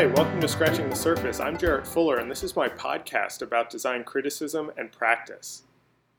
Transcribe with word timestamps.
Hi, 0.00 0.06
welcome 0.06 0.40
to 0.40 0.48
Scratching 0.48 0.88
the 0.88 0.96
Surface. 0.96 1.40
I'm 1.40 1.58
Jarrett 1.58 1.86
Fuller, 1.86 2.16
and 2.16 2.30
this 2.30 2.42
is 2.42 2.56
my 2.56 2.70
podcast 2.70 3.42
about 3.42 3.68
design 3.68 4.02
criticism 4.02 4.70
and 4.78 4.90
practice. 4.90 5.64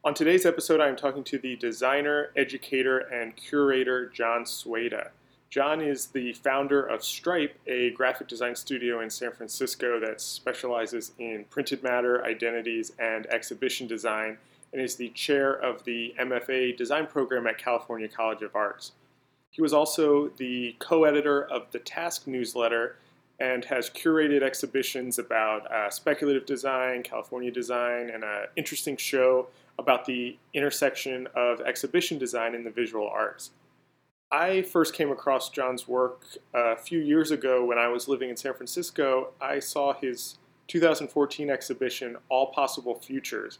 On 0.03 0.13
today's 0.13 0.45
episode, 0.45 0.79
I'm 0.79 0.95
talking 0.95 1.23
to 1.23 1.39
the 1.39 1.55
designer, 1.55 2.29
educator, 2.35 2.99
and 2.99 3.35
curator 3.35 4.05
Jon 4.05 4.43
Sueda. 4.43 5.09
Jon 5.49 5.81
is 5.81 6.05
the 6.05 6.33
founder 6.33 6.83
of 6.83 7.03
Stripe, 7.03 7.57
a 7.65 7.89
graphic 7.89 8.27
design 8.27 8.55
studio 8.55 9.01
in 9.01 9.09
San 9.09 9.31
Francisco 9.31 9.99
that 9.99 10.21
specializes 10.21 11.13
in 11.17 11.45
printed 11.49 11.81
matter, 11.81 12.23
identities, 12.23 12.91
and 12.99 13.25
exhibition 13.33 13.87
design, 13.87 14.37
and 14.73 14.79
is 14.79 14.95
the 14.95 15.09
chair 15.09 15.53
of 15.53 15.83
the 15.85 16.13
MFA 16.19 16.77
design 16.77 17.07
program 17.07 17.47
at 17.47 17.57
California 17.57 18.07
College 18.07 18.43
of 18.43 18.55
Arts. 18.55 18.91
He 19.49 19.63
was 19.63 19.73
also 19.73 20.27
the 20.37 20.75
co 20.77 21.03
editor 21.03 21.43
of 21.43 21.71
the 21.71 21.79
Task 21.79 22.27
newsletter 22.27 22.97
and 23.41 23.65
has 23.65 23.89
curated 23.89 24.43
exhibitions 24.43 25.17
about 25.17 25.69
uh, 25.71 25.89
speculative 25.89 26.45
design, 26.45 27.01
California 27.01 27.49
design, 27.49 28.11
and 28.11 28.23
an 28.23 28.45
interesting 28.55 28.95
show 28.95 29.47
about 29.79 30.05
the 30.05 30.37
intersection 30.53 31.27
of 31.35 31.59
exhibition 31.61 32.19
design 32.19 32.53
and 32.53 32.63
the 32.63 32.69
visual 32.69 33.09
arts. 33.09 33.49
I 34.31 34.61
first 34.61 34.93
came 34.93 35.11
across 35.11 35.49
Jon's 35.49 35.87
work 35.87 36.23
a 36.53 36.77
few 36.77 36.99
years 36.99 37.31
ago 37.31 37.65
when 37.65 37.79
I 37.79 37.87
was 37.87 38.07
living 38.07 38.29
in 38.29 38.37
San 38.37 38.53
Francisco. 38.53 39.33
I 39.41 39.57
saw 39.57 39.93
his 39.93 40.37
2014 40.67 41.49
exhibition, 41.49 42.17
All 42.29 42.51
Possible 42.51 42.93
Futures, 42.93 43.57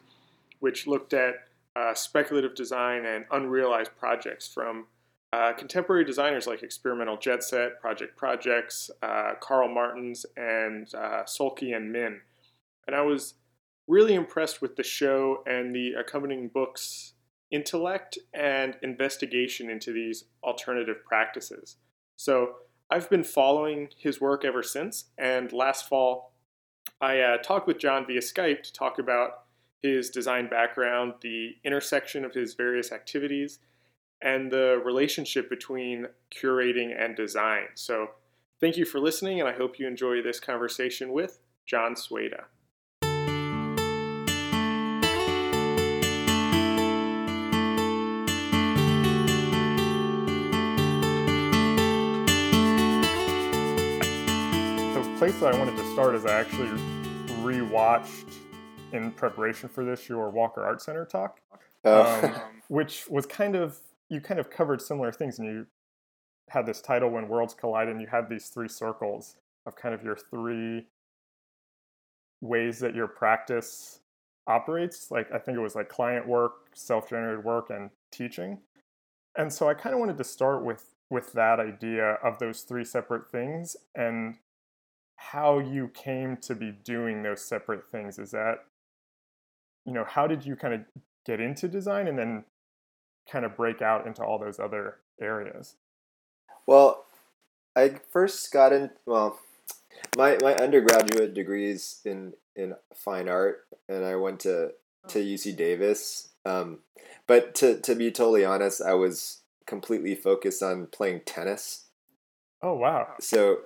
which 0.60 0.86
looked 0.86 1.14
at 1.14 1.48
uh, 1.76 1.96
speculative 1.96 2.54
design 2.54 3.04
and 3.06 3.26
unrealized 3.32 3.98
projects 3.98 4.48
from 4.48 4.86
uh, 5.34 5.54
contemporary 5.54 6.04
designers 6.04 6.48
like 6.48 6.64
Experimental 6.64 7.18
Jetset, 7.18 7.80
Project 7.80 8.18
Projects, 8.18 8.92
uh, 9.02 9.34
Karel 9.46 9.70
Martens, 9.70 10.26
and 10.36 10.94
uh, 10.94 11.24
and 11.62 11.92
Min. 11.92 12.20
And 12.88 12.96
I 12.96 13.02
was 13.02 13.36
really 13.88 14.14
impressed 14.14 14.62
with 14.62 14.76
the 14.76 14.84
show 14.84 15.44
and 15.46 15.74
the 15.74 15.94
accompanying 15.94 16.50
books' 16.50 17.14
intellect 17.50 18.18
and 18.34 18.76
investigation 18.82 19.70
into 19.70 19.92
these 19.92 20.26
alternative 20.44 20.98
practices. 21.06 21.78
So 22.16 22.56
I've 22.90 23.10
been 23.10 23.24
following 23.24 23.90
his 23.98 24.20
work 24.20 24.44
ever 24.46 24.64
since, 24.64 25.06
and 25.18 25.52
last 25.54 25.88
fall 25.88 26.32
I 27.02 27.20
uh, 27.20 27.38
talked 27.38 27.68
with 27.68 27.80
Jon 27.80 28.06
via 28.06 28.20
Skype 28.20 28.62
to 28.64 28.74
talk 28.74 29.00
about 29.00 29.46
his 29.82 30.12
design 30.12 30.48
background, 30.48 31.16
the 31.22 31.56
intersection 31.64 32.24
of 32.24 32.34
his 32.34 32.54
various 32.54 32.92
activities, 32.92 33.60
and 34.22 34.52
the 34.52 34.82
relationship 34.84 35.50
between 35.50 36.08
curating 36.32 36.94
and 36.98 37.16
design. 37.16 37.66
So, 37.76 38.12
thank 38.60 38.78
you 38.78 38.86
for 38.86 39.00
listening, 39.00 39.40
and 39.40 39.50
I 39.50 39.54
hope 39.54 39.80
you 39.80 39.88
enjoy 39.88 40.22
this 40.22 40.40
conversation 40.40 41.12
with 41.12 41.40
Jon 41.66 41.96
Sueda. 41.96 42.44
The 54.94 55.18
place 55.18 55.40
that 55.40 55.54
I 55.54 55.58
wanted 55.58 55.78
to 55.78 55.92
start 55.94 56.16
is 56.16 56.26
I 56.26 56.40
actually 56.40 56.70
rewatched 57.42 58.36
in 58.92 59.12
preparation 59.12 59.70
for 59.70 59.84
this 59.84 60.08
your 60.08 60.30
Walker 60.30 60.64
Art 60.64 60.82
Center 60.82 61.06
talk, 61.06 61.40
oh. 61.86 62.22
um, 62.24 62.36
which 62.68 63.08
was 63.10 63.26
kind 63.26 63.56
of 63.56 63.80
you 64.12 64.20
kind 64.20 64.40
of 64.40 64.52
covered 64.52 64.82
similar 64.82 65.12
things 65.12 65.40
and 65.40 65.48
you 65.48 65.66
had 66.50 66.66
this 66.66 66.82
title 66.82 67.10
when 67.10 67.30
worlds 67.30 67.54
collide 67.54 67.88
and 67.88 68.02
you 68.02 68.08
had 68.08 68.30
these 68.30 68.50
three 68.50 68.68
circles 68.68 69.38
of 69.66 69.76
kind 69.76 69.96
of 69.96 70.04
your 70.04 70.18
three 70.18 70.86
ways 72.42 72.80
that 72.80 72.94
your 72.94 73.08
practice 73.08 74.02
operates. 74.48 75.10
Like 75.10 75.32
i 75.34 75.38
think 75.40 75.58
it 75.58 75.62
was 75.62 75.76
like 75.76 75.88
client 75.88 76.28
work 76.28 76.52
self-generated 76.74 77.44
work 77.46 77.70
and 77.70 77.90
teaching. 78.12 78.60
And 79.38 79.52
so 79.52 79.70
i 79.70 79.74
kind 79.74 79.94
of 79.94 80.00
wanted 80.00 80.18
to 80.18 80.26
start 80.26 80.64
with 80.64 80.94
with 81.10 81.32
that 81.34 81.60
idea 81.60 82.18
of 82.24 82.40
those 82.40 82.62
three 82.62 82.86
separate 82.86 83.32
things 83.32 83.76
and 83.96 84.36
how 85.16 85.60
you 85.60 85.88
came 85.90 86.36
to 86.38 86.56
be 86.56 86.72
doing 86.72 87.24
those 87.24 87.46
separate 87.46 87.90
things. 87.92 88.20
Is 88.20 88.32
that 88.32 88.66
you 89.86 89.94
know 89.94 90.04
how 90.04 90.28
did 90.28 90.46
you 90.46 90.58
kind 90.58 90.74
of 90.74 90.82
get 91.26 91.40
into 91.40 91.70
design? 91.70 92.10
And 92.10 92.20
then 92.20 92.44
kind 93.30 93.46
of 93.46 93.56
break 93.56 93.82
out 93.82 94.08
into 94.08 94.24
all 94.24 94.40
those 94.40 94.60
other 94.60 94.98
areas? 95.22 95.76
Well, 96.66 97.06
I 97.76 98.00
first 98.12 98.52
got 98.52 98.74
in. 98.74 98.92
Well, 99.06 99.40
my 100.18 100.38
my 100.42 100.56
undergraduate 100.56 101.34
degrees 101.34 102.02
in 102.06 102.34
in 102.56 102.76
fine 102.96 103.30
art, 103.30 103.66
and 103.88 104.06
I 104.06 104.16
went 104.16 104.42
to 104.42 104.72
to 105.10 105.20
UC 105.20 105.56
Davis. 105.56 106.30
Um, 106.46 106.80
but 107.28 107.56
to 107.56 107.80
to 107.82 107.96
be 107.96 108.12
totally 108.12 108.46
honest, 108.46 108.82
I 108.82 108.94
was 108.94 109.42
completely 109.66 110.16
focused 110.16 110.62
on 110.62 110.88
playing 110.88 111.22
tennis. 111.26 111.86
Oh 112.62 112.76
wow! 112.76 113.08
So, 113.20 113.60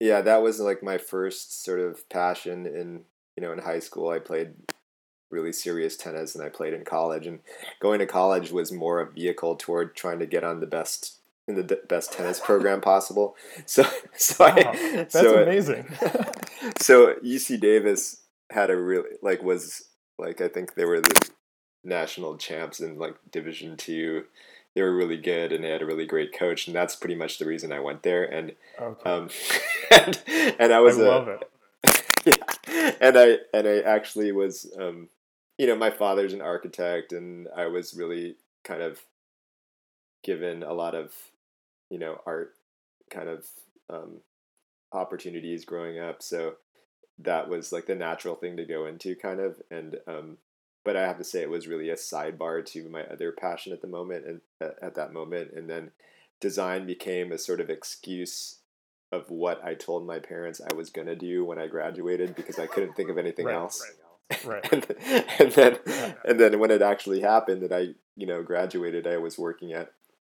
yeah, 0.00 0.20
that 0.22 0.42
was 0.42 0.60
like 0.60 0.82
my 0.82 0.98
first 0.98 1.62
sort 1.62 1.80
of 1.80 2.08
passion 2.08 2.66
in 2.66 3.02
you 3.36 3.42
know 3.42 3.52
in 3.52 3.58
high 3.58 3.80
school. 3.80 4.10
I 4.10 4.18
played 4.18 4.54
really 5.30 5.52
serious 5.52 5.96
tennis 5.96 6.34
and 6.34 6.44
I 6.44 6.48
played 6.48 6.72
in 6.72 6.84
college 6.84 7.26
and 7.26 7.40
going 7.80 7.98
to 7.98 8.06
college 8.06 8.50
was 8.50 8.72
more 8.72 9.00
a 9.00 9.10
vehicle 9.10 9.56
toward 9.56 9.94
trying 9.94 10.18
to 10.20 10.26
get 10.26 10.44
on 10.44 10.60
the 10.60 10.66
best 10.66 11.18
in 11.46 11.54
the 11.54 11.80
best 11.88 12.12
tennis 12.12 12.40
program 12.40 12.80
possible. 12.82 13.36
So 13.66 13.84
so 14.16 14.46
wow, 14.46 14.54
I, 14.56 14.62
that's 14.96 15.12
so 15.12 15.42
amazing. 15.42 15.86
so 16.80 17.14
UC 17.24 17.60
Davis 17.60 18.22
had 18.50 18.70
a 18.70 18.76
really 18.76 19.10
like 19.22 19.42
was 19.42 19.84
like 20.18 20.40
I 20.40 20.48
think 20.48 20.74
they 20.74 20.84
were 20.84 21.00
the 21.00 21.30
national 21.84 22.36
champs 22.36 22.80
in 22.80 22.98
like 22.98 23.14
Division 23.30 23.76
2 23.76 24.24
they 24.74 24.82
were 24.82 24.94
really 24.94 25.16
good 25.16 25.52
and 25.52 25.64
they 25.64 25.70
had 25.70 25.82
a 25.82 25.86
really 25.86 26.06
great 26.06 26.32
coach 26.32 26.66
and 26.66 26.76
that's 26.76 26.94
pretty 26.94 27.14
much 27.14 27.38
the 27.38 27.46
reason 27.46 27.72
I 27.72 27.80
went 27.80 28.02
there 28.02 28.24
and 28.24 28.52
okay. 28.80 29.10
um 29.10 29.28
and, 29.90 30.22
and 30.58 30.72
I 30.72 30.80
was 30.80 30.98
I 30.98 31.02
love 31.02 31.28
a, 31.28 31.38
it. 31.84 32.02
yeah. 32.24 32.92
And 33.00 33.18
I 33.18 33.38
and 33.54 33.66
I 33.66 33.80
actually 33.80 34.32
was 34.32 34.70
um 34.78 35.08
you 35.58 35.66
know, 35.66 35.76
my 35.76 35.90
father's 35.90 36.32
an 36.32 36.40
architect, 36.40 37.12
and 37.12 37.48
I 37.54 37.66
was 37.66 37.94
really 37.94 38.36
kind 38.64 38.80
of 38.80 39.00
given 40.22 40.62
a 40.62 40.72
lot 40.72 40.94
of, 40.94 41.12
you 41.90 41.98
know, 41.98 42.20
art 42.24 42.54
kind 43.10 43.28
of 43.28 43.46
um, 43.90 44.20
opportunities 44.92 45.64
growing 45.64 45.98
up. 45.98 46.22
So 46.22 46.54
that 47.18 47.48
was 47.48 47.72
like 47.72 47.86
the 47.86 47.96
natural 47.96 48.36
thing 48.36 48.56
to 48.56 48.64
go 48.64 48.86
into, 48.86 49.16
kind 49.16 49.40
of. 49.40 49.60
And 49.70 49.96
um, 50.06 50.38
but 50.84 50.96
I 50.96 51.02
have 51.02 51.18
to 51.18 51.24
say, 51.24 51.42
it 51.42 51.50
was 51.50 51.66
really 51.66 51.90
a 51.90 51.96
sidebar 51.96 52.64
to 52.66 52.88
my 52.88 53.02
other 53.04 53.32
passion 53.32 53.72
at 53.72 53.82
the 53.82 53.88
moment, 53.88 54.26
and 54.26 54.40
at, 54.60 54.76
at 54.80 54.94
that 54.94 55.12
moment, 55.12 55.50
and 55.54 55.68
then 55.68 55.90
design 56.40 56.86
became 56.86 57.32
a 57.32 57.38
sort 57.38 57.60
of 57.60 57.68
excuse 57.68 58.60
of 59.10 59.28
what 59.28 59.64
I 59.64 59.74
told 59.74 60.06
my 60.06 60.20
parents 60.20 60.60
I 60.60 60.74
was 60.74 60.90
gonna 60.90 61.16
do 61.16 61.44
when 61.44 61.58
I 61.58 61.66
graduated 61.66 62.36
because 62.36 62.58
I 62.58 62.66
couldn't 62.66 62.94
think 62.94 63.10
of 63.10 63.18
anything 63.18 63.46
right, 63.46 63.56
else. 63.56 63.82
Right. 63.82 64.07
Right. 64.44 64.72
and, 64.72 64.86
and 65.38 65.52
then 65.52 65.78
and 66.24 66.40
then 66.40 66.58
when 66.58 66.70
it 66.70 66.82
actually 66.82 67.20
happened 67.20 67.62
that 67.62 67.72
I 67.72 67.94
you 68.16 68.26
know 68.26 68.42
graduated, 68.42 69.06
I 69.06 69.16
was 69.16 69.38
working 69.38 69.72
at 69.72 69.92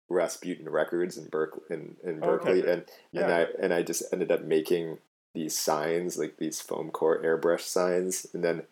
Rasputin 0.08 0.68
Records 0.68 1.16
in 1.16 1.28
Berkeley 1.28 1.62
in, 1.70 1.96
in 2.02 2.20
Berkeley, 2.20 2.62
okay. 2.62 2.72
and 2.72 2.84
yeah. 3.12 3.22
and 3.22 3.32
I 3.32 3.46
and 3.60 3.74
I 3.74 3.82
just 3.82 4.02
ended 4.12 4.32
up 4.32 4.44
making 4.44 4.98
these 5.34 5.58
signs 5.58 6.18
like 6.18 6.36
these 6.36 6.60
foam 6.60 6.90
core 6.90 7.22
airbrush 7.22 7.62
signs, 7.62 8.26
and 8.32 8.42
then 8.42 8.62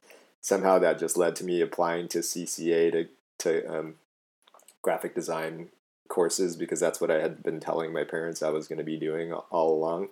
somehow 0.41 0.79
that 0.79 0.99
just 0.99 1.17
led 1.17 1.37
to 1.37 1.45
me 1.45 1.61
applying 1.61 2.09
to 2.09 2.19
CCA 2.19 2.93
to 2.93 3.09
to 3.39 3.79
um, 3.79 3.95
graphic 4.83 5.15
design 5.15 5.69
courses 6.09 6.56
because 6.56 6.81
that's 6.81 7.00
what 7.00 7.11
I 7.11 7.21
had 7.21 7.43
been 7.43 7.61
telling 7.61 7.93
my 7.93 8.05
parents 8.05 8.43
I 8.43 8.50
was 8.50 8.69
going 8.69 8.79
to 8.79 8.85
be 8.85 8.99
doing 8.99 9.33
all 9.33 9.75
along, 9.75 10.09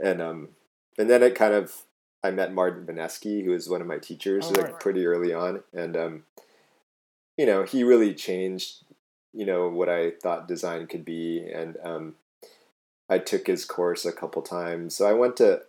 and 0.00 0.20
um 0.20 0.48
and 0.98 1.08
then 1.08 1.22
it 1.22 1.34
kind 1.34 1.54
of 1.54 1.82
I 2.24 2.30
met 2.30 2.54
Martin 2.54 2.86
Venezky, 2.86 3.44
who 3.44 3.50
was 3.50 3.68
one 3.68 3.80
of 3.80 3.86
my 3.86 3.98
teachers, 3.98 4.46
oh, 4.46 4.50
like 4.50 4.64
right. 4.64 4.80
pretty 4.80 5.06
early 5.06 5.32
on, 5.32 5.62
and 5.72 5.96
um, 5.96 6.22
you 7.36 7.46
know, 7.46 7.64
he 7.64 7.82
really 7.82 8.14
changed, 8.14 8.84
you 9.32 9.44
know, 9.44 9.68
what 9.68 9.88
I 9.88 10.10
thought 10.10 10.48
design 10.48 10.86
could 10.86 11.04
be, 11.04 11.40
and 11.40 11.76
um, 11.82 12.14
I 13.08 13.18
took 13.18 13.46
his 13.46 13.64
course 13.64 14.04
a 14.04 14.12
couple 14.12 14.42
times. 14.42 14.94
So 14.94 15.06
I 15.06 15.12
went 15.12 15.36
to 15.38 15.62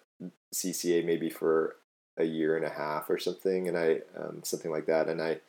CCA 0.53 1.03
maybe 1.05 1.29
for 1.29 1.75
a 2.17 2.25
year 2.25 2.55
and 2.55 2.65
a 2.65 2.69
half 2.69 3.09
or 3.09 3.17
something, 3.17 3.67
and 3.67 3.77
I 3.77 4.01
um, 4.15 4.41
something 4.43 4.71
like 4.71 4.85
that, 4.85 5.09
and 5.09 5.21
I 5.21 5.39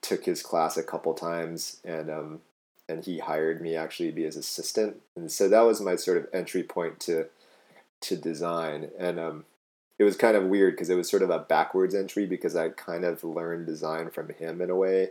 took 0.00 0.24
his 0.24 0.42
class 0.42 0.76
a 0.76 0.82
couple 0.82 1.14
times, 1.14 1.80
and 1.84 2.10
um, 2.10 2.40
and 2.88 3.04
he 3.04 3.18
hired 3.18 3.60
me 3.60 3.76
actually 3.76 4.10
to 4.10 4.14
be 4.14 4.24
his 4.24 4.36
assistant, 4.36 4.96
and 5.16 5.32
so 5.32 5.48
that 5.48 5.62
was 5.62 5.80
my 5.80 5.96
sort 5.96 6.18
of 6.18 6.28
entry 6.32 6.62
point 6.62 7.00
to 7.00 7.26
to 8.02 8.16
design, 8.16 8.90
and 8.98 9.18
um, 9.18 9.44
it 9.98 10.04
was 10.04 10.16
kind 10.16 10.36
of 10.36 10.44
weird 10.44 10.74
because 10.74 10.90
it 10.90 10.96
was 10.96 11.10
sort 11.10 11.22
of 11.22 11.30
a 11.30 11.40
backwards 11.40 11.94
entry 11.94 12.24
because 12.24 12.54
I 12.54 12.68
kind 12.68 13.04
of 13.04 13.24
learned 13.24 13.66
design 13.66 14.10
from 14.10 14.28
him 14.30 14.60
in 14.60 14.70
a 14.70 14.76
way, 14.76 15.10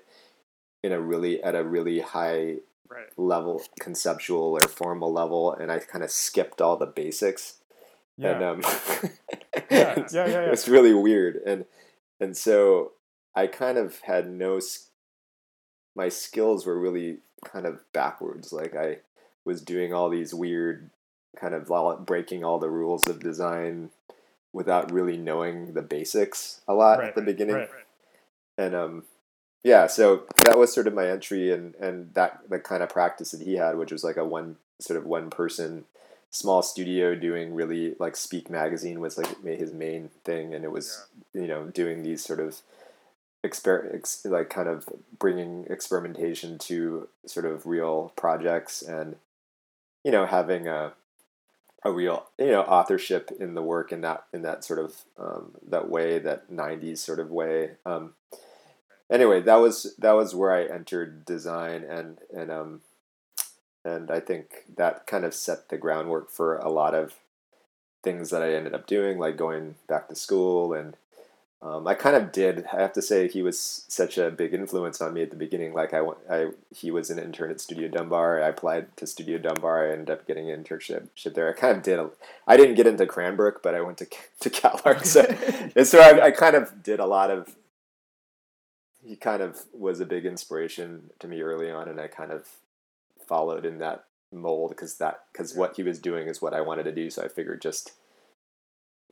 in 0.82 0.92
a 0.92 1.02
really 1.02 1.44
at 1.44 1.56
a 1.56 1.64
really 1.64 2.00
high 2.00 2.58
right. 2.90 3.08
level, 3.18 3.62
conceptual 3.80 4.58
or 4.62 4.68
formal 4.68 5.12
level, 5.12 5.52
and 5.52 5.72
I 5.72 5.80
kind 5.80 6.04
of 6.04 6.12
skipped 6.12 6.62
all 6.62 6.78
the 6.78 6.86
basics. 6.86 7.58
Yeah. 8.18 8.32
And 8.32 8.44
um, 8.44 8.62
yeah, 9.70 9.96
yeah, 9.98 10.06
yeah, 10.12 10.28
yeah. 10.28 10.52
It's 10.52 10.70
really 10.70 10.94
weird, 10.94 11.42
and 11.46 11.66
and 12.20 12.36
so 12.36 12.94
I 13.36 13.48
kind 13.48 13.78
of 13.78 14.00
had 14.00 14.30
no. 14.30 14.60
My 15.96 16.10
skills 16.10 16.66
were 16.66 16.80
really 16.80 17.18
kind 17.44 17.66
of 17.66 17.82
backwards. 17.92 18.54
Like 18.54 18.76
I 18.76 19.00
was 19.44 19.62
doing 19.62 19.94
all 19.94 20.10
these 20.10 20.34
weird, 20.34 20.92
kind 21.36 21.54
of 21.54 22.06
breaking 22.06 22.46
all 22.46 22.60
the 22.60 22.70
rules 22.70 23.08
of 23.08 23.20
design 23.20 23.90
without 24.58 24.92
really 24.92 25.16
knowing 25.16 25.74
the 25.74 25.82
basics 25.84 26.62
a 26.68 26.74
lot 26.74 26.98
right, 26.98 27.10
at 27.10 27.16
the 27.16 27.22
beginning. 27.22 27.56
Right, 27.56 27.70
right. 27.72 27.86
And 28.58 28.76
um, 28.76 29.04
yeah, 29.64 29.86
so 29.86 30.24
that 30.44 30.58
was 30.58 30.74
sort 30.74 30.88
of 30.88 30.94
my 30.94 31.08
entry 31.08 31.52
and 31.52 31.76
and 31.76 32.14
that 32.16 32.42
the 32.50 32.60
kind 32.60 32.82
of 32.82 32.90
practice 32.90 33.32
that 33.32 33.42
he 33.42 33.56
had, 33.56 33.78
which 33.78 33.92
was 33.92 34.04
like 34.04 34.18
a 34.18 34.26
one 34.26 34.58
sort 34.80 34.98
of 34.98 35.06
one 35.06 35.30
person 35.30 35.86
small 36.32 36.62
studio 36.62 37.16
doing 37.16 37.54
really 37.54 37.96
like 38.00 38.16
Speak 38.16 38.50
Magazine 38.50 39.00
was 39.00 39.18
like 39.18 39.44
his 39.44 39.72
main 39.72 40.10
thing, 40.26 40.54
and 40.54 40.66
it 40.66 40.72
was 40.72 41.06
yeah. 41.34 41.42
you 41.42 41.48
know 41.48 41.66
doing 41.66 42.02
these 42.02 42.24
sort 42.24 42.40
of 42.40 42.62
exper 43.46 43.94
ex- 43.94 44.26
like 44.26 44.50
kind 44.50 44.68
of 44.68 44.90
bringing 45.20 45.66
experimentation 45.70 46.58
to 46.58 47.08
sort 47.28 47.46
of 47.46 47.68
real 47.68 48.12
projects 48.16 48.82
and 48.82 49.16
you 50.04 50.12
know 50.12 50.26
having 50.26 50.68
a 50.68 50.94
a 51.84 51.92
real 51.92 52.28
you 52.38 52.52
know 52.52 52.62
authorship 52.64 53.32
in 53.40 53.54
the 53.54 53.62
work 53.62 53.92
in 53.92 54.02
that 54.02 54.26
in 54.34 54.42
that 54.42 54.64
sort 54.64 54.80
of 54.80 54.96
um, 55.18 55.52
that 55.68 55.90
way 55.90 56.20
that 56.20 56.52
90s 56.52 56.98
sort 57.00 57.20
of 57.20 57.30
way. 57.30 57.72
Um, 57.86 58.14
anyway 59.10 59.42
that 59.42 59.56
was 59.56 59.96
that 59.98 60.14
was 60.14 60.36
where 60.36 60.52
i 60.52 60.64
entered 60.64 61.26
design 61.26 61.84
and 61.84 62.20
and 62.34 62.52
um 62.52 62.82
and 63.86 64.12
i 64.12 64.20
think 64.20 64.66
that 64.76 65.08
kind 65.08 65.26
of 65.26 65.34
set 65.34 65.70
the 65.70 65.78
groundwork 65.78 66.30
for 66.30 66.58
a 66.58 66.70
lot 66.70 66.94
of 66.94 67.16
things 68.04 68.30
that 68.30 68.42
i 68.42 68.54
ended 68.54 68.74
up 68.74 68.88
doing 68.88 69.18
like 69.18 69.38
going 69.38 69.76
back 69.88 70.08
to 70.08 70.16
school 70.16 70.74
and 70.74 70.98
um, 71.60 71.88
I 71.88 71.96
kind 71.96 72.16
of 72.16 72.32
did. 72.32 72.66
I 72.72 72.82
have 72.82 72.94
to 72.94 73.02
say 73.02 73.28
he 73.28 73.42
was 73.42 73.84
such 73.88 74.20
a 74.20 74.30
big 74.30 74.54
influence 74.54 75.02
on 75.02 75.14
me 75.14 75.24
at 75.24 75.32
the 75.32 75.36
beginning. 75.36 75.74
Like 75.74 75.92
I, 75.92 76.02
I 76.30 76.52
he 76.70 76.92
was 76.92 77.10
an 77.10 77.18
intern 77.18 77.50
at 77.50 77.60
Studio 77.60 77.88
Dumbar. 77.88 78.44
I 78.44 78.50
applied 78.50 78.96
to 78.98 79.08
Studio 79.08 79.40
Dumbar. 79.40 79.88
I 79.88 79.94
ended 79.94 80.12
up 80.12 80.28
getting 80.28 80.52
an 80.52 80.64
internship 80.64 81.08
there. 81.34 81.50
I 81.50 81.54
kind 81.54 81.76
of 81.76 81.84
did. 81.84 82.00
I 82.46 82.58
didn't 82.58 82.76
get 82.76 82.86
into 82.86 83.08
Cranbrook, 83.08 83.64
but 83.64 83.74
I 83.74 83.82
went 83.82 83.98
to 83.98 84.08
to 84.42 84.50
CalArts. 84.52 85.06
So, 85.08 85.22
and 85.76 85.88
so 85.88 86.00
I, 86.00 86.28
I 86.28 86.32
kind 86.32 86.56
of 86.56 86.84
did 86.84 87.00
a 87.00 87.08
lot 87.08 87.32
of. 87.32 87.56
He 89.04 89.16
kind 89.16 89.42
of 89.42 89.64
was 89.74 90.00
a 90.00 90.06
big 90.06 90.26
inspiration 90.26 91.10
to 91.20 91.28
me 91.28 91.42
early 91.42 91.72
on, 91.72 91.88
and 91.88 92.00
I 92.00 92.08
kind 92.08 92.32
of 92.32 92.48
followed 93.26 93.66
in 93.66 93.80
that 93.80 94.04
mold 94.32 94.70
because 94.70 94.98
that 94.98 95.24
because 95.32 95.56
what 95.56 95.76
he 95.76 95.82
was 95.82 95.98
doing 95.98 96.28
is 96.28 96.40
what 96.40 96.54
I 96.54 96.62
wanted 96.62 96.84
to 96.84 96.92
do. 96.92 97.10
So 97.10 97.24
I 97.24 97.30
figured 97.30 97.64
just 97.64 97.94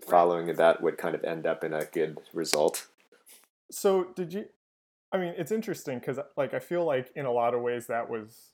following 0.01 0.53
that 0.56 0.81
would 0.81 0.97
kind 0.97 1.15
of 1.15 1.24
end 1.24 1.45
up 1.45 1.63
in 1.63 1.74
a 1.74 1.86
good 1.86 2.19
result. 2.33 2.88
So 3.71 4.06
did 4.15 4.33
you? 4.33 4.45
I 5.12 5.18
mean, 5.18 5.33
it's 5.38 5.51
interesting 5.51 6.00
because 6.00 6.19
like 6.36 6.53
I 6.53 6.59
feel 6.59 6.86
like 6.86 7.12
in 7.15 7.25
a 7.25 7.31
lot 7.31 7.53
of 7.53 7.62
ways 7.62 7.88
that 7.88 8.09
was 8.09 8.51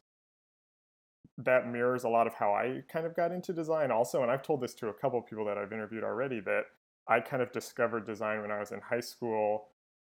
that 1.38 1.68
mirrors 1.68 2.04
a 2.04 2.10
lot 2.10 2.28
of 2.28 2.34
how 2.36 2.54
I 2.54 2.84
kind 2.92 3.06
of 3.06 3.16
got 3.16 3.32
into 3.32 3.54
design 3.54 3.92
also. 3.92 4.22
And 4.22 4.32
I've 4.32 4.44
told 4.44 4.62
this 4.62 4.74
to 4.76 4.90
a 4.90 4.94
couple 4.94 5.22
people 5.22 5.46
that 5.46 5.58
I've 5.58 5.74
interviewed 5.74 6.04
already 6.04 6.40
that 6.42 6.64
I 7.08 7.20
kind 7.20 7.42
of 7.42 7.52
discovered 7.52 8.06
design 8.06 8.42
when 8.42 8.52
I 8.52 8.60
was 8.60 8.72
in 8.72 8.80
high 8.80 9.00
school. 9.00 9.70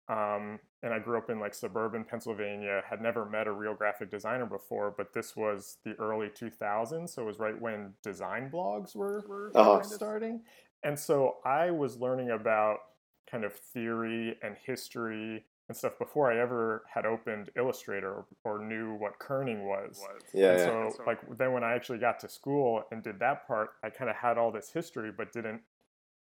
Um, 0.08 0.60
and 0.84 0.94
I 0.94 1.00
grew 1.00 1.18
up 1.18 1.30
in 1.30 1.40
like 1.40 1.52
suburban 1.52 2.04
Pennsylvania, 2.04 2.80
had 2.88 3.02
never 3.02 3.24
met 3.24 3.48
a 3.48 3.52
real 3.52 3.74
graphic 3.74 4.08
designer 4.08 4.46
before, 4.46 4.94
but 4.96 5.12
this 5.12 5.34
was 5.34 5.78
the 5.84 5.94
early 5.94 6.28
2000s. 6.28 7.10
So 7.10 7.22
it 7.22 7.24
was 7.24 7.40
right 7.40 7.60
when 7.60 7.92
design 8.04 8.50
blogs 8.52 8.94
were, 8.94 9.24
were 9.26 9.50
uh-huh. 9.54 9.82
starting. 9.82 10.42
And 10.82 10.98
so 10.98 11.36
I 11.44 11.70
was 11.70 11.98
learning 11.98 12.30
about 12.30 12.78
kind 13.30 13.44
of 13.44 13.54
theory 13.54 14.36
and 14.42 14.56
history 14.64 15.44
and 15.68 15.76
stuff 15.76 15.98
before 15.98 16.30
I 16.30 16.40
ever 16.40 16.84
had 16.92 17.06
opened 17.06 17.50
Illustrator 17.56 18.12
or, 18.12 18.26
or 18.44 18.64
knew 18.64 18.94
what 18.94 19.18
kerning 19.18 19.64
was. 19.64 20.00
Yeah, 20.32 20.50
and 20.50 20.58
yeah. 20.58 20.64
So, 20.64 20.94
so 20.96 21.02
like 21.06 21.18
then 21.36 21.52
when 21.52 21.64
I 21.64 21.74
actually 21.74 21.98
got 21.98 22.20
to 22.20 22.28
school 22.28 22.84
and 22.92 23.02
did 23.02 23.18
that 23.18 23.46
part, 23.48 23.70
I 23.82 23.90
kind 23.90 24.08
of 24.08 24.16
had 24.16 24.38
all 24.38 24.52
this 24.52 24.70
history 24.70 25.10
but 25.16 25.32
didn't 25.32 25.60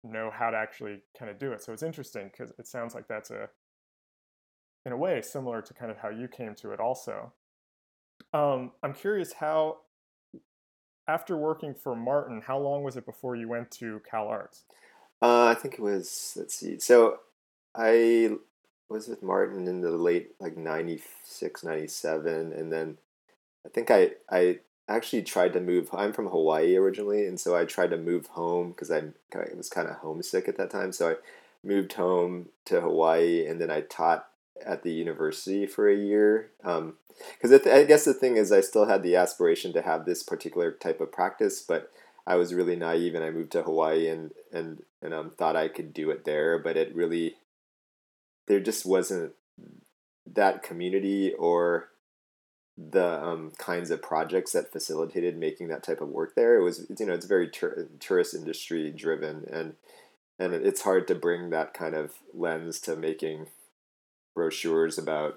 know 0.04 0.30
how 0.32 0.52
to 0.52 0.58
actually 0.58 1.00
kind 1.18 1.32
of 1.32 1.40
do 1.40 1.52
it. 1.52 1.64
So 1.64 1.74
it's 1.74 1.84
interesting 1.84 2.30
because 2.32 2.54
it 2.60 2.68
sounds 2.68 2.94
like 2.94 3.08
that's 3.08 3.32
a 3.32 3.50
in 4.86 4.92
a 4.92 4.98
way 4.98 5.22
similar 5.22 5.62
to 5.62 5.74
kind 5.74 5.90
of 5.90 5.98
how 5.98 6.10
you 6.10 6.28
came 6.28 6.54
to 6.56 6.72
it 6.72 6.80
also. 6.80 7.34
Um, 8.34 8.72
I'm 8.84 8.94
curious 8.94 9.34
how 9.34 9.78
after 11.08 11.36
working 11.36 11.74
for 11.74 11.96
Martin, 11.96 12.42
how 12.46 12.58
long 12.58 12.84
was 12.84 12.98
it 12.98 13.06
before 13.06 13.36
you 13.36 13.48
went 13.48 13.72
to 13.72 14.02
CalArts? 14.12 14.62
Uh, 15.22 15.46
I 15.46 15.54
think 15.54 15.76
it 15.76 15.80
was, 15.80 16.34
let's 16.36 16.56
see. 16.56 16.80
So 16.80 17.20
I 17.76 18.32
was 18.90 19.08
with 19.08 19.24
Martin 19.24 19.68
in 19.68 19.82
the 19.82 19.92
late, 19.92 20.32
like 20.40 20.58
96, 20.58 21.64
97. 21.64 22.54
And 22.54 22.72
then 22.72 22.98
I 23.66 23.70
think 23.70 23.90
I, 23.90 24.12
I 24.30 24.60
actually 24.88 25.24
tried 25.24 25.54
to 25.54 25.62
move. 25.62 25.90
I'm 25.94 26.14
from 26.14 26.28
Hawaii 26.28 26.76
originally. 26.76 27.26
And 27.26 27.40
so 27.40 27.56
I 27.56 27.66
tried 27.66 27.92
to 27.92 27.98
move 27.98 28.28
home 28.28 28.70
because 28.70 28.92
I 28.92 29.04
was 29.56 29.70
kind 29.70 29.88
of 29.88 29.96
homesick 29.96 30.48
at 30.48 30.58
that 30.58 30.70
time. 30.70 30.92
So 30.92 31.12
I 31.12 31.16
moved 31.64 31.94
home 31.94 32.50
to 32.66 32.82
Hawaii 32.82 33.48
and 33.48 33.60
then 33.60 33.72
I 33.72 33.82
taught 33.82 34.28
at 34.66 34.84
the 34.84 34.92
university 34.92 35.66
for 35.66 35.90
a 35.90 35.96
year. 35.96 36.52
Um, 36.64 36.96
because 37.42 37.68
I 37.68 37.84
guess 37.84 38.06
the 38.06 38.14
thing 38.14 38.38
is, 38.38 38.52
I 38.52 38.62
still 38.62 38.86
had 38.86 39.04
the 39.04 39.16
aspiration 39.16 39.74
to 39.74 39.82
have 39.82 40.06
this 40.06 40.24
particular 40.24 40.72
type 40.72 41.00
of 41.00 41.12
practice, 41.12 41.62
but 41.62 41.92
I 42.26 42.36
was 42.36 42.54
really 42.54 42.76
naive, 42.76 43.16
and 43.16 43.24
I 43.24 43.30
moved 43.30 43.52
to 43.52 43.64
Hawaii 43.64 44.08
and 44.08 44.32
and 44.52 44.84
and 45.02 45.14
um, 45.14 45.30
thought 45.30 45.56
I 45.56 45.68
could 45.68 45.94
do 45.94 46.10
it 46.10 46.26
there, 46.26 46.58
but 46.58 46.78
it 46.78 46.96
really 46.96 47.36
there 48.48 48.60
just 48.60 48.86
wasn't 48.86 49.34
that 50.26 50.64
community 50.64 51.34
or 51.34 51.90
the 52.78 53.24
um, 53.24 53.52
kinds 53.58 53.92
of 53.92 54.02
projects 54.02 54.54
that 54.54 54.72
facilitated 54.72 55.38
making 55.38 55.68
that 55.68 55.84
type 55.84 56.02
of 56.02 56.10
work 56.10 56.34
there. 56.36 56.58
It 56.58 56.64
was 56.64 56.88
you 56.98 57.06
know 57.06 57.14
it's 57.14 57.26
very 57.26 57.50
tur- 57.50 57.90
tourist 58.00 58.34
industry 58.34 58.92
driven, 58.92 59.46
and 59.52 59.76
and 60.40 60.54
it's 60.54 60.82
hard 60.82 61.08
to 61.08 61.16
bring 61.16 61.50
that 61.50 61.74
kind 61.74 61.96
of 61.96 62.14
lens 62.34 62.80
to 62.82 62.96
making 62.96 63.48
brochures 64.36 64.98
about 64.98 65.36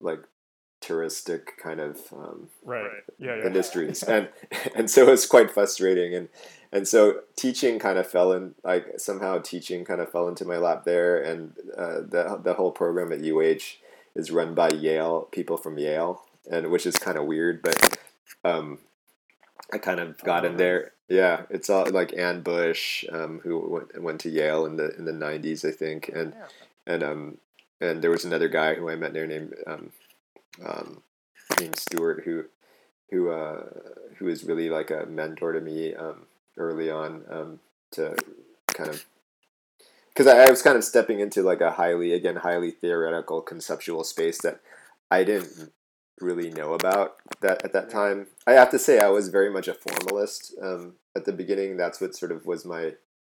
like 0.00 0.20
touristic 0.80 1.56
kind 1.62 1.80
of 1.80 1.98
um, 2.12 2.48
right. 2.64 2.90
yeah, 3.18 3.36
yeah. 3.36 3.46
industries. 3.46 4.02
And 4.08 4.28
and 4.74 4.90
so 4.90 5.12
it's 5.12 5.26
quite 5.26 5.50
frustrating. 5.50 6.14
And 6.14 6.28
and 6.72 6.88
so 6.88 7.20
teaching 7.36 7.78
kind 7.78 7.98
of 7.98 8.06
fell 8.06 8.32
in 8.32 8.54
like 8.64 8.98
somehow 8.98 9.38
teaching 9.38 9.84
kind 9.84 10.00
of 10.00 10.10
fell 10.10 10.28
into 10.28 10.44
my 10.44 10.56
lap 10.56 10.84
there. 10.84 11.22
And 11.22 11.52
uh, 11.76 12.00
the 12.00 12.40
the 12.42 12.54
whole 12.54 12.72
program 12.72 13.12
at 13.12 13.24
UH 13.24 13.78
is 14.14 14.30
run 14.30 14.54
by 14.54 14.70
Yale 14.70 15.28
people 15.30 15.56
from 15.56 15.78
Yale 15.78 16.22
and 16.50 16.70
which 16.70 16.86
is 16.86 16.96
kind 16.96 17.16
of 17.16 17.26
weird 17.26 17.62
but 17.62 17.98
um, 18.44 18.78
I 19.72 19.78
kind 19.78 20.00
of 20.00 20.18
got 20.18 20.44
oh, 20.44 20.48
in 20.48 20.56
there. 20.56 20.92
Yeah 21.08 21.42
it's 21.50 21.70
all 21.70 21.88
like 21.90 22.16
Ann 22.16 22.40
Bush 22.42 23.04
um, 23.12 23.40
who 23.44 23.58
went, 23.68 24.02
went 24.02 24.20
to 24.22 24.30
Yale 24.30 24.64
in 24.64 24.76
the 24.76 24.96
in 24.96 25.04
the 25.04 25.12
90s 25.12 25.64
I 25.64 25.70
think. 25.72 26.08
And 26.08 26.34
yeah. 26.34 26.92
and 26.92 27.02
um 27.02 27.38
and 27.80 28.02
there 28.02 28.10
was 28.10 28.24
another 28.24 28.48
guy 28.48 28.74
who 28.74 28.90
I 28.90 28.96
met 28.96 29.12
there 29.12 29.26
named 29.26 29.54
um, 29.66 29.92
um, 30.64 31.02
named 31.58 31.78
Stewart 31.78 32.22
who 32.24 32.44
who 33.10 33.30
uh, 33.30 33.64
who 34.18 34.26
was 34.26 34.44
really 34.44 34.68
like 34.70 34.90
a 34.90 35.06
mentor 35.06 35.52
to 35.52 35.60
me 35.60 35.94
um, 35.94 36.26
early 36.56 36.90
on 36.90 37.24
um, 37.30 37.60
to 37.92 38.16
kind 38.68 38.90
of 38.90 39.04
because 40.08 40.26
I, 40.26 40.46
I 40.46 40.50
was 40.50 40.62
kind 40.62 40.76
of 40.76 40.84
stepping 40.84 41.20
into 41.20 41.42
like 41.42 41.60
a 41.60 41.72
highly 41.72 42.12
again 42.12 42.36
highly 42.36 42.70
theoretical 42.70 43.40
conceptual 43.40 44.04
space 44.04 44.40
that 44.42 44.60
I 45.10 45.24
didn't 45.24 45.72
really 46.20 46.50
know 46.50 46.74
about 46.74 47.16
that 47.40 47.64
at 47.64 47.72
that 47.72 47.90
time. 47.90 48.26
I 48.46 48.52
have 48.52 48.70
to 48.70 48.78
say 48.78 49.00
I 49.00 49.08
was 49.08 49.28
very 49.28 49.50
much 49.50 49.68
a 49.68 49.74
formalist 49.74 50.54
um, 50.62 50.94
at 51.16 51.24
the 51.24 51.32
beginning. 51.32 51.76
That's 51.76 52.00
what 52.00 52.14
sort 52.14 52.32
of 52.32 52.46
was 52.46 52.64
my 52.64 52.92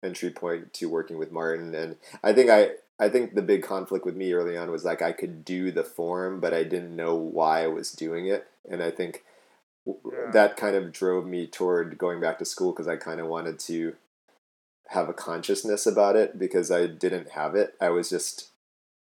entry 0.02 0.30
point 0.30 0.72
to 0.72 0.88
working 0.88 1.18
with 1.18 1.30
Martin, 1.30 1.74
and 1.74 1.96
I 2.24 2.32
think 2.32 2.48
I 2.50 2.70
I 3.00 3.08
think 3.08 3.34
the 3.34 3.42
big 3.42 3.62
conflict 3.62 4.04
with 4.04 4.14
me 4.14 4.32
early 4.34 4.56
on 4.58 4.70
was 4.70 4.84
like 4.84 5.00
I 5.00 5.12
could 5.12 5.44
do 5.44 5.70
the 5.72 5.82
form, 5.82 6.38
but 6.38 6.52
I 6.52 6.64
didn't 6.64 6.94
know 6.94 7.14
why 7.14 7.64
I 7.64 7.68
was 7.68 7.92
doing 7.92 8.26
it, 8.26 8.46
and 8.68 8.82
I 8.82 8.90
think 8.90 9.24
yeah. 9.86 10.30
that 10.32 10.56
kind 10.58 10.76
of 10.76 10.92
drove 10.92 11.26
me 11.26 11.46
toward 11.46 11.96
going 11.96 12.20
back 12.20 12.38
to 12.38 12.44
school 12.44 12.72
because 12.72 12.86
I 12.86 12.96
kind 12.96 13.18
of 13.18 13.26
wanted 13.26 13.58
to 13.60 13.94
have 14.88 15.08
a 15.08 15.14
consciousness 15.14 15.86
about 15.86 16.14
it 16.16 16.38
because 16.38 16.70
I 16.70 16.86
didn't 16.86 17.30
have 17.30 17.54
it. 17.54 17.74
I 17.80 17.88
was 17.88 18.10
just 18.10 18.50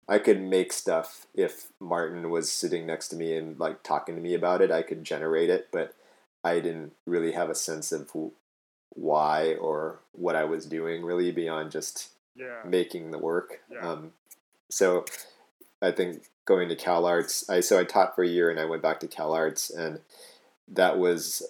I 0.09 0.19
could 0.19 0.41
make 0.41 0.73
stuff 0.73 1.27
if 1.35 1.69
Martin 1.79 2.31
was 2.31 2.51
sitting 2.51 2.87
next 2.87 3.09
to 3.09 3.17
me 3.17 3.37
and 3.37 3.59
like 3.59 3.83
talking 3.83 4.15
to 4.15 4.21
me 4.21 4.35
about 4.35 4.63
it. 4.63 4.71
I 4.71 4.83
could 4.83 5.05
generate 5.05 5.51
it, 5.51 5.69
but 5.71 5.95
I 6.43 6.61
didn't 6.61 6.93
really 7.07 7.33
have 7.33 7.51
a 7.51 7.55
sense 7.55 7.93
of 7.93 8.11
why 8.91 9.55
or 9.55 10.01
what 10.13 10.37
I 10.37 10.45
was 10.45 10.67
doing 10.67 11.05
really 11.05 11.31
beyond 11.31 11.71
just 11.71 12.11
yeah. 12.35 12.61
making 12.65 13.11
the 13.11 13.19
work. 13.19 13.61
Yeah. 13.71 13.81
Um, 13.81 14.13
so 14.71 15.05
I 15.81 15.91
think 15.91 16.25
going 16.45 16.69
to 16.69 16.77
Cal 16.77 17.07
Arts, 17.07 17.49
I 17.49 17.61
so 17.61 17.79
I 17.79 17.85
taught 17.85 18.15
for 18.15 18.25
a 18.25 18.29
year 18.29 18.51
and 18.51 18.59
I 18.59 18.65
went 18.65 18.83
back 18.83 19.01
to 19.01 19.09
Cal 19.09 19.33
Arts 19.33 19.71
and 19.71 20.01
that 20.69 20.99
was 20.99 21.43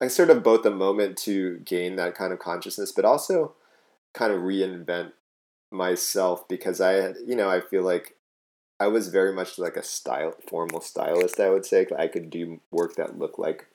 I 0.00 0.08
sort 0.08 0.30
of 0.30 0.42
both 0.42 0.66
a 0.66 0.70
moment 0.70 1.16
to 1.18 1.58
gain 1.58 1.96
that 1.96 2.14
kind 2.14 2.32
of 2.32 2.38
consciousness, 2.38 2.92
but 2.92 3.04
also 3.04 3.54
kind 4.12 4.32
of 4.32 4.40
reinvent 4.40 5.12
myself 5.70 6.46
because 6.48 6.80
I 6.80 6.92
had, 6.92 7.16
you 7.26 7.34
know, 7.34 7.48
I 7.48 7.60
feel 7.60 7.82
like 7.82 8.16
I 8.80 8.88
was 8.88 9.08
very 9.08 9.32
much 9.32 9.58
like 9.58 9.76
a 9.76 9.82
style 9.82 10.34
formal 10.48 10.80
stylist. 10.80 11.40
I 11.40 11.50
would 11.50 11.64
say 11.64 11.86
I 11.96 12.06
could 12.08 12.30
do 12.30 12.60
work 12.70 12.96
that 12.96 13.18
looked 13.18 13.38
like 13.38 13.66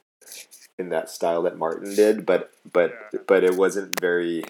in 0.78 0.90
that 0.90 1.10
style 1.10 1.42
that 1.44 1.58
Martin 1.58 1.96
did, 1.96 2.26
but 2.26 2.52
but 2.72 2.94
yeah. 3.14 3.20
but 3.28 3.44
it 3.44 3.56
wasn't 3.56 4.00
very 4.00 4.44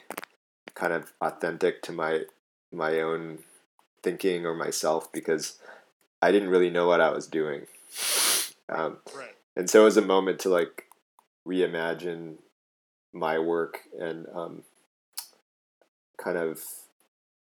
kind 0.80 0.94
of 0.94 1.12
authentic 1.22 1.82
to 1.84 1.92
my 1.92 2.22
my 2.72 3.02
own 3.02 3.40
thinking 4.02 4.46
or 4.46 4.56
myself 4.56 5.12
because 5.12 5.60
I 6.22 6.32
didn't 6.32 6.50
really 6.50 6.70
know 6.70 6.88
what 6.88 7.02
I 7.02 7.12
was 7.12 7.28
doing. 7.28 7.68
Um, 8.70 8.98
right. 9.16 9.36
And 9.58 9.70
so 9.70 9.82
it 9.82 9.86
was 9.86 9.98
a 9.98 10.02
moment 10.02 10.40
to 10.42 10.50
like 10.50 10.86
reimagine 11.46 12.36
my 13.12 13.40
work 13.40 13.80
and 14.00 14.28
um, 14.34 14.64
kind 16.18 16.38
of 16.38 16.64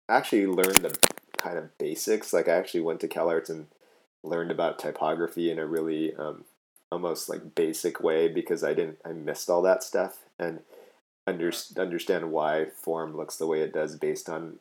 actually 0.08 0.46
learn 0.46 0.74
the 0.84 0.96
kind 1.38 1.58
of 1.58 1.76
basics. 1.78 2.34
Like 2.34 2.48
I 2.48 2.54
actually 2.54 2.82
went 2.82 3.00
to 3.00 3.08
CalArts 3.08 3.50
and 3.50 3.68
learned 4.22 4.52
about 4.52 4.78
typography 4.78 5.50
in 5.50 5.58
a 5.58 5.66
really 5.66 6.14
um, 6.16 6.44
almost 6.92 7.30
like 7.30 7.56
basic 7.56 8.00
way 8.00 8.28
because 8.28 8.64
I 8.64 8.74
didn't 8.74 9.00
I 9.04 9.14
missed 9.14 9.50
all 9.50 9.64
that 9.64 9.84
stuff 9.84 10.20
and 10.38 10.60
under, 11.26 11.52
understand 11.78 12.32
why 12.32 12.66
form 12.66 13.16
looks 13.16 13.38
the 13.38 13.48
way 13.48 13.62
it 13.62 13.74
does 13.74 13.96
based 13.96 14.30
on 14.30 14.60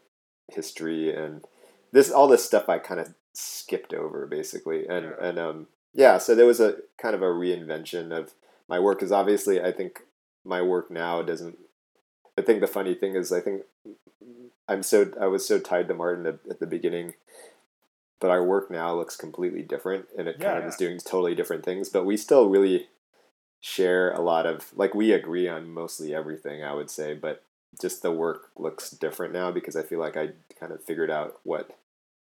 history 0.49 1.15
and 1.15 1.45
this 1.93 2.11
all 2.11 2.29
this 2.29 2.45
stuff 2.45 2.69
I 2.69 2.79
kind 2.79 3.01
of 3.01 3.15
skipped 3.33 3.95
over 3.95 4.27
basically 4.27 4.87
and 4.87 5.07
yeah. 5.07 5.29
and 5.29 5.39
um 5.39 5.67
yeah 5.95 6.19
so 6.19 6.35
there 6.35 6.47
was 6.47 6.61
a 6.61 6.77
kind 6.99 7.15
of 7.15 7.23
a 7.23 7.27
reinvention 7.27 8.17
of 8.17 8.33
my 8.69 8.79
work 8.79 8.99
because 8.99 9.13
obviously 9.13 9.63
I 9.63 9.73
think 9.73 10.01
my 10.45 10.63
work 10.63 10.91
now 10.91 11.23
doesn't 11.23 11.59
I 12.37 12.43
think 12.43 12.61
the 12.61 12.67
funny 12.67 12.95
thing 12.95 13.15
is 13.15 13.33
I 13.33 13.41
think 13.41 13.63
I'm 14.69 14.83
so 14.83 15.11
I 15.21 15.27
was 15.27 15.47
so 15.47 15.59
tied 15.59 15.89
to 15.89 15.95
Martin 15.95 16.27
at, 16.27 16.39
at 16.49 16.61
the 16.61 16.67
beginning 16.67 17.15
but 18.21 18.31
our 18.31 18.45
work 18.45 18.71
now 18.71 18.95
looks 18.95 19.17
completely 19.17 19.63
different 19.63 20.07
and 20.17 20.29
it 20.29 20.37
yeah, 20.39 20.47
kind 20.47 20.59
of 20.59 20.65
yeah. 20.65 20.69
is 20.69 20.77
doing 20.77 20.99
totally 20.99 21.35
different 21.35 21.65
things 21.65 21.89
but 21.89 22.05
we 22.05 22.17
still 22.17 22.49
really 22.49 22.89
share 23.63 24.11
a 24.11 24.21
lot 24.21 24.45
of 24.45 24.73
like 24.75 24.93
we 24.93 25.13
agree 25.13 25.49
on 25.49 25.71
mostly 25.71 26.13
everything 26.13 26.65
i 26.65 26.75
would 26.75 26.91
say 26.91 27.15
but 27.15 27.45
just 27.81 28.03
the 28.03 28.11
work 28.11 28.51
looks 28.59 28.91
different 28.91 29.33
now 29.33 29.53
because 29.53 29.77
i 29.77 29.83
feel 29.83 30.01
like 30.01 30.17
i 30.17 30.31
kind 30.59 30.73
of 30.73 30.83
figured 30.83 31.11
out 31.11 31.39
what 31.45 31.71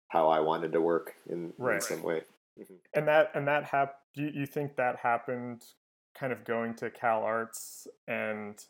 how 0.10 0.30
i 0.30 0.40
wanted 0.40 0.72
to 0.72 0.80
work 0.80 1.16
in, 1.28 1.52
right. 1.58 1.76
in 1.76 1.82
some 1.82 2.04
way 2.04 2.22
mm-hmm. 2.58 2.76
and 2.94 3.08
that 3.08 3.32
and 3.34 3.48
that 3.48 3.64
hap- 3.64 4.02
you, 4.14 4.32
you 4.32 4.46
think 4.46 4.76
that 4.76 4.98
happened 4.98 5.66
kind 6.14 6.32
of 6.32 6.46
going 6.46 6.76
to 6.76 6.92
cal 6.92 7.24
arts 7.24 7.88
and 8.08 8.64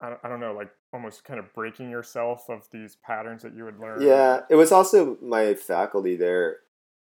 I 0.00 0.08
don't, 0.08 0.20
I 0.24 0.28
don't 0.28 0.40
know 0.40 0.54
like 0.54 0.72
almost 0.92 1.22
kind 1.22 1.38
of 1.38 1.54
breaking 1.54 1.88
yourself 1.88 2.50
of 2.50 2.66
these 2.72 2.96
patterns 2.96 3.42
that 3.42 3.54
you 3.54 3.64
would 3.64 3.78
learn 3.78 4.02
yeah 4.02 4.40
it 4.50 4.56
was 4.56 4.72
also 4.72 5.16
my 5.22 5.54
faculty 5.54 6.16
there 6.16 6.56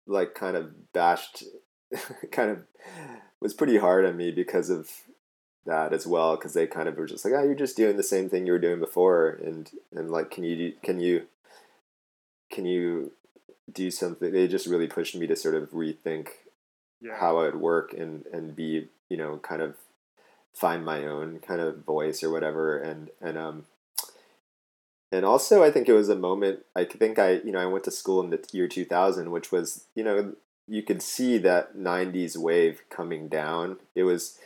like 0.08 0.34
kind 0.34 0.58
of 0.58 0.92
bashed 0.94 1.44
kind 2.32 2.50
of 2.50 2.58
was 3.42 3.54
pretty 3.54 3.78
hard 3.78 4.06
on 4.06 4.18
me 4.18 4.32
because 4.32 4.70
of 4.70 4.90
that 5.66 5.94
as 5.94 6.08
well 6.08 6.36
because 6.36 6.54
they 6.54 6.66
kind 6.66 6.90
of 6.90 6.98
were 6.98 7.06
just 7.06 7.24
like 7.24 7.34
oh 7.36 7.44
you're 7.44 7.56
just 7.56 7.78
doing 7.78 7.98
the 7.98 8.04
same 8.04 8.30
thing 8.30 8.46
you 8.46 8.52
were 8.52 8.60
doing 8.60 8.80
before 8.80 9.40
and 9.44 9.72
and 9.94 10.10
like 10.10 10.32
can 10.32 10.44
you 10.44 10.74
can 10.84 11.00
you 11.00 11.28
can 12.52 12.66
you 12.66 13.12
do 13.72 13.92
something 13.92 14.32
they 14.32 14.48
just 14.48 14.66
really 14.66 14.88
pushed 14.88 15.16
me 15.16 15.28
to 15.28 15.36
sort 15.36 15.56
of 15.56 15.70
rethink 15.72 16.30
yeah. 17.02 17.18
how 17.18 17.38
I 17.38 17.44
would 17.44 17.60
work 17.60 17.94
and 17.94 18.26
and 18.34 18.56
be 18.56 18.88
you 19.10 19.18
know 19.18 19.38
kind 19.38 19.62
of 19.62 19.76
find 20.54 20.84
my 20.84 21.06
own 21.06 21.40
kind 21.40 21.62
of 21.62 21.86
voice 21.86 22.24
or 22.24 22.32
whatever 22.32 22.78
and 22.78 23.10
and 23.22 23.38
um 23.38 23.66
and 25.12 25.26
also 25.26 25.64
I 25.64 25.72
think 25.72 25.88
it 25.88 25.94
was 25.94 26.10
a 26.10 26.16
moment 26.16 26.62
I 26.76 26.84
think 26.84 27.20
I 27.20 27.34
you 27.34 27.52
know 27.52 27.60
I 27.60 27.66
went 27.66 27.84
to 27.84 27.92
school 27.92 28.24
in 28.24 28.30
the 28.32 28.44
year 28.52 28.68
2000 28.68 29.32
which 29.32 29.52
was 29.52 29.86
you 29.94 30.04
know 30.04 30.34
you 30.70 30.84
could 30.84 31.02
see 31.02 31.38
that 31.40 31.76
90s 31.76 32.38
wave 32.38 32.84
coming 32.90 33.28
down. 33.28 33.78
It 33.96 34.04
was 34.04 34.38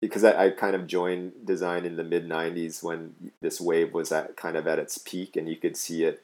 because 0.00 0.24
I, 0.24 0.46
I 0.46 0.50
kind 0.50 0.74
of 0.74 0.86
joined 0.86 1.32
design 1.44 1.84
in 1.84 1.96
the 1.96 2.04
mid 2.04 2.28
90s 2.28 2.82
when 2.82 3.14
this 3.40 3.60
wave 3.60 3.92
was 3.92 4.12
at 4.12 4.36
kind 4.36 4.56
of 4.56 4.66
at 4.66 4.78
its 4.78 4.98
peak 4.98 5.36
and 5.36 5.48
you 5.48 5.56
could 5.56 5.76
see 5.76 6.04
it 6.04 6.22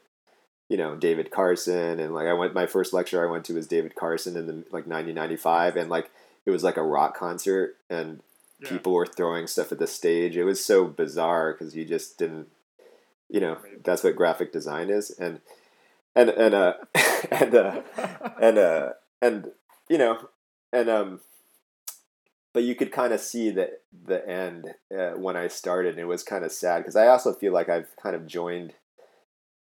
you 0.68 0.76
know 0.76 0.94
david 0.94 1.30
carson 1.30 1.98
and 1.98 2.14
like 2.14 2.26
i 2.26 2.32
went 2.32 2.54
my 2.54 2.66
first 2.66 2.92
lecture 2.92 3.26
i 3.26 3.30
went 3.30 3.44
to 3.44 3.54
was 3.54 3.66
david 3.66 3.94
carson 3.94 4.36
in 4.36 4.46
the 4.46 4.52
like 4.70 4.86
1995 4.86 5.76
and 5.76 5.90
like 5.90 6.10
it 6.46 6.50
was 6.50 6.62
like 6.62 6.76
a 6.76 6.82
rock 6.82 7.16
concert 7.16 7.76
and 7.90 8.20
yeah. 8.60 8.68
people 8.68 8.92
were 8.92 9.06
throwing 9.06 9.46
stuff 9.46 9.72
at 9.72 9.78
the 9.78 9.86
stage 9.86 10.36
it 10.36 10.44
was 10.44 10.64
so 10.64 10.86
bizarre 10.86 11.52
because 11.52 11.74
you 11.74 11.84
just 11.84 12.18
didn't 12.18 12.48
you 13.28 13.40
know 13.40 13.58
that's 13.84 14.04
what 14.04 14.16
graphic 14.16 14.52
design 14.52 14.88
is 14.90 15.10
and 15.10 15.40
and 16.14 16.30
and 16.30 16.54
uh 16.54 16.74
and 17.30 17.54
uh 17.54 17.82
and 18.40 18.58
uh 18.58 18.92
and 19.22 19.52
you 19.88 19.96
know, 19.96 20.28
and 20.72 20.90
um, 20.90 21.20
but 22.52 22.64
you 22.64 22.74
could 22.74 22.92
kind 22.92 23.14
of 23.14 23.20
see 23.20 23.50
the 23.50 23.78
the 24.04 24.28
end 24.28 24.74
uh, 24.94 25.12
when 25.12 25.36
I 25.36 25.48
started. 25.48 25.92
And 25.92 26.00
it 26.00 26.06
was 26.06 26.22
kind 26.22 26.44
of 26.44 26.52
sad 26.52 26.80
because 26.80 26.96
I 26.96 27.06
also 27.06 27.32
feel 27.32 27.52
like 27.52 27.70
I've 27.70 27.96
kind 28.02 28.14
of 28.14 28.26
joined 28.26 28.74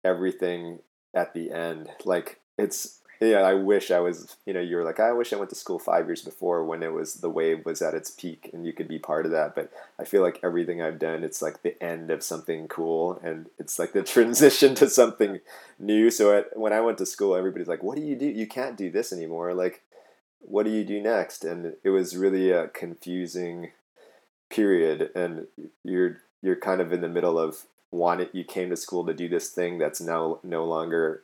everything 0.04 0.80
at 1.14 1.32
the 1.32 1.50
end. 1.50 1.88
Like 2.04 2.40
it's 2.58 3.00
yeah, 3.24 3.42
I 3.42 3.54
wish 3.54 3.90
I 3.90 4.00
was. 4.00 4.36
You 4.46 4.52
know, 4.52 4.60
you 4.60 4.76
were 4.76 4.84
like, 4.84 5.00
I 5.00 5.12
wish 5.12 5.32
I 5.32 5.36
went 5.36 5.50
to 5.50 5.56
school 5.56 5.78
five 5.78 6.06
years 6.06 6.22
before 6.22 6.64
when 6.64 6.82
it 6.82 6.92
was 6.92 7.14
the 7.14 7.30
wave 7.30 7.64
was 7.64 7.82
at 7.82 7.94
its 7.94 8.10
peak, 8.10 8.50
and 8.52 8.66
you 8.66 8.72
could 8.72 8.88
be 8.88 8.98
part 8.98 9.26
of 9.26 9.32
that. 9.32 9.54
But 9.54 9.72
I 9.98 10.04
feel 10.04 10.22
like 10.22 10.40
everything 10.42 10.80
I've 10.80 10.98
done, 10.98 11.24
it's 11.24 11.42
like 11.42 11.62
the 11.62 11.82
end 11.82 12.10
of 12.10 12.22
something 12.22 12.68
cool, 12.68 13.18
and 13.22 13.46
it's 13.58 13.78
like 13.78 13.92
the 13.92 14.02
transition 14.16 14.74
to 14.76 14.88
something 14.88 15.40
new. 15.78 16.10
So 16.10 16.36
at, 16.36 16.58
when 16.58 16.72
I 16.72 16.80
went 16.80 16.98
to 16.98 17.06
school, 17.06 17.34
everybody's 17.34 17.68
like, 17.68 17.82
"What 17.82 17.96
do 17.96 18.02
you 18.02 18.16
do? 18.16 18.26
You 18.26 18.46
can't 18.46 18.76
do 18.76 18.90
this 18.90 19.12
anymore." 19.12 19.54
Like, 19.54 19.82
what 20.40 20.64
do 20.64 20.70
you 20.70 20.84
do 20.84 21.00
next? 21.00 21.44
And 21.44 21.74
it 21.82 21.90
was 21.90 22.16
really 22.16 22.50
a 22.50 22.68
confusing 22.68 23.72
period, 24.50 25.10
and 25.14 25.46
you're 25.82 26.18
you're 26.42 26.56
kind 26.56 26.80
of 26.80 26.92
in 26.92 27.00
the 27.00 27.08
middle 27.08 27.38
of 27.38 27.64
wanting. 27.90 28.28
You 28.32 28.44
came 28.44 28.70
to 28.70 28.76
school 28.76 29.06
to 29.06 29.14
do 29.14 29.28
this 29.28 29.50
thing 29.50 29.78
that's 29.78 30.00
now 30.00 30.40
no 30.42 30.64
longer 30.64 31.22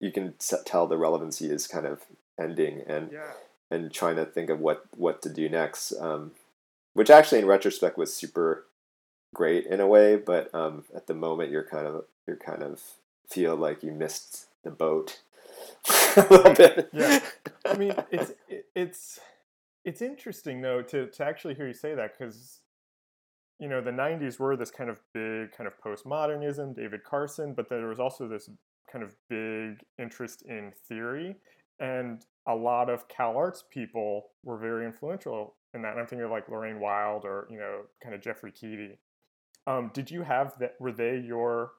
you 0.00 0.12
can 0.12 0.34
tell 0.64 0.86
the 0.86 0.96
relevancy 0.96 1.50
is 1.50 1.66
kind 1.66 1.86
of 1.86 2.04
ending 2.38 2.82
and 2.86 3.10
yeah. 3.12 3.32
and 3.70 3.92
trying 3.92 4.16
to 4.16 4.24
think 4.24 4.50
of 4.50 4.60
what 4.60 4.86
what 4.96 5.20
to 5.22 5.28
do 5.28 5.48
next 5.48 5.92
um, 6.00 6.32
which 6.94 7.10
actually 7.10 7.38
in 7.38 7.46
retrospect 7.46 7.98
was 7.98 8.14
super 8.14 8.66
great 9.34 9.66
in 9.66 9.80
a 9.80 9.86
way 9.86 10.16
but 10.16 10.52
um, 10.54 10.84
at 10.94 11.06
the 11.06 11.14
moment 11.14 11.50
you're 11.50 11.64
kind 11.64 11.86
of 11.86 12.04
you're 12.26 12.36
kind 12.36 12.62
of 12.62 12.80
feel 13.28 13.56
like 13.56 13.82
you 13.82 13.92
missed 13.92 14.46
the 14.64 14.70
boat 14.70 15.20
a 16.16 16.26
little 16.30 16.54
bit 16.54 16.88
yeah 16.92 17.20
i 17.66 17.76
mean 17.76 17.94
it's 18.10 18.32
it's 18.74 19.18
it's 19.84 20.02
interesting 20.02 20.60
though 20.60 20.82
to 20.82 21.06
to 21.08 21.24
actually 21.24 21.54
hear 21.54 21.66
you 21.66 21.74
say 21.74 21.94
that 21.94 22.16
because 22.16 22.60
you 23.58 23.68
know 23.68 23.80
the 23.80 23.90
90s 23.90 24.38
were 24.38 24.56
this 24.56 24.70
kind 24.70 24.88
of 24.88 25.00
big 25.12 25.52
kind 25.52 25.66
of 25.66 25.74
postmodernism 25.84 26.74
david 26.74 27.02
carson 27.04 27.52
but 27.54 27.68
there 27.68 27.86
was 27.86 27.98
also 27.98 28.28
this 28.28 28.48
kind 28.90 29.04
of 29.04 29.14
big 29.28 29.84
interest 29.98 30.42
in 30.42 30.72
theory, 30.88 31.36
and 31.80 32.24
a 32.46 32.54
lot 32.54 32.88
of 32.88 33.08
Cal 33.08 33.36
Arts 33.36 33.64
people 33.70 34.28
were 34.42 34.56
very 34.56 34.86
influential 34.86 35.54
in 35.74 35.82
that. 35.82 35.92
And 35.92 36.00
I'm 36.00 36.06
thinking 36.06 36.24
of 36.24 36.30
like 36.30 36.48
Lorraine 36.48 36.80
Wild 36.80 37.24
or 37.24 37.46
you 37.50 37.58
know, 37.58 37.82
kind 38.02 38.14
of 38.14 38.20
Jeffrey 38.20 38.52
Keedy. 38.52 38.96
Um, 39.66 39.90
did 39.92 40.10
you 40.10 40.22
have 40.22 40.58
that? 40.58 40.74
Were 40.80 40.92
they 40.92 41.18
your 41.18 41.72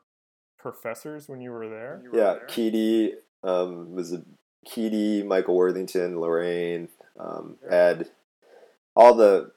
professors 0.58 1.28
when 1.28 1.42
you 1.42 1.52
were 1.52 1.68
there? 1.68 2.00
You 2.04 2.12
were 2.12 2.18
yeah, 2.18 2.34
there? 2.34 2.48
Keedy 2.48 3.14
um, 3.44 3.94
was 3.94 4.14
a 4.14 4.24
Keedy, 4.68 5.26
Michael 5.26 5.56
Worthington, 5.56 6.20
Lorraine, 6.20 6.90
um, 7.20 7.58
yeah. 7.64 7.76
Ed, 7.76 8.10
all 8.96 9.16
the 9.16 9.52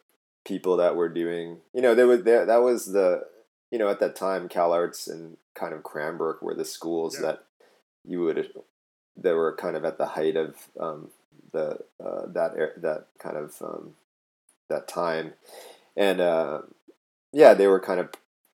people 0.45 0.77
that 0.79 0.97
were 0.97 1.09
doing. 1.09 1.59
You 1.75 1.83
know, 1.83 1.95
there 1.95 2.07
was 2.07 2.23
there 2.23 2.47
that 2.47 2.63
was 2.63 2.87
the 2.87 3.25
you 3.71 3.79
know 3.79 3.89
at 3.89 4.01
that 4.01 4.17
time 4.17 4.49
Cal 4.49 4.73
Arts 4.73 5.09
and 5.09 5.37
kind 5.55 5.75
of 5.75 5.83
Cranbrook 5.83 6.43
were 6.43 6.55
the 6.55 6.65
schools 6.65 7.17
yeah. 7.17 7.27
that 7.27 7.45
you 8.05 8.23
would 8.23 8.51
that 9.17 9.35
were 9.35 9.55
kind 9.55 9.77
of 9.77 9.85
at 9.85 9.99
the 9.99 10.07
height 10.07 10.37
of 10.37 10.57
um, 10.81 11.11
the 11.53 11.79
uh, 12.03 12.27
that 12.27 12.81
that 12.81 13.07
kind 13.19 13.37
of 13.37 13.61
um, 13.63 13.95
that 14.69 14.89
time, 14.89 15.35
and 15.97 16.21
uh, 16.21 16.63
yeah, 17.33 17.55
they 17.55 17.67
were 17.67 17.81
kind 17.81 18.01
of 18.01 18.11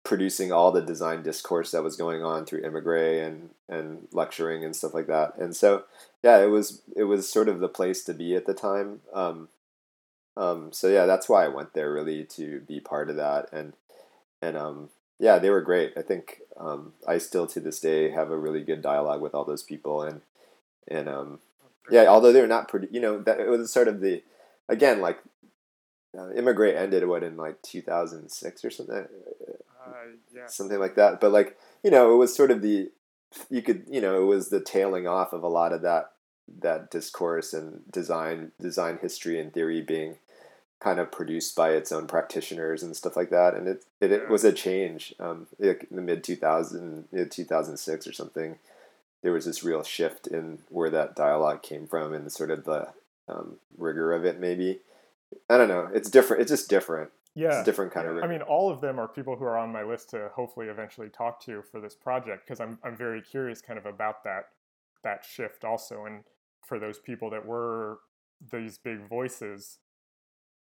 producing 0.04 0.52
all 0.52 0.72
the 0.72 0.82
design 0.82 1.24
discourse 1.24 1.72
that 1.72 1.84
was 1.84 1.96
going 1.96 2.24
on 2.24 2.46
through 2.46 2.64
Emigre 2.64 3.20
and 3.20 3.50
and 3.70 4.08
lecturing 4.12 4.64
and 4.64 4.76
stuff 4.76 4.94
like 4.94 5.08
that. 5.08 5.38
And 5.38 5.56
so 5.56 5.84
yeah, 6.24 6.40
it 6.40 6.48
was 6.48 6.82
it 6.96 7.04
was 7.04 7.30
sort 7.30 7.50
of 7.50 7.60
the 7.60 7.70
place 7.70 8.04
to 8.06 8.14
be 8.14 8.36
at 8.36 8.46
the 8.46 8.54
time. 8.54 9.02
Um, 9.14 9.50
um, 10.36 10.72
so 10.72 10.88
yeah, 10.88 11.06
that's 11.06 11.30
why 11.30 11.46
I 11.46 11.50
went 11.50 11.74
there 11.74 11.94
really 11.94 12.24
to 12.26 12.62
be 12.62 12.80
part 12.80 13.10
of 13.10 13.16
that 13.16 13.50
and 13.52 13.74
and 14.42 14.58
um, 14.58 14.90
yeah, 15.24 15.40
they 15.40 15.50
were 15.50 15.62
great. 15.62 15.94
I 15.96 16.02
think 16.02 16.42
um, 16.58 16.92
I 17.08 17.18
still 17.18 17.48
to 17.48 17.62
this 17.62 17.80
day 17.80 18.10
have 18.10 18.30
a 18.30 18.38
really 18.38 18.62
good 18.62 18.82
dialogue 18.82 19.22
with 19.22 19.34
all 19.34 19.46
those 19.46 19.64
people, 19.64 20.02
and 20.02 20.20
and 20.86 21.08
um, 21.08 21.40
yeah, 21.90 22.08
although 22.08 22.34
they're 22.34 22.46
not 22.46 22.68
pretty, 22.68 22.90
you 22.92 23.00
know, 23.00 23.22
that 23.22 23.40
it 23.40 23.48
was 23.48 23.72
sort 23.72 23.88
of 23.88 24.02
the 24.02 24.22
again 24.68 25.00
like 25.00 25.20
uh, 26.18 26.28
Emigre 26.36 26.76
ended 26.76 27.08
what 27.08 27.24
in 27.24 27.38
like 27.38 27.62
2006 27.62 28.66
or 28.66 28.70
something, 28.70 28.96
uh, 28.98 29.92
yeah. 30.36 30.48
something 30.48 30.78
like 30.78 30.96
that. 30.96 31.22
But 31.22 31.32
like 31.32 31.58
you 31.84 31.90
know, 31.90 32.14
it 32.14 32.18
was 32.18 32.36
sort 32.36 32.52
of 32.52 32.62
the 32.62 32.92
you 33.50 33.62
could 33.62 33.86
you 33.90 34.02
know 34.02 34.22
it 34.22 34.26
was 34.26 34.50
the 34.50 34.60
tailing 34.60 35.08
off 35.08 35.32
of 35.32 35.42
a 35.42 35.48
lot 35.48 35.72
of 35.72 35.84
that 35.84 36.12
that 36.60 36.92
discourse 36.92 37.54
and 37.54 37.90
design 37.90 38.52
design 38.60 39.00
history 39.02 39.40
and 39.40 39.54
theory 39.54 39.82
being 39.82 40.18
kind 40.84 41.00
of 41.00 41.12
produced 41.12 41.56
by 41.56 41.70
its 41.72 41.92
own 41.94 42.08
practitioners 42.08 42.84
and 42.84 42.96
stuff 42.96 43.16
like 43.16 43.30
that 43.30 43.54
and 43.54 43.68
it 43.68 43.86
it, 44.02 44.12
it 44.12 44.30
was 44.30 44.44
a 44.44 44.52
change 44.52 45.14
um, 45.20 45.48
in 45.58 45.78
the 45.90 46.02
mid 46.02 46.24
2000 46.24 47.08
2006 47.32 48.08
or 48.08 48.12
something 48.12 48.58
there 49.22 49.32
was 49.32 49.46
this 49.46 49.64
real 49.64 49.82
shift 49.82 50.28
in 50.28 50.60
where 50.70 50.90
that 50.90 51.16
dialogue 51.16 51.64
came 51.64 51.88
from 51.88 52.14
and 52.14 52.30
sort 52.32 52.52
of 52.52 52.66
the 52.66 52.90
um, 53.30 53.56
rigor 53.78 54.12
of 54.12 54.26
it 54.26 54.38
maybe. 54.40 54.80
I 55.50 55.58
don't 55.58 55.70
know 55.70 55.90
it's 55.94 56.10
different 56.10 56.42
it's 56.42 56.52
just 56.52 56.70
different. 56.70 57.12
Yeah. 57.34 57.58
it's 57.58 57.66
different 57.66 57.94
kind 57.94 58.06
of 58.06 58.16
rigor. 58.16 58.28
i 58.28 58.30
mean 58.30 58.42
all 58.44 58.70
of 58.70 58.82
them 58.82 59.00
are 59.00 59.08
people 59.08 59.38
who 59.38 59.46
are 59.46 59.58
on 59.58 59.72
my 59.72 59.84
list 59.84 60.10
to 60.12 60.30
hopefully 60.36 60.68
eventually 60.68 61.10
talk 61.10 61.44
to 61.46 61.64
for 61.72 61.80
this 61.80 61.96
project 61.96 62.46
because 62.46 62.60
I'm, 62.60 62.78
I'm 62.84 62.96
very 62.96 63.22
curious 63.22 63.60
kind 63.60 63.80
of 63.80 63.88
about 63.88 64.24
that 64.26 64.50
that 65.04 65.26
shift 65.26 65.64
also 65.64 66.06
and 66.06 66.26
for 66.62 66.78
those 66.78 67.00
people 67.00 67.32
that 67.32 67.46
were 67.46 68.00
these 68.52 68.78
big 68.78 69.08
voices 69.10 69.80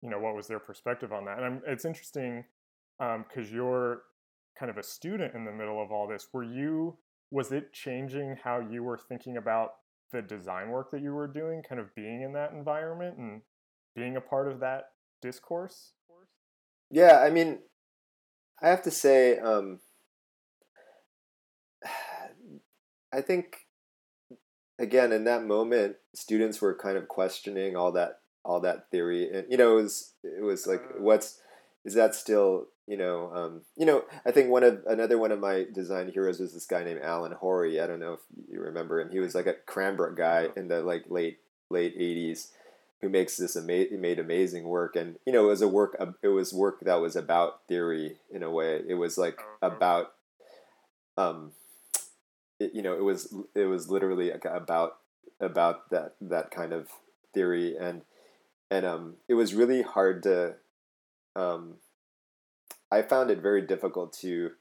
you 0.02 0.10
know 0.10 0.18
what 0.18 0.34
was 0.34 0.46
their 0.48 0.58
perspective 0.58 1.12
on 1.12 1.24
that 1.24 1.38
and 1.38 1.46
I'm, 1.46 1.62
it's 1.66 1.84
interesting 1.84 2.44
because 2.98 3.50
um, 3.50 3.54
you're 3.54 4.02
kind 4.58 4.70
of 4.70 4.76
a 4.76 4.82
student 4.82 5.34
in 5.34 5.44
the 5.44 5.52
middle 5.52 5.82
of 5.82 5.90
all 5.90 6.06
this 6.06 6.28
were 6.32 6.44
you 6.44 6.98
was 7.30 7.50
it 7.50 7.72
changing 7.72 8.36
how 8.44 8.60
you 8.60 8.82
were 8.82 8.98
thinking 8.98 9.36
about 9.36 9.70
the 10.12 10.20
design 10.20 10.68
work 10.68 10.90
that 10.90 11.00
you 11.00 11.12
were 11.14 11.26
doing 11.26 11.62
kind 11.66 11.80
of 11.80 11.94
being 11.94 12.20
in 12.20 12.34
that 12.34 12.52
environment 12.52 13.16
and 13.16 13.40
being 13.96 14.16
a 14.16 14.20
part 14.20 14.50
of 14.50 14.60
that 14.60 14.90
discourse? 15.22 15.92
Yeah 16.90 17.20
i 17.24 17.30
mean 17.30 17.60
i 18.60 18.68
have 18.68 18.82
to 18.82 18.90
say 18.90 19.38
um, 19.38 19.80
i 23.12 23.20
think 23.20 23.56
again 24.78 25.12
in 25.12 25.24
that 25.24 25.44
moment 25.44 25.96
students 26.14 26.60
were 26.60 26.76
kind 26.76 26.98
of 26.98 27.08
questioning 27.08 27.76
all 27.76 27.92
that 27.92 28.21
all 28.44 28.60
that 28.60 28.90
theory 28.90 29.30
and 29.32 29.46
you 29.50 29.56
know 29.56 29.78
it 29.78 29.82
was 29.82 30.12
it 30.24 30.42
was 30.42 30.66
like 30.66 30.82
uh. 30.82 31.00
what's 31.00 31.38
is 31.84 31.94
that 31.94 32.14
still 32.14 32.66
you 32.86 32.96
know 32.96 33.32
um, 33.32 33.60
you 33.76 33.86
know 33.86 34.04
i 34.26 34.30
think 34.30 34.50
one 34.50 34.64
of 34.64 34.82
another 34.86 35.16
one 35.16 35.30
of 35.30 35.38
my 35.38 35.64
design 35.72 36.10
heroes 36.12 36.40
was 36.40 36.52
this 36.52 36.66
guy 36.66 36.82
named 36.82 37.00
Allen 37.02 37.32
Hori 37.32 37.80
i 37.80 37.86
don't 37.86 38.00
know 38.00 38.14
if 38.14 38.20
you 38.50 38.60
remember 38.60 39.00
him. 39.00 39.10
He 39.10 39.18
was 39.18 39.34
like 39.34 39.46
a 39.46 39.54
cranbrook 39.54 40.16
guy 40.16 40.48
in 40.56 40.68
the 40.68 40.82
like 40.82 41.04
late 41.08 41.38
late 41.70 41.98
80s 41.98 42.48
who 43.00 43.08
makes 43.08 43.36
this 43.36 43.56
ama- 43.56 43.90
made 43.98 44.18
amazing 44.18 44.64
work. 44.64 44.94
And 44.94 45.16
you 45.26 45.32
know 45.32 45.44
it 45.44 45.48
was 45.48 45.62
a 45.62 45.68
work 45.68 45.96
it 46.22 46.28
was 46.28 46.52
work 46.52 46.80
that 46.80 47.00
was 47.00 47.16
about 47.16 47.66
theory 47.68 48.18
in 48.30 48.42
a 48.42 48.50
way. 48.50 48.82
It 48.86 48.94
was 48.94 49.18
like 49.18 49.40
oh, 49.62 49.66
about 49.66 50.12
um 51.16 51.52
it, 52.58 52.72
you 52.74 52.82
know 52.82 52.94
it 52.94 53.02
was 53.02 53.34
it 53.54 53.66
was 53.66 53.90
literally 53.90 54.30
about 54.30 54.98
about 55.40 55.90
that 55.90 56.14
that 56.20 56.50
kind 56.50 56.72
of 56.72 56.88
theory. 57.34 57.76
And 57.76 58.02
and 58.72 58.86
um 58.86 59.14
it 59.28 59.34
was 59.34 59.54
really 59.54 59.82
hard 59.82 60.22
to 60.22 60.54
um 61.36 61.74
I 62.90 63.02
found 63.02 63.30
it 63.30 63.40
very 63.40 63.62
difficult 63.62 64.12
to 64.20 64.52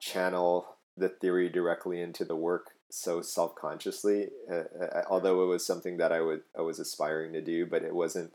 channel 0.00 0.76
the 0.96 1.08
theory 1.08 1.48
directly 1.48 2.00
into 2.00 2.24
the 2.24 2.36
work 2.36 2.70
so 2.90 3.20
self-consciously 3.20 4.28
uh, 4.50 4.64
uh 4.80 5.02
although 5.10 5.42
it 5.42 5.46
was 5.46 5.66
something 5.66 5.96
that 5.96 6.12
I 6.12 6.20
would 6.20 6.42
I 6.56 6.62
was 6.62 6.78
aspiring 6.78 7.32
to 7.32 7.40
do 7.40 7.66
but 7.66 7.82
it 7.82 7.94
wasn't 7.94 8.32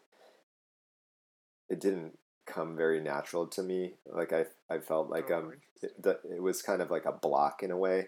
it 1.70 1.80
didn't 1.80 2.18
come 2.46 2.76
very 2.76 3.00
natural 3.00 3.46
to 3.46 3.62
me. 3.62 3.94
Like 4.12 4.34
I 4.34 4.46
I 4.70 4.80
felt 4.80 5.10
like 5.10 5.30
oh, 5.32 5.38
um 5.38 5.54
it, 5.82 6.02
the, 6.02 6.20
it 6.36 6.42
was 6.42 6.62
kind 6.62 6.82
of 6.82 6.92
like 6.92 7.06
a 7.06 7.12
block 7.12 7.64
in 7.64 7.72
a 7.72 7.78
way. 7.78 8.08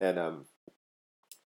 And 0.00 0.18
um 0.18 0.46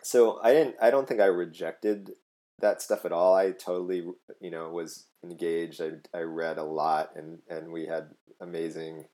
so 0.01 0.39
i 0.45 0.53
didn't 0.53 0.77
i 0.81 0.91
don't 0.91 1.09
think 1.09 1.21
i 1.21 1.27
rejected 1.27 2.13
that 2.61 2.83
stuff 2.83 3.05
at 3.05 3.13
all. 3.13 3.35
I 3.35 3.53
totally 3.53 4.05
you 4.41 4.51
know 4.51 4.69
was 4.71 5.07
engaged. 5.25 5.81
I, 5.81 5.93
I 6.17 6.23
read 6.23 6.59
a 6.59 6.65
lot 6.65 7.11
and 7.17 7.39
and 7.49 7.73
we 7.73 7.87
had 7.87 8.11
amazing 8.41 9.05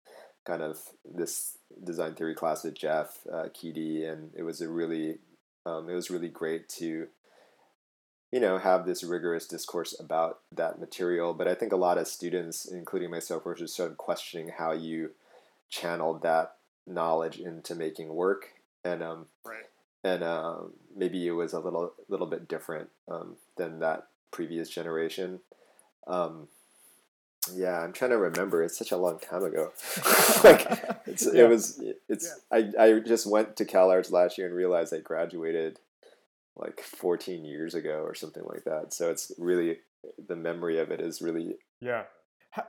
kind 0.44 0.62
of 0.62 0.78
this 1.04 1.56
design 1.82 2.14
theory 2.14 2.34
class 2.34 2.64
with 2.64 2.74
jeff 2.74 3.20
uh, 3.32 3.48
Keedy, 3.54 4.10
and 4.10 4.30
it 4.36 4.42
was 4.42 4.60
a 4.60 4.68
really 4.68 5.18
um, 5.64 5.88
it 5.88 5.94
was 5.94 6.10
really 6.10 6.28
great 6.28 6.68
to 6.70 7.08
you 8.30 8.40
know 8.40 8.58
have 8.58 8.84
this 8.84 9.02
rigorous 9.02 9.46
discourse 9.46 9.98
about 9.98 10.40
that 10.52 10.78
material. 10.78 11.34
But 11.34 11.48
i 11.48 11.54
think 11.54 11.72
a 11.72 11.76
lot 11.76 11.98
of 11.98 12.06
students 12.06 12.66
including 12.66 13.10
myself 13.10 13.44
were 13.44 13.54
just 13.54 13.76
sort 13.76 13.90
of 13.90 13.96
questioning 13.96 14.50
how 14.58 14.72
you 14.72 15.12
channeled 15.70 16.22
that 16.22 16.56
knowledge 16.86 17.38
into 17.38 17.74
making 17.74 18.14
work. 18.14 18.48
And 18.84 19.02
um, 19.02 19.26
right. 19.44 19.64
And 20.04 20.22
um, 20.22 20.74
maybe 20.94 21.26
it 21.26 21.32
was 21.32 21.54
a 21.54 21.58
little 21.58 21.94
little 22.08 22.26
bit 22.26 22.46
different 22.46 22.90
um, 23.10 23.36
than 23.56 23.80
that 23.80 24.08
previous 24.30 24.68
generation. 24.68 25.40
Um, 26.06 26.48
yeah, 27.52 27.80
I'm 27.80 27.92
trying 27.92 28.10
to 28.10 28.18
remember. 28.18 28.62
It's 28.62 28.78
such 28.78 28.92
a 28.92 28.96
long 28.96 29.18
time 29.18 29.42
ago. 29.42 29.72
like 30.44 30.66
it's, 31.06 31.26
yeah. 31.26 31.42
it 31.42 31.48
was. 31.48 31.82
It's. 32.08 32.32
Yeah. 32.52 32.70
I 32.78 32.84
I 32.84 32.98
just 33.00 33.26
went 33.26 33.56
to 33.56 33.64
CalArts 33.64 34.12
last 34.12 34.38
year 34.38 34.46
and 34.46 34.54
realized 34.54 34.94
I 34.94 34.98
graduated 34.98 35.80
like 36.56 36.80
14 36.80 37.44
years 37.44 37.74
ago 37.74 38.02
or 38.04 38.14
something 38.14 38.44
like 38.44 38.64
that. 38.64 38.94
So 38.94 39.10
it's 39.10 39.32
really 39.38 39.78
the 40.28 40.36
memory 40.36 40.78
of 40.78 40.90
it 40.90 41.00
is 41.00 41.20
really. 41.20 41.56
Yeah. 41.80 42.04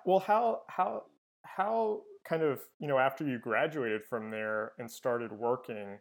Well, 0.06 0.20
how 0.20 0.62
how 0.68 1.04
how 1.44 2.02
kind 2.28 2.42
of 2.42 2.62
you 2.80 2.88
know 2.88 2.98
after 2.98 3.26
you 3.26 3.40
graduated 3.40 4.04
from 4.06 4.32
there 4.32 4.72
and 4.80 4.90
started 4.90 5.32
working 5.32 6.00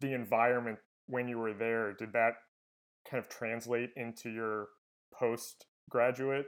the 0.00 0.12
environment 0.12 0.78
when 1.06 1.28
you 1.28 1.38
were 1.38 1.54
there 1.54 1.92
did 1.92 2.12
that 2.12 2.34
kind 3.08 3.22
of 3.22 3.28
translate 3.28 3.90
into 3.96 4.30
your 4.30 4.68
postgraduate 5.12 6.46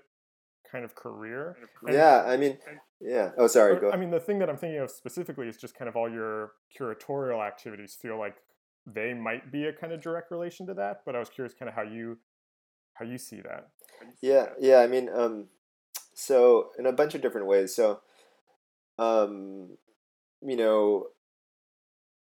kind 0.71 0.85
of 0.85 0.95
career 0.95 1.57
yeah 1.91 2.25
i 2.27 2.37
mean 2.37 2.59
yeah 3.01 3.31
oh 3.39 3.47
sorry 3.47 3.81
go. 3.81 3.91
i 3.91 3.97
mean 3.97 4.11
the 4.11 4.21
thing 4.21 4.39
that 4.39 4.49
i'm 4.49 4.57
thinking 4.57 4.79
of 4.79 4.91
specifically 4.91 5.49
is 5.49 5.57
just 5.57 5.75
kind 5.75 5.89
of 5.89 5.97
all 5.97 6.09
your 6.09 6.53
curatorial 6.79 7.45
activities 7.45 7.97
feel 8.01 8.19
like 8.19 8.37
they 8.87 9.15
might 9.15 9.51
be 9.51 9.65
a 9.65 9.73
kind 9.73 9.93
of 9.93 10.01
direct 10.01 10.31
relation 10.31 10.67
to 10.67 10.75
that 10.75 11.01
but 11.05 11.17
i 11.17 11.19
was 11.19 11.29
curious 11.29 11.55
kind 11.55 11.69
of 11.69 11.75
how 11.75 11.83
you 11.83 12.19
how 12.95 13.05
you 13.05 13.19
see 13.19 13.41
that 13.41 13.69
see 14.21 14.29
yeah 14.29 14.45
that. 14.45 14.55
yeah 14.61 14.79
i 14.79 14.87
mean 14.87 15.09
um 15.13 15.47
so 16.21 16.71
in 16.79 16.85
a 16.85 16.93
bunch 16.93 17.15
of 17.15 17.23
different 17.23 17.47
ways. 17.47 17.75
So, 17.75 18.01
um, 18.99 19.77
you 20.43 20.57
know, 20.57 21.07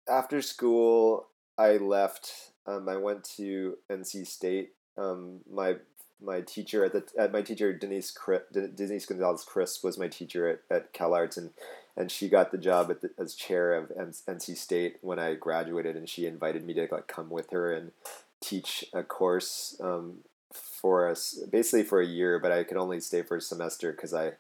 after 0.09 0.43
school, 0.43 1.29
I 1.59 1.77
left. 1.77 2.53
Um, 2.67 2.89
I 2.89 2.97
went 2.97 3.25
to 3.37 3.79
NC 3.91 4.27
State. 4.27 4.73
Um, 4.97 5.41
my 5.51 5.77
my 6.21 6.41
teacher 6.41 6.85
at 6.85 6.93
the 6.93 7.05
at 7.19 7.33
my 7.33 7.43
teacher 7.43 7.73
Denise 7.73 8.17
Denise 8.53 9.07
Gonzalez 9.07 9.45
Crisp 9.45 9.83
was 9.83 9.99
my 9.99 10.09
teacher 10.09 10.49
at, 10.49 10.77
at 10.77 10.95
CalArts 10.95 11.37
and 11.37 11.51
and 11.97 12.11
she 12.11 12.29
got 12.29 12.53
the 12.53 12.59
job 12.59 12.89
the, 12.89 13.11
as 13.19 13.35
chair 13.35 13.75
of 13.75 13.91
NC 14.27 14.57
State 14.57 14.97
when 15.01 15.19
I 15.19 15.35
graduated 15.35 15.97
and 15.97 16.09
she 16.09 16.27
invited 16.27 16.65
me 16.65 16.75
to 16.75 16.89
like 16.91 17.07
come 17.07 17.29
with 17.29 17.51
her 17.51 17.73
and 17.73 17.93
teach 18.41 18.85
a 18.93 19.03
course 19.03 19.77
um, 19.81 20.19
for 20.53 21.09
us 21.09 21.39
basically 21.51 21.85
for 21.85 22.01
a 22.01 22.07
year, 22.07 22.39
but 22.39 22.53
I 22.53 22.65
could 22.65 22.77
only 22.77 23.01
stay 23.01 23.23
for 23.23 23.37
a 23.37 23.41
semester 23.41 23.93
because 23.93 24.15
I 24.15 24.33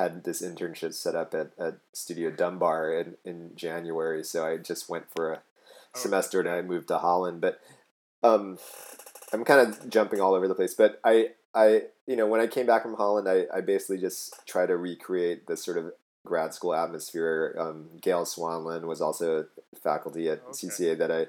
had 0.00 0.24
this 0.24 0.42
internship 0.42 0.94
set 0.94 1.14
up 1.14 1.34
at, 1.34 1.50
at 1.58 1.78
Studio 1.92 2.30
Dumbar 2.30 2.92
in, 2.92 3.16
in 3.24 3.50
January. 3.54 4.24
So 4.24 4.46
I 4.46 4.56
just 4.56 4.88
went 4.88 5.04
for 5.14 5.32
a 5.32 5.36
oh. 5.36 5.98
semester 5.98 6.40
and 6.40 6.48
I 6.48 6.62
moved 6.62 6.88
to 6.88 6.98
Holland. 6.98 7.40
But 7.40 7.60
um, 8.22 8.58
I'm 9.32 9.44
kind 9.44 9.60
of 9.60 9.90
jumping 9.90 10.20
all 10.20 10.34
over 10.34 10.48
the 10.48 10.54
place. 10.54 10.74
But 10.74 11.00
I, 11.04 11.30
I, 11.54 11.82
you 12.06 12.16
know, 12.16 12.26
when 12.26 12.40
I 12.40 12.46
came 12.46 12.66
back 12.66 12.82
from 12.82 12.94
Holland, 12.94 13.28
I, 13.28 13.46
I 13.54 13.60
basically 13.60 13.98
just 13.98 14.46
try 14.46 14.66
to 14.66 14.76
recreate 14.76 15.46
the 15.46 15.56
sort 15.56 15.76
of 15.76 15.92
grad 16.24 16.54
school 16.54 16.74
atmosphere. 16.74 17.54
Um, 17.58 17.90
Gail 18.00 18.24
Swanlund 18.24 18.82
was 18.82 19.00
also 19.00 19.46
faculty 19.82 20.28
at 20.28 20.42
okay. 20.42 20.52
CCA 20.52 20.98
that 20.98 21.10
I 21.10 21.26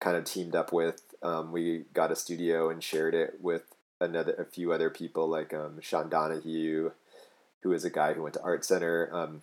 kind 0.00 0.16
of 0.16 0.24
teamed 0.24 0.54
up 0.54 0.72
with 0.72 1.00
um, 1.22 1.52
we 1.52 1.84
got 1.94 2.10
a 2.10 2.16
studio 2.16 2.68
and 2.68 2.82
shared 2.82 3.14
it 3.14 3.38
with 3.40 3.62
another 4.00 4.34
a 4.34 4.44
few 4.44 4.72
other 4.72 4.90
people 4.90 5.28
like 5.28 5.54
um, 5.54 5.78
Sean 5.80 6.08
Donahue, 6.08 6.90
who 7.62 7.72
is 7.72 7.84
a 7.84 7.90
guy 7.90 8.12
who 8.12 8.22
went 8.22 8.34
to 8.34 8.42
Art 8.42 8.64
Center. 8.64 9.08
Um, 9.12 9.42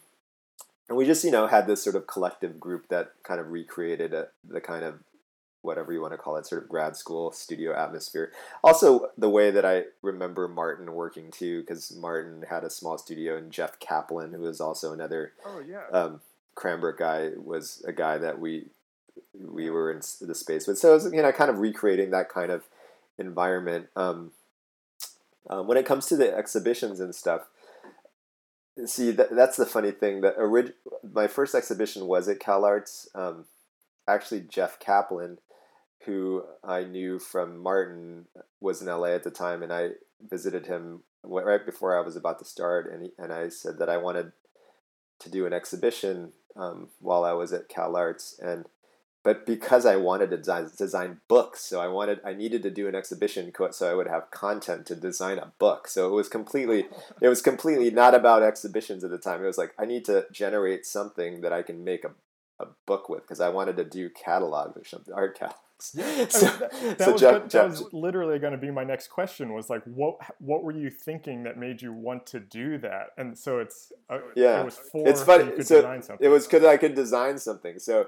and 0.87 0.97
we 0.97 1.05
just 1.05 1.23
you 1.23 1.31
know 1.31 1.47
had 1.47 1.67
this 1.67 1.83
sort 1.83 1.95
of 1.95 2.07
collective 2.07 2.59
group 2.59 2.87
that 2.89 3.13
kind 3.23 3.39
of 3.39 3.51
recreated 3.51 4.13
a, 4.13 4.27
the 4.47 4.61
kind 4.61 4.83
of 4.83 4.99
whatever 5.61 5.91
you 5.91 6.01
want 6.01 6.13
to 6.13 6.17
call 6.17 6.37
it 6.37 6.45
sort 6.45 6.63
of 6.63 6.69
grad 6.69 6.95
school 6.95 7.33
studio 7.33 7.75
atmosphere 7.75 8.31
also 8.63 9.11
the 9.17 9.29
way 9.29 9.51
that 9.51 9.65
i 9.65 9.83
remember 10.01 10.47
martin 10.47 10.93
working 10.93 11.29
too 11.29 11.59
because 11.59 11.93
martin 11.97 12.45
had 12.49 12.63
a 12.63 12.69
small 12.69 12.97
studio 12.97 13.35
and 13.35 13.51
Geoff 13.51 13.77
Kaplan 13.77 14.31
who 14.31 14.47
is 14.47 14.61
also 14.61 14.93
another 14.93 15.33
oh 15.45 15.59
yeah 15.59 15.83
um, 15.91 16.21
cranbrook 16.55 16.97
guy 16.97 17.31
was 17.35 17.83
a 17.85 17.91
guy 17.91 18.17
that 18.17 18.39
we 18.39 18.67
we 19.39 19.69
were 19.69 19.91
in 19.91 20.01
the 20.21 20.35
space 20.35 20.67
with. 20.67 20.77
So 20.77 20.91
it 20.91 20.93
was, 20.95 21.13
you 21.13 21.21
know, 21.21 21.31
kind 21.31 21.49
of 21.49 21.59
recreating 21.59 22.11
that 22.11 22.29
kind 22.29 22.51
of 22.51 22.63
environment. 23.17 23.87
Um, 23.95 24.31
Um, 25.49 25.65
when 25.65 25.77
it 25.77 25.85
comes 25.85 26.05
to 26.07 26.15
the 26.15 26.35
exhibitions 26.35 26.99
and 26.99 27.15
stuff, 27.15 27.47
see 28.85 29.11
that, 29.11 29.35
that's 29.35 29.57
the 29.57 29.65
funny 29.65 29.91
thing. 29.91 30.21
That 30.21 30.35
orig- 30.37 30.73
my 31.13 31.27
first 31.27 31.55
exhibition 31.55 32.05
was 32.07 32.27
at 32.27 32.39
CalArts. 32.39 33.07
Um, 33.15 33.45
actually, 34.07 34.41
Geoff 34.41 34.79
Kaplan, 34.79 35.39
who 36.05 36.43
I 36.63 36.83
knew 36.83 37.19
from 37.19 37.57
Martin, 37.57 38.25
was 38.59 38.81
in 38.81 38.87
LA 38.87 39.07
at 39.09 39.23
the 39.23 39.31
time, 39.31 39.63
and 39.63 39.71
I 39.71 39.91
visited 40.21 40.65
him 40.65 41.03
right 41.23 41.65
before 41.65 41.97
I 41.97 42.01
was 42.01 42.15
about 42.15 42.39
to 42.39 42.45
start, 42.45 42.91
and 42.91 43.03
he, 43.03 43.11
and 43.17 43.31
I 43.31 43.49
said 43.49 43.79
that 43.79 43.89
I 43.89 43.97
wanted 43.97 44.31
to 45.19 45.29
do 45.29 45.45
an 45.45 45.53
exhibition 45.53 46.31
um, 46.55 46.89
while 46.99 47.23
I 47.23 47.33
was 47.33 47.53
at 47.53 47.69
CalArts, 47.69 48.39
and 48.41 48.65
but 49.23 49.45
because 49.45 49.85
I 49.85 49.97
wanted 49.97 50.29
to 50.29 50.37
design, 50.37 50.69
design 50.77 51.19
books, 51.27 51.61
so 51.61 51.81
I 51.81 51.87
wanted 51.87 52.21
I 52.25 52.33
needed 52.33 52.63
to 52.63 52.69
do 52.69 52.87
an 52.87 52.95
exhibition 52.95 53.51
so 53.71 53.91
I 53.91 53.93
would 53.93 54.07
have 54.07 54.31
content 54.31 54.85
to 54.87 54.95
design 54.95 55.37
a 55.37 55.51
book. 55.59 55.87
So 55.87 56.07
it 56.07 56.13
was 56.13 56.29
completely 56.29 56.87
it 57.21 57.27
was 57.27 57.41
completely 57.41 57.91
not 57.91 58.15
about 58.15 58.43
exhibitions 58.43 59.03
at 59.03 59.11
the 59.11 59.17
time. 59.17 59.43
It 59.43 59.47
was 59.47 59.57
like 59.57 59.73
I 59.77 59.85
need 59.85 60.05
to 60.05 60.25
generate 60.31 60.85
something 60.85 61.41
that 61.41 61.51
I 61.51 61.63
can 61.63 61.83
make 61.83 62.05
a, 62.05 62.11
a 62.59 62.67
book 62.85 63.09
with 63.09 63.23
because 63.23 63.41
I 63.41 63.49
wanted 63.49 63.75
to 63.77 63.83
do 63.83 64.09
catalogs 64.09 64.77
or 64.77 64.85
something, 64.85 65.13
art 65.13 65.37
catalogs. 65.37 65.59
Yeah, 65.93 66.27
so, 66.29 66.45
that, 66.45 66.71
that, 66.71 66.99
so 66.99 67.11
was, 67.13 67.21
Geoff, 67.21 67.33
that, 67.33 67.49
Geoff, 67.49 67.69
was 67.69 67.93
literally 67.93 68.37
going 68.37 68.51
to 68.51 68.57
be 68.57 68.69
my 68.69 68.83
next 68.83 69.09
question. 69.09 69.53
Was 69.53 69.69
like, 69.69 69.83
what 69.83 70.17
what 70.39 70.63
were 70.63 70.73
you 70.73 70.89
thinking 70.89 71.43
that 71.43 71.57
made 71.57 71.81
you 71.81 71.91
want 71.91 72.25
to 72.27 72.39
do 72.39 72.77
that? 72.79 73.11
And 73.17 73.37
so 73.37 73.59
it's 73.59 73.91
uh, 74.09 74.19
yeah, 74.35 74.61
it 74.61 74.65
was 74.65 74.77
for 74.77 75.07
it's 75.07 75.23
funny. 75.23 75.61
So 75.63 76.01
it 76.19 76.29
was 76.29 76.47
because 76.47 76.63
I 76.63 76.77
could 76.77 76.95
design 76.95 77.37
something. 77.37 77.79
So 77.79 78.07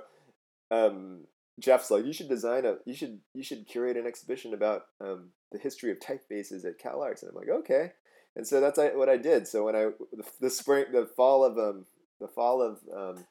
um, 0.72 1.22
Geoff's 1.60 1.92
like, 1.92 2.06
you 2.06 2.14
should 2.14 2.30
design 2.30 2.66
a, 2.66 2.78
you 2.86 2.96
should, 2.96 3.20
you 3.34 3.44
should 3.44 3.68
curate 3.68 3.98
an 3.98 4.08
exhibition 4.08 4.54
about 4.54 4.86
um, 5.00 5.30
the 5.52 5.60
history 5.60 5.92
of 5.92 6.00
typefaces 6.00 6.66
at 6.66 6.82
CalArts, 6.82 7.22
and 7.22 7.30
I'm 7.30 7.36
like, 7.36 7.50
okay. 7.50 7.92
And 8.36 8.48
so 8.48 8.62
that's 8.62 8.78
what 8.78 9.10
I 9.10 9.18
did. 9.18 9.48
So 9.48 9.66
when 9.66 9.76
I 9.76 9.90
the, 10.14 10.24
the 10.40 10.50
spring, 10.50 10.86
the 10.94 11.06
fall 11.06 11.44
of 11.44 11.58
um, 11.58 11.86
the 12.20 12.30
fall 12.30 12.62
of 12.62 12.80
um, 12.96 13.26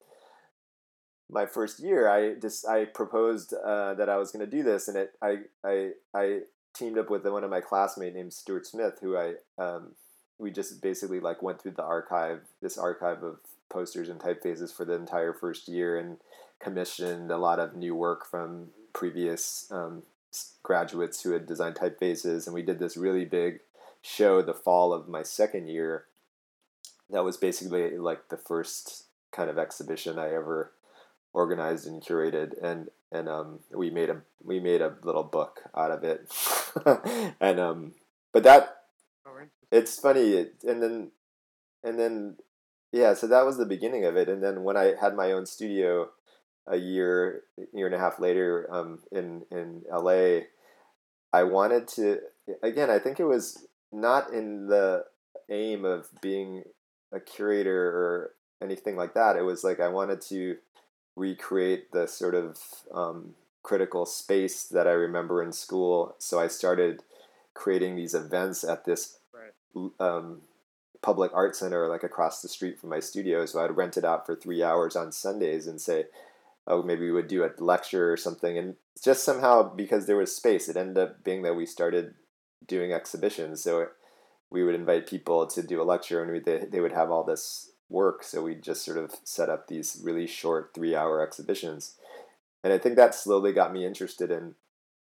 my 1.31 1.47
first 1.47 1.81
year, 1.81 2.09
I 2.09 2.35
just 2.35 2.69
I 2.69 2.85
proposed 2.85 3.55
uh, 3.55 3.95
that 3.95 4.11
I 4.11 4.19
was 4.19 4.31
going 4.31 4.45
to 4.45 4.51
do 4.51 4.63
this, 4.63 4.89
and 4.89 4.99
it 4.99 5.13
I 5.23 5.39
I 5.65 5.93
I 6.15 6.41
teamed 6.75 6.99
up 6.99 7.09
with 7.09 7.27
one 7.27 7.45
of 7.45 7.51
my 7.51 7.61
classmates 7.63 8.15
named 8.15 8.35
Stuart 8.35 8.67
Smith, 8.67 8.99
who 9.01 9.17
I 9.17 9.35
um, 9.57 9.93
we 10.39 10.51
just 10.51 10.83
basically 10.83 11.21
like 11.21 11.43
went 11.43 11.63
through 11.63 11.73
the 11.73 11.83
archive, 11.83 12.43
this 12.61 12.77
archive 12.77 13.23
of 13.23 13.39
posters 13.71 14.11
and 14.11 14.21
typefaces 14.21 14.75
for 14.75 14.85
the 14.85 14.95
entire 14.95 15.33
first 15.33 15.67
year, 15.67 15.99
and 15.99 16.19
commissioned 16.61 17.31
a 17.31 17.39
lot 17.39 17.59
of 17.59 17.75
new 17.75 17.95
work 17.95 18.27
from 18.27 18.69
previous 18.93 19.67
um, 19.71 20.03
graduates 20.63 21.23
who 21.23 21.33
had 21.33 21.47
designed 21.47 21.75
typefaces, 21.75 22.47
and 22.47 22.55
we 22.55 22.63
did 22.63 22.79
this 22.79 22.97
really 22.97 23.25
big 23.25 23.61
show 24.03 24.43
the 24.43 24.55
fall 24.55 24.93
of 24.93 25.09
my 25.09 25.23
second 25.23 25.69
year. 25.69 26.05
That 27.11 27.25
was 27.25 27.37
basically 27.37 27.97
like 27.97 28.29
the 28.29 28.37
first 28.37 29.05
kind 29.33 29.51
of 29.51 29.59
exhibition 29.59 30.19
I 30.19 30.33
ever 30.33 30.73
organized 31.33 31.87
and 31.87 32.03
curated, 32.03 32.53
and 32.63 32.91
and 33.11 33.29
um, 33.29 33.61
we 33.73 33.91
made 33.91 34.11
a 34.11 34.23
we 34.45 34.61
made 34.61 34.81
a 34.81 34.97
little 35.03 35.25
book 35.25 35.63
out 35.77 35.91
of 35.91 36.05
it, 36.05 36.33
and 37.41 37.59
um, 37.59 37.93
but 38.33 38.43
that 38.45 38.83
oh, 39.27 39.41
it's 39.73 39.99
funny, 39.99 40.33
it, 40.33 40.55
and 40.67 40.83
then 40.83 41.11
and 41.83 41.99
then 41.99 42.37
yeah, 42.93 43.15
so 43.15 43.27
that 43.27 43.47
was 43.47 43.57
the 43.57 43.67
beginning 43.67 44.05
of 44.05 44.17
it, 44.17 44.29
and 44.29 44.43
then 44.43 44.63
when 44.63 44.77
I 44.77 44.95
had 45.01 45.15
my 45.15 45.33
own 45.33 45.47
studio 45.47 46.11
a 46.71 46.77
year 46.77 47.43
year 47.75 47.87
and 47.87 47.95
a 47.95 47.99
half 47.99 48.19
later 48.19 48.67
um, 48.71 49.01
in 49.13 49.43
in 49.51 49.83
LA, 49.91 50.47
I 51.33 51.43
wanted 51.43 51.89
to 51.89 52.21
again. 52.63 52.89
I 52.91 52.99
think 52.99 53.21
it 53.21 53.25
was 53.25 53.67
not 53.93 54.33
in 54.33 54.69
the 54.69 55.05
aim 55.51 55.85
of 55.85 56.09
being 56.23 56.63
a 57.13 57.21
curator 57.21 57.87
or 57.89 58.31
anything 58.63 58.97
like 58.97 59.15
that. 59.15 59.37
It 59.37 59.43
was 59.43 59.65
like 59.65 59.81
I 59.81 59.89
wanted 59.89 60.21
to 60.23 60.57
recreate 61.17 61.91
the 61.93 62.07
sort 62.07 62.35
of 62.35 62.59
um, 62.95 63.35
critical 63.63 64.07
space 64.07 64.65
that 64.65 64.87
I 64.87 64.93
remember 64.93 65.43
in 65.43 65.53
school. 65.53 66.15
So 66.19 66.39
I 66.39 66.47
started 66.47 67.03
creating 67.55 67.97
these 67.97 68.15
events 68.15 68.63
at 68.63 68.85
this 68.85 69.19
right. 69.35 69.91
um, 69.99 70.43
public 71.03 71.33
art 71.35 71.57
center, 71.57 71.89
like 71.89 72.05
across 72.05 72.43
the 72.43 72.49
street 72.49 72.79
from 72.79 72.91
my 72.91 73.01
studio. 73.01 73.45
So 73.47 73.63
I'd 73.63 73.77
rent 73.77 73.97
it 73.97 74.05
out 74.05 74.25
for 74.25 74.37
three 74.37 74.63
hours 74.63 74.97
on 74.97 75.13
Sundays 75.13 75.67
and 75.67 75.81
say, 75.81 76.05
oh, 76.67 76.83
maybe 76.83 77.07
we 77.07 77.13
would 77.13 77.29
do 77.29 77.45
a 77.45 77.51
lecture 77.59 78.13
or 78.13 78.17
something. 78.17 78.57
And 78.59 78.77
just 79.03 79.25
somehow, 79.25 79.75
because 79.75 80.07
there 80.07 80.17
was 80.17 80.35
space, 80.35 80.69
it 80.69 80.77
ended 80.77 80.99
up 80.99 81.25
being 81.25 81.43
that 81.43 81.57
we 81.57 81.67
started 81.67 82.15
doing 82.67 82.93
exhibitions. 82.93 83.63
So 83.63 83.89
we 84.51 84.65
would 84.65 84.75
invite 84.75 85.07
people 85.07 85.47
to 85.47 85.63
do 85.63 85.81
a 85.81 85.85
lecture 85.85 86.23
and 86.23 86.33
we, 86.33 86.41
they, 86.41 86.67
they 86.71 86.81
would 86.81 86.93
have 86.93 87.11
all 87.11 87.25
this 87.25 87.71
work. 87.89 88.23
So 88.23 88.43
we 88.43 88.55
just 88.55 88.85
sort 88.85 88.99
of 88.99 89.13
set 89.25 89.49
up 89.49 89.67
these 89.67 90.01
really 90.03 90.27
short 90.27 90.73
three 90.75 90.95
hour 90.95 91.23
exhibitions. 91.23 91.97
And 92.63 92.73
I 92.73 92.79
think 92.79 92.97
that 92.97 93.15
slowly 93.15 93.53
got 93.53 93.73
me 93.73 93.85
interested 93.85 94.31
in 94.31 94.55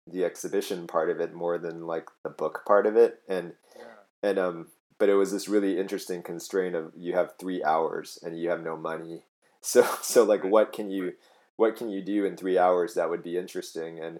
the 0.07 0.23
exhibition 0.25 0.87
part 0.87 1.09
of 1.09 1.19
it 1.19 1.33
more 1.33 1.57
than 1.57 1.87
like 1.87 2.07
the 2.23 2.29
book 2.29 2.63
part 2.65 2.85
of 2.85 2.95
it. 2.95 3.21
And, 3.27 3.53
yeah. 3.77 4.29
and, 4.29 4.39
um, 4.39 4.67
but 4.99 5.09
it 5.09 5.15
was 5.15 5.31
this 5.31 5.49
really 5.49 5.77
interesting 5.79 6.21
constraint 6.21 6.75
of 6.75 6.91
you 6.95 7.13
have 7.13 7.33
three 7.37 7.63
hours 7.63 8.19
and 8.23 8.39
you 8.39 8.49
have 8.49 8.63
no 8.63 8.77
money. 8.77 9.23
So, 9.65 9.87
so 10.01 10.25
like, 10.25 10.43
what 10.43 10.73
can 10.73 10.91
you, 10.91 11.13
what 11.57 11.75
can 11.75 11.89
you 11.89 12.01
do 12.01 12.25
in 12.25 12.35
three 12.35 12.57
hours 12.57 12.93
that 12.93 13.09
would 13.09 13.23
be 13.23 13.37
interesting? 13.37 13.99
And 13.99 14.19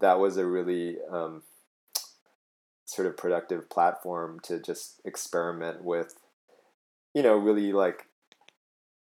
that 0.00 0.18
was 0.18 0.36
a 0.36 0.46
really 0.46 0.96
um, 1.10 1.42
sort 2.84 3.06
of 3.06 3.16
productive 3.16 3.68
platform 3.68 4.40
to 4.44 4.60
just 4.60 5.00
experiment 5.04 5.84
with, 5.84 6.14
you 7.14 7.22
know, 7.22 7.36
really 7.36 7.72
like 7.72 8.06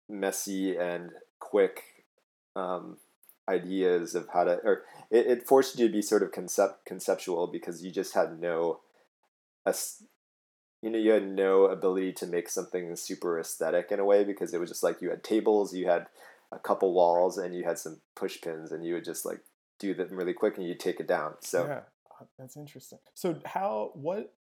messy 0.09 0.77
and 0.77 1.11
quick 1.38 2.05
um, 2.57 2.96
ideas 3.49 4.14
of 4.14 4.29
how 4.33 4.44
to, 4.44 4.59
or 4.64 4.83
it, 5.11 5.27
it 5.27 5.46
forced 5.46 5.79
you 5.79 5.87
to 5.87 5.92
be 5.92 6.03
sort 6.03 6.23
of 6.23 6.33
concept 6.33 6.85
conceptual 6.85 7.46
because 7.46 7.85
you 7.85 7.90
just 7.90 8.14
had 8.14 8.40
no, 8.40 8.81
a, 9.66 9.75
you 10.83 10.90
know, 10.90 10.99
you 10.99 11.11
had 11.11 11.29
no 11.29 11.64
ability 11.64 12.12
to 12.12 12.27
make 12.27 12.49
something 12.49 12.94
super 12.96 13.38
aesthetic 13.38 13.92
in 13.92 14.01
a 14.01 14.05
way 14.05 14.25
because 14.25 14.55
it 14.55 14.61
was 14.61 14.70
just 14.70 14.83
like 14.83 15.01
you 15.01 15.11
had 15.11 15.23
tables, 15.23 15.75
you 15.75 15.87
had 15.87 16.07
a 16.53 16.59
couple 16.59 16.93
walls 16.93 17.39
and 17.39 17.55
you 17.55 17.65
had 17.65 17.79
some 17.79 18.01
push 18.17 18.41
pins 18.41 18.73
and 18.73 18.85
you 18.85 18.95
would 18.95 19.05
just 19.05 19.25
like 19.25 19.41
do 19.79 19.95
them 19.95 20.09
really 20.13 20.33
quick 20.33 20.59
and 20.59 20.67
you 20.67 20.75
take 20.75 21.01
it 21.01 21.09
down. 21.09 21.35
So 21.41 21.67
yeah, 21.67 21.81
uh, 22.21 22.25
that's 22.39 22.57
interesting. 22.57 22.99
So 23.15 23.37
how 23.45 23.93
what 23.95 24.33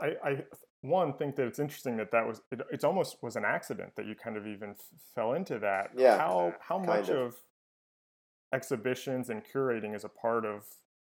I, 0.00 0.14
I 0.24 0.44
one 0.80 1.12
think 1.14 1.36
that 1.36 1.46
it's 1.46 1.58
interesting 1.58 1.96
that 1.98 2.10
that 2.12 2.26
was 2.26 2.40
it, 2.50 2.60
it's 2.70 2.84
almost 2.84 3.22
was 3.22 3.36
an 3.36 3.44
accident 3.44 3.96
that 3.96 4.06
you 4.06 4.14
kind 4.14 4.36
of 4.36 4.46
even 4.46 4.70
f- 4.70 4.86
fell 5.14 5.34
into 5.34 5.58
that. 5.60 5.90
Yeah. 5.96 6.18
How 6.18 6.54
how 6.60 6.78
much 6.78 7.08
of. 7.08 7.18
of. 7.18 7.36
exhibitions 8.54 9.30
and 9.30 9.42
curating 9.50 9.96
is 9.96 10.04
a 10.04 10.10
part 10.10 10.44
of 10.44 10.64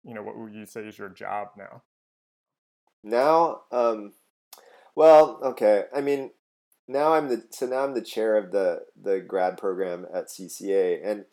you 0.04 0.12
know 0.16 0.24
what 0.24 0.36
would 0.36 0.56
you 0.56 0.66
say 0.66 0.82
is 0.82 0.98
your 0.98 1.08
job 1.10 1.50
now? 1.56 1.84
Now, 3.04 3.62
um, 3.72 4.14
well, 4.96 5.40
okay. 5.44 5.84
I 5.96 6.02
mean, 6.02 6.32
now 6.88 7.14
I'm 7.14 7.28
the 7.28 7.44
so 7.50 7.66
now 7.66 7.84
I'm 7.84 7.94
the 7.94 8.02
chair 8.02 8.38
of 8.38 8.52
the 8.52 8.84
the 9.02 9.20
grad 9.20 9.58
program 9.58 10.06
at 10.14 10.28
CCA, 10.28 11.00
and 11.04 11.26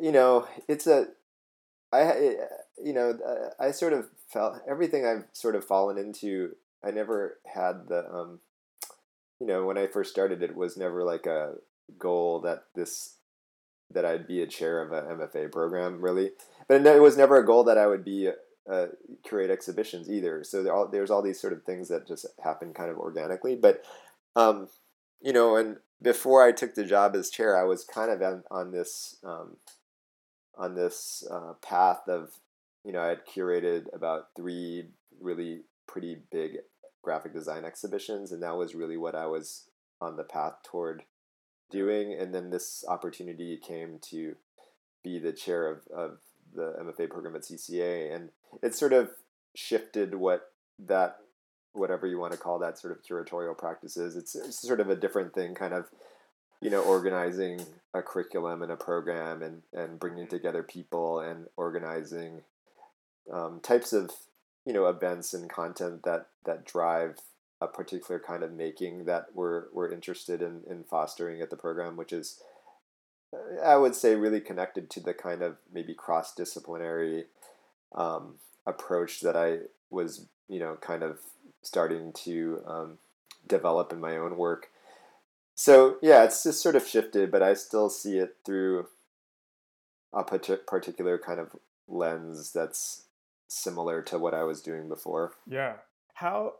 you 0.00 0.12
know 0.12 0.46
it's 0.68 0.86
a 0.86 1.06
I 1.92 2.36
you 2.82 2.92
know 2.92 3.18
I 3.58 3.70
sort 3.70 3.92
of 3.92 4.08
felt 4.28 4.60
everything 4.68 5.06
I've 5.06 5.24
sort 5.32 5.56
of 5.56 5.64
fallen 5.64 5.98
into. 5.98 6.56
I 6.84 6.90
never 6.90 7.38
had 7.54 7.88
the 7.88 8.10
um, 8.12 8.40
you 9.40 9.46
know 9.46 9.64
when 9.64 9.78
I 9.78 9.86
first 9.86 10.10
started 10.10 10.42
it 10.42 10.56
was 10.56 10.76
never 10.76 11.04
like 11.04 11.26
a 11.26 11.54
goal 11.98 12.40
that 12.40 12.64
this 12.74 13.16
that 13.90 14.04
I'd 14.04 14.26
be 14.26 14.42
a 14.42 14.46
chair 14.46 14.82
of 14.82 14.92
a 14.92 15.02
MFA 15.02 15.52
program 15.52 16.00
really, 16.02 16.32
but 16.68 16.86
it 16.86 17.02
was 17.02 17.16
never 17.16 17.38
a 17.38 17.46
goal 17.46 17.64
that 17.64 17.78
I 17.78 17.86
would 17.86 18.04
be 18.04 18.30
uh, 18.70 18.86
curate 19.24 19.50
exhibitions 19.50 20.10
either. 20.10 20.44
So 20.44 20.62
there 20.62 20.72
all, 20.72 20.88
there's 20.88 21.10
all 21.10 21.22
these 21.22 21.40
sort 21.40 21.52
of 21.52 21.64
things 21.64 21.88
that 21.88 22.06
just 22.06 22.26
happen 22.42 22.72
kind 22.72 22.90
of 22.90 22.98
organically. 22.98 23.56
But 23.56 23.84
um, 24.36 24.68
you 25.20 25.32
know, 25.32 25.56
and 25.56 25.78
before 26.00 26.42
I 26.42 26.52
took 26.52 26.74
the 26.74 26.84
job 26.84 27.14
as 27.14 27.30
chair, 27.30 27.56
I 27.56 27.64
was 27.64 27.84
kind 27.84 28.10
of 28.10 28.22
on, 28.22 28.44
on 28.50 28.72
this 28.72 29.16
um, 29.24 29.56
on 30.56 30.74
this 30.74 31.24
uh, 31.30 31.54
path 31.62 32.08
of 32.08 32.30
you 32.84 32.92
know 32.92 33.00
I 33.00 33.08
had 33.08 33.26
curated 33.26 33.86
about 33.94 34.28
three 34.36 34.88
really 35.20 35.62
pretty 35.86 36.18
big 36.30 36.58
graphic 37.02 37.32
design 37.32 37.64
exhibitions, 37.64 38.32
and 38.32 38.42
that 38.42 38.56
was 38.56 38.74
really 38.74 38.96
what 38.96 39.14
I 39.14 39.26
was 39.26 39.64
on 40.00 40.16
the 40.16 40.24
path 40.24 40.54
toward 40.64 41.04
doing. 41.70 42.12
And 42.12 42.34
then 42.34 42.50
this 42.50 42.84
opportunity 42.88 43.56
came 43.56 43.98
to 44.10 44.36
be 45.02 45.18
the 45.18 45.32
chair 45.32 45.68
of, 45.68 45.80
of 45.94 46.18
the 46.54 46.74
MFA 46.80 47.10
program 47.10 47.34
at 47.34 47.42
CCA, 47.42 48.14
and 48.14 48.30
it 48.62 48.74
sort 48.74 48.92
of 48.92 49.10
shifted 49.54 50.14
what 50.14 50.52
that 50.78 51.18
whatever 51.72 52.06
you 52.06 52.18
want 52.18 52.32
to 52.32 52.38
call 52.38 52.58
that 52.58 52.78
sort 52.78 52.92
of 52.92 53.02
curatorial 53.02 53.56
practices. 53.56 54.16
It's, 54.16 54.34
it's 54.34 54.60
sort 54.60 54.80
of 54.80 54.90
a 54.90 54.96
different 54.96 55.34
thing, 55.34 55.54
kind 55.54 55.74
of, 55.74 55.86
you 56.60 56.70
know, 56.70 56.82
organizing 56.82 57.64
a 57.94 58.02
curriculum 58.02 58.62
and 58.62 58.70
a 58.70 58.76
program 58.76 59.42
and, 59.42 59.62
and 59.72 59.98
bringing 59.98 60.26
together 60.26 60.62
people 60.62 61.20
and 61.20 61.46
organizing 61.56 62.42
um, 63.32 63.60
types 63.60 63.92
of 63.92 64.10
you 64.64 64.72
know 64.72 64.86
events 64.86 65.34
and 65.34 65.50
content 65.50 66.02
that 66.04 66.26
that 66.44 66.64
drive 66.64 67.18
a 67.60 67.66
particular 67.66 68.20
kind 68.20 68.42
of 68.42 68.52
making 68.52 69.04
that 69.04 69.26
we're 69.34 69.64
we're 69.72 69.92
interested 69.92 70.42
in 70.42 70.62
in 70.68 70.84
fostering 70.84 71.40
at 71.40 71.50
the 71.50 71.56
program, 71.56 71.96
which 71.96 72.12
is 72.12 72.40
I 73.64 73.76
would 73.76 73.94
say 73.94 74.14
really 74.14 74.40
connected 74.40 74.90
to 74.90 75.00
the 75.00 75.14
kind 75.14 75.42
of 75.42 75.56
maybe 75.72 75.94
cross 75.94 76.34
disciplinary 76.34 77.26
um, 77.94 78.34
approach 78.66 79.20
that 79.20 79.36
I 79.36 79.58
was 79.90 80.26
you 80.48 80.58
know 80.58 80.76
kind 80.80 81.02
of 81.02 81.18
starting 81.62 82.12
to 82.24 82.62
um, 82.66 82.98
develop 83.46 83.92
in 83.92 84.00
my 84.00 84.16
own 84.16 84.36
work. 84.36 84.68
So 85.54 85.96
yeah, 86.02 86.24
it's 86.24 86.42
just 86.42 86.62
sort 86.62 86.76
of 86.76 86.86
shifted, 86.86 87.30
but 87.30 87.42
I 87.42 87.54
still 87.54 87.88
see 87.88 88.18
it 88.18 88.36
through 88.44 88.86
a 90.12 90.24
particular 90.24 91.18
kind 91.18 91.40
of 91.40 91.56
lens 91.88 92.52
that's 92.52 93.04
similar 93.48 94.02
to 94.02 94.18
what 94.18 94.34
I 94.34 94.44
was 94.44 94.60
doing 94.60 94.88
before. 94.88 95.32
Yeah. 95.46 95.74
How 96.14 96.54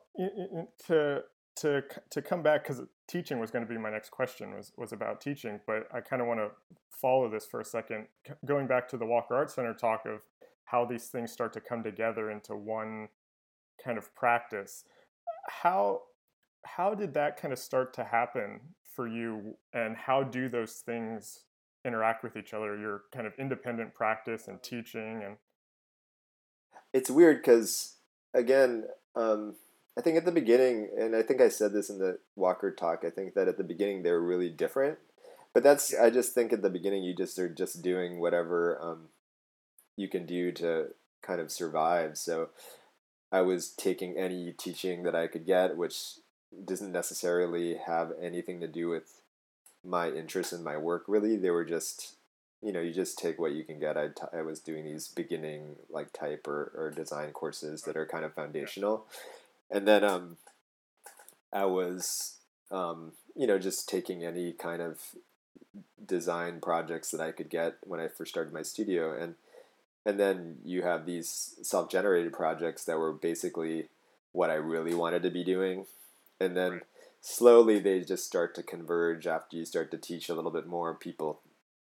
to 0.86 1.22
to 1.56 1.82
to 2.10 2.22
come 2.22 2.42
back 2.42 2.64
because 2.64 2.82
teaching 3.08 3.38
was 3.38 3.50
going 3.50 3.64
to 3.64 3.68
be 3.68 3.78
my 3.78 3.90
next 3.90 4.10
question 4.10 4.54
was 4.54 4.72
was 4.76 4.92
about 4.92 5.20
teaching, 5.20 5.60
but 5.66 5.86
I 5.92 6.00
kind 6.00 6.22
of 6.22 6.28
want 6.28 6.40
to 6.40 6.50
follow 6.90 7.28
this 7.28 7.46
for 7.46 7.60
a 7.60 7.64
second. 7.64 8.06
Going 8.44 8.66
back 8.66 8.88
to 8.88 8.96
the 8.96 9.06
Walker 9.06 9.34
Art 9.34 9.50
Center 9.50 9.74
talk 9.74 10.06
of 10.06 10.20
how 10.64 10.84
these 10.84 11.08
things 11.08 11.30
start 11.30 11.52
to 11.52 11.60
come 11.60 11.82
together 11.82 12.30
into 12.30 12.54
one 12.54 13.08
kind 13.82 13.98
of 13.98 14.14
practice. 14.14 14.84
How 15.48 16.02
how 16.64 16.94
did 16.94 17.14
that 17.14 17.40
kind 17.40 17.52
of 17.52 17.58
start 17.58 17.92
to 17.94 18.04
happen 18.04 18.60
for 18.94 19.08
you 19.08 19.56
and 19.72 19.96
how 19.96 20.22
do 20.22 20.48
those 20.48 20.74
things 20.74 21.40
interact 21.84 22.22
with 22.22 22.36
each 22.36 22.54
other 22.54 22.78
your 22.78 23.02
kind 23.12 23.26
of 23.26 23.32
independent 23.38 23.94
practice 23.94 24.46
and 24.46 24.62
teaching 24.62 25.22
and 25.24 25.36
it's 26.92 27.10
weird 27.10 27.38
because 27.38 27.96
again 28.34 28.84
um, 29.16 29.56
i 29.98 30.00
think 30.00 30.16
at 30.16 30.24
the 30.24 30.32
beginning 30.32 30.88
and 30.96 31.16
i 31.16 31.22
think 31.22 31.40
i 31.40 31.48
said 31.48 31.72
this 31.72 31.90
in 31.90 31.98
the 31.98 32.18
walker 32.36 32.70
talk 32.70 33.02
i 33.04 33.10
think 33.10 33.34
that 33.34 33.48
at 33.48 33.58
the 33.58 33.64
beginning 33.64 34.02
they're 34.02 34.20
really 34.20 34.50
different 34.50 34.98
but 35.52 35.62
that's 35.62 35.94
i 35.94 36.08
just 36.08 36.32
think 36.32 36.52
at 36.52 36.62
the 36.62 36.70
beginning 36.70 37.02
you 37.02 37.14
just 37.14 37.38
are 37.38 37.48
just 37.48 37.82
doing 37.82 38.20
whatever 38.20 38.80
um, 38.80 39.08
you 39.96 40.08
can 40.08 40.24
do 40.24 40.52
to 40.52 40.86
kind 41.22 41.40
of 41.40 41.50
survive 41.50 42.16
so 42.16 42.50
i 43.32 43.40
was 43.40 43.70
taking 43.70 44.16
any 44.16 44.52
teaching 44.52 45.02
that 45.02 45.16
i 45.16 45.26
could 45.26 45.44
get 45.44 45.76
which 45.76 46.18
doesn't 46.64 46.92
necessarily 46.92 47.76
have 47.86 48.12
anything 48.20 48.60
to 48.60 48.68
do 48.68 48.88
with 48.88 49.22
my 49.84 50.10
interest 50.10 50.52
in 50.52 50.62
my 50.62 50.76
work 50.76 51.04
really. 51.08 51.36
They 51.36 51.50
were 51.50 51.64
just 51.64 52.14
you 52.62 52.72
know 52.72 52.80
you 52.80 52.92
just 52.92 53.18
take 53.18 53.38
what 53.38 53.52
you 53.52 53.64
can 53.64 53.80
get. 53.80 53.96
I, 53.96 54.08
t- 54.08 54.22
I 54.32 54.42
was 54.42 54.60
doing 54.60 54.84
these 54.84 55.08
beginning 55.08 55.76
like 55.90 56.12
type 56.12 56.46
or, 56.46 56.72
or 56.76 56.90
design 56.90 57.32
courses 57.32 57.82
that 57.82 57.96
are 57.96 58.06
kind 58.06 58.24
of 58.24 58.34
foundational. 58.34 59.06
And 59.70 59.86
then 59.88 60.04
um 60.04 60.36
i 61.54 61.64
was 61.64 62.38
um 62.70 63.12
you 63.36 63.46
know 63.46 63.58
just 63.58 63.88
taking 63.88 64.24
any 64.24 64.52
kind 64.52 64.80
of 64.80 65.00
design 66.04 66.60
projects 66.60 67.10
that 67.10 67.20
i 67.20 67.30
could 67.30 67.48
get 67.48 67.76
when 67.84 68.00
i 68.00 68.08
first 68.08 68.30
started 68.30 68.52
my 68.52 68.62
studio. 68.62 69.16
And 69.18 69.34
and 70.04 70.18
then 70.18 70.58
you 70.64 70.82
have 70.82 71.06
these 71.06 71.54
self-generated 71.62 72.32
projects 72.32 72.84
that 72.84 72.98
were 72.98 73.12
basically 73.12 73.88
what 74.32 74.50
i 74.50 74.54
really 74.54 74.94
wanted 74.94 75.22
to 75.22 75.30
be 75.30 75.44
doing. 75.44 75.86
And 76.40 76.56
then 76.56 76.72
right. 76.72 76.82
slowly 77.20 77.78
they 77.78 78.00
just 78.00 78.26
start 78.26 78.54
to 78.56 78.62
converge 78.62 79.26
after 79.26 79.56
you 79.56 79.64
start 79.64 79.90
to 79.92 79.98
teach 79.98 80.28
a 80.28 80.34
little 80.34 80.50
bit 80.50 80.66
more. 80.66 80.94
People 80.94 81.40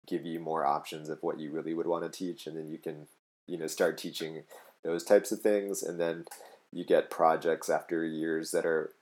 give 0.06 0.24
you 0.24 0.38
more 0.38 0.64
options 0.64 1.08
of 1.08 1.22
what 1.22 1.40
you 1.40 1.50
really 1.50 1.74
would 1.74 1.86
want 1.86 2.04
to 2.04 2.18
teach 2.18 2.46
and 2.46 2.56
then 2.56 2.68
you 2.68 2.78
can 2.78 3.08
you 3.46 3.58
know 3.58 3.66
start 3.66 3.98
teaching 3.98 4.44
those 4.84 5.04
types 5.04 5.32
of 5.32 5.40
things. 5.40 5.82
And 5.82 5.98
then 5.98 6.26
you 6.72 6.84
get 6.84 7.10
projects 7.10 7.68
after 7.68 8.04
years 8.04 8.50
that 8.50 8.66
are 8.66 8.92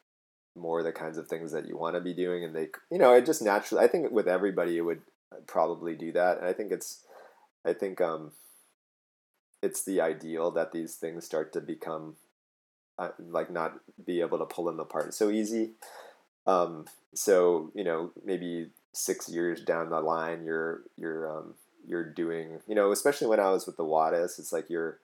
more 0.55 0.83
the 0.83 0.92
kinds 0.92 1.18
of 1.18 1.29
things 1.29 1.53
that 1.53 1.66
you 1.66 1.77
want 1.77 1.96
to 1.96 2.01
be 2.01 2.12
doing 2.12 2.44
and 2.44 2.55
they 2.55 2.68
you 2.90 2.98
know 2.98 3.14
it 3.14 3.25
just 3.25 3.40
naturally 3.40 3.83
i 3.83 3.88
think 3.88 4.11
with 4.11 4.29
everybody 4.29 4.77
it 4.77 4.83
would 4.83 5.01
probably 5.46 5.94
do 5.94 6.12
that. 6.12 6.38
And 6.38 6.46
i 6.46 6.53
think 6.53 6.72
it's 6.72 6.98
i 7.64 7.72
think 7.72 8.01
um 8.01 8.33
it's 9.62 9.85
the 9.85 10.01
ideal 10.01 10.51
that 10.51 10.72
these 10.72 10.96
things 10.96 11.25
start 11.25 11.53
to 11.53 11.61
become 11.61 12.16
uh, 12.98 13.11
like 13.18 13.51
not 13.51 13.79
be 14.05 14.20
able 14.20 14.38
to 14.38 14.44
pull 14.44 14.64
them 14.64 14.81
apart 14.81 15.14
so 15.14 15.31
easy. 15.31 15.70
Um, 16.46 16.87
so 17.14 17.70
you 17.75 17.85
know 17.85 18.11
maybe 18.25 18.68
six 18.92 19.29
years 19.29 19.62
down 19.62 19.90
the 19.90 20.01
line, 20.01 20.44
you're 20.44 20.83
you're 20.98 21.38
um, 21.38 21.55
you're 21.87 22.05
doing 22.05 22.59
you 22.66 22.75
know 22.75 22.92
especially 22.92 23.29
when 23.29 23.40
I 23.40 23.51
was 23.51 23.66
with 23.66 23.77
the 23.77 23.85
Wattis, 23.85 24.38
it's 24.38 24.53
like 24.53 24.68
you're 24.68 24.98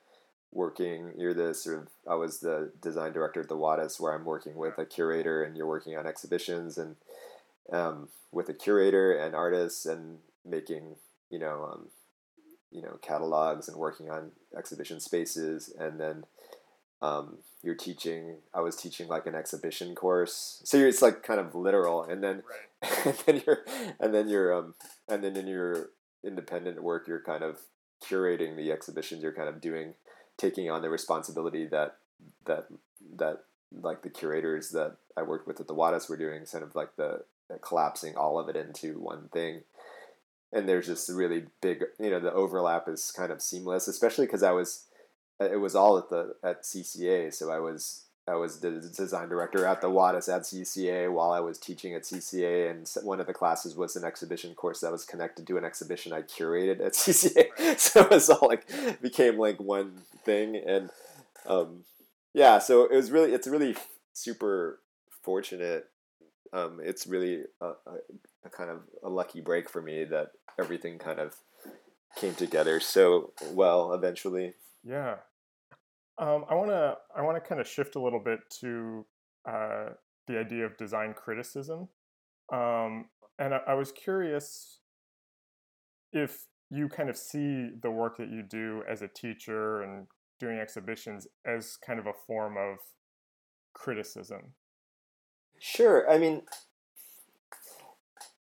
working 0.52 1.12
you're 1.16 1.34
the 1.34 1.54
sort 1.54 1.78
of 1.78 1.88
I 2.08 2.14
was 2.14 2.40
the 2.40 2.72
design 2.80 3.12
director 3.12 3.40
at 3.40 3.48
the 3.48 3.56
Wattis 3.56 4.00
where 4.00 4.12
I'm 4.12 4.24
working 4.24 4.56
with 4.56 4.78
a 4.78 4.86
curator 4.86 5.42
and 5.42 5.56
you're 5.56 5.66
working 5.66 5.96
on 5.96 6.06
exhibitions 6.06 6.78
and 6.78 6.96
um, 7.70 8.08
with 8.32 8.48
a 8.48 8.54
curator 8.54 9.12
and 9.12 9.34
artists 9.34 9.86
and 9.86 10.18
making 10.44 10.96
you 11.30 11.38
know 11.38 11.70
um, 11.72 11.88
you 12.70 12.82
know 12.82 12.98
catalogs 13.02 13.68
and 13.68 13.76
working 13.76 14.10
on 14.10 14.30
exhibition 14.56 15.00
spaces 15.00 15.72
and 15.78 16.00
then 16.00 16.24
um, 17.00 17.38
you're 17.62 17.74
teaching 17.74 18.36
i 18.54 18.60
was 18.60 18.76
teaching 18.76 19.08
like 19.08 19.26
an 19.26 19.34
exhibition 19.34 19.94
course 19.94 20.60
so 20.64 20.78
it's 20.78 21.02
like 21.02 21.22
kind 21.22 21.40
of 21.40 21.54
literal 21.54 22.02
and 22.02 22.22
then 22.22 22.42
right. 22.82 23.06
and 23.06 23.16
then 23.26 23.42
you're 23.46 23.64
and 24.00 24.14
then 24.14 24.28
you're 24.28 24.52
um 24.54 24.74
and 25.08 25.24
then 25.24 25.36
in 25.36 25.46
your 25.46 25.90
independent 26.24 26.82
work 26.82 27.08
you're 27.08 27.22
kind 27.22 27.42
of 27.42 27.60
curating 28.04 28.56
the 28.56 28.70
exhibitions 28.70 29.22
you're 29.22 29.32
kind 29.32 29.48
of 29.48 29.60
doing 29.60 29.94
taking 30.36 30.70
on 30.70 30.82
the 30.82 30.90
responsibility 30.90 31.66
that 31.66 31.96
that 32.46 32.66
that 33.16 33.44
like 33.82 34.02
the 34.02 34.10
curators 34.10 34.70
that 34.70 34.96
i 35.16 35.22
worked 35.22 35.46
with 35.46 35.60
at 35.60 35.66
the 35.66 35.74
Wattis 35.74 36.08
were 36.08 36.16
doing 36.16 36.44
kind 36.44 36.64
of 36.64 36.74
like 36.74 36.94
the 36.96 37.24
collapsing 37.62 38.16
all 38.16 38.38
of 38.38 38.48
it 38.48 38.56
into 38.56 38.98
one 38.98 39.28
thing 39.32 39.62
and 40.52 40.68
there's 40.68 40.86
just 40.86 41.08
really 41.08 41.44
big 41.60 41.84
you 41.98 42.10
know 42.10 42.20
the 42.20 42.32
overlap 42.32 42.88
is 42.88 43.12
kind 43.14 43.30
of 43.30 43.42
seamless 43.42 43.88
especially 43.88 44.26
because 44.26 44.42
i 44.42 44.52
was 44.52 44.86
it 45.40 45.60
was 45.60 45.74
all 45.74 45.98
at 45.98 46.10
the 46.10 46.34
at 46.42 46.62
CCA. 46.62 47.32
So 47.32 47.50
I 47.50 47.58
was 47.60 48.04
I 48.26 48.34
was 48.34 48.60
the 48.60 48.72
design 48.72 49.28
director 49.28 49.64
at 49.64 49.80
the 49.80 49.88
Wattis 49.88 50.32
at 50.32 50.42
CCA 50.42 51.10
while 51.10 51.30
I 51.30 51.40
was 51.40 51.58
teaching 51.58 51.94
at 51.94 52.02
CCA, 52.02 52.70
and 52.70 52.90
one 53.02 53.20
of 53.20 53.26
the 53.26 53.32
classes 53.32 53.76
was 53.76 53.96
an 53.96 54.04
exhibition 54.04 54.54
course 54.54 54.80
that 54.80 54.92
was 54.92 55.04
connected 55.04 55.46
to 55.46 55.56
an 55.56 55.64
exhibition 55.64 56.12
I 56.12 56.22
curated 56.22 56.84
at 56.84 56.92
CCA. 56.94 57.78
So 57.78 58.02
it 58.02 58.10
was 58.10 58.30
all 58.30 58.48
like 58.48 59.00
became 59.00 59.38
like 59.38 59.60
one 59.60 60.02
thing, 60.24 60.56
and 60.56 60.90
um, 61.46 61.84
yeah. 62.34 62.58
So 62.58 62.84
it 62.84 62.94
was 62.94 63.10
really 63.10 63.32
it's 63.32 63.46
really 63.46 63.76
super 64.12 64.80
fortunate. 65.22 65.86
Um, 66.52 66.80
it's 66.82 67.06
really 67.06 67.42
a, 67.60 67.66
a, 67.66 67.96
a 68.44 68.48
kind 68.48 68.70
of 68.70 68.80
a 69.02 69.10
lucky 69.10 69.42
break 69.42 69.68
for 69.68 69.82
me 69.82 70.04
that 70.04 70.30
everything 70.58 70.98
kind 70.98 71.18
of 71.18 71.36
came 72.16 72.34
together 72.34 72.80
so 72.80 73.32
well 73.52 73.92
eventually. 73.92 74.54
Yeah. 74.84 75.16
Um, 76.18 76.44
I 76.50 76.54
want 76.54 76.70
to 76.70 76.96
I 77.16 77.22
want 77.22 77.42
to 77.42 77.48
kind 77.48 77.60
of 77.60 77.68
shift 77.68 77.94
a 77.94 78.00
little 78.00 78.20
bit 78.20 78.40
to 78.60 79.06
uh, 79.48 79.90
the 80.26 80.38
idea 80.38 80.66
of 80.66 80.76
design 80.76 81.14
criticism, 81.14 81.88
um, 82.52 83.06
and 83.38 83.54
I, 83.54 83.60
I, 83.68 83.74
was 83.74 83.92
curious 83.92 84.80
if 86.12 86.46
you 86.70 86.88
kind 86.88 87.08
of 87.08 87.16
see 87.16 87.70
the 87.80 87.90
work 87.90 88.16
that 88.16 88.30
you 88.30 88.42
do 88.42 88.82
as 88.90 89.00
a 89.00 89.08
teacher 89.08 89.82
and 89.82 90.08
doing 90.40 90.58
exhibitions 90.58 91.28
as 91.46 91.76
kind 91.76 92.00
of 92.00 92.06
a 92.06 92.12
form 92.26 92.56
of 92.56 92.78
criticism. 93.74 94.54
Sure. 95.60 96.08
I 96.10 96.18
mean, 96.18 96.42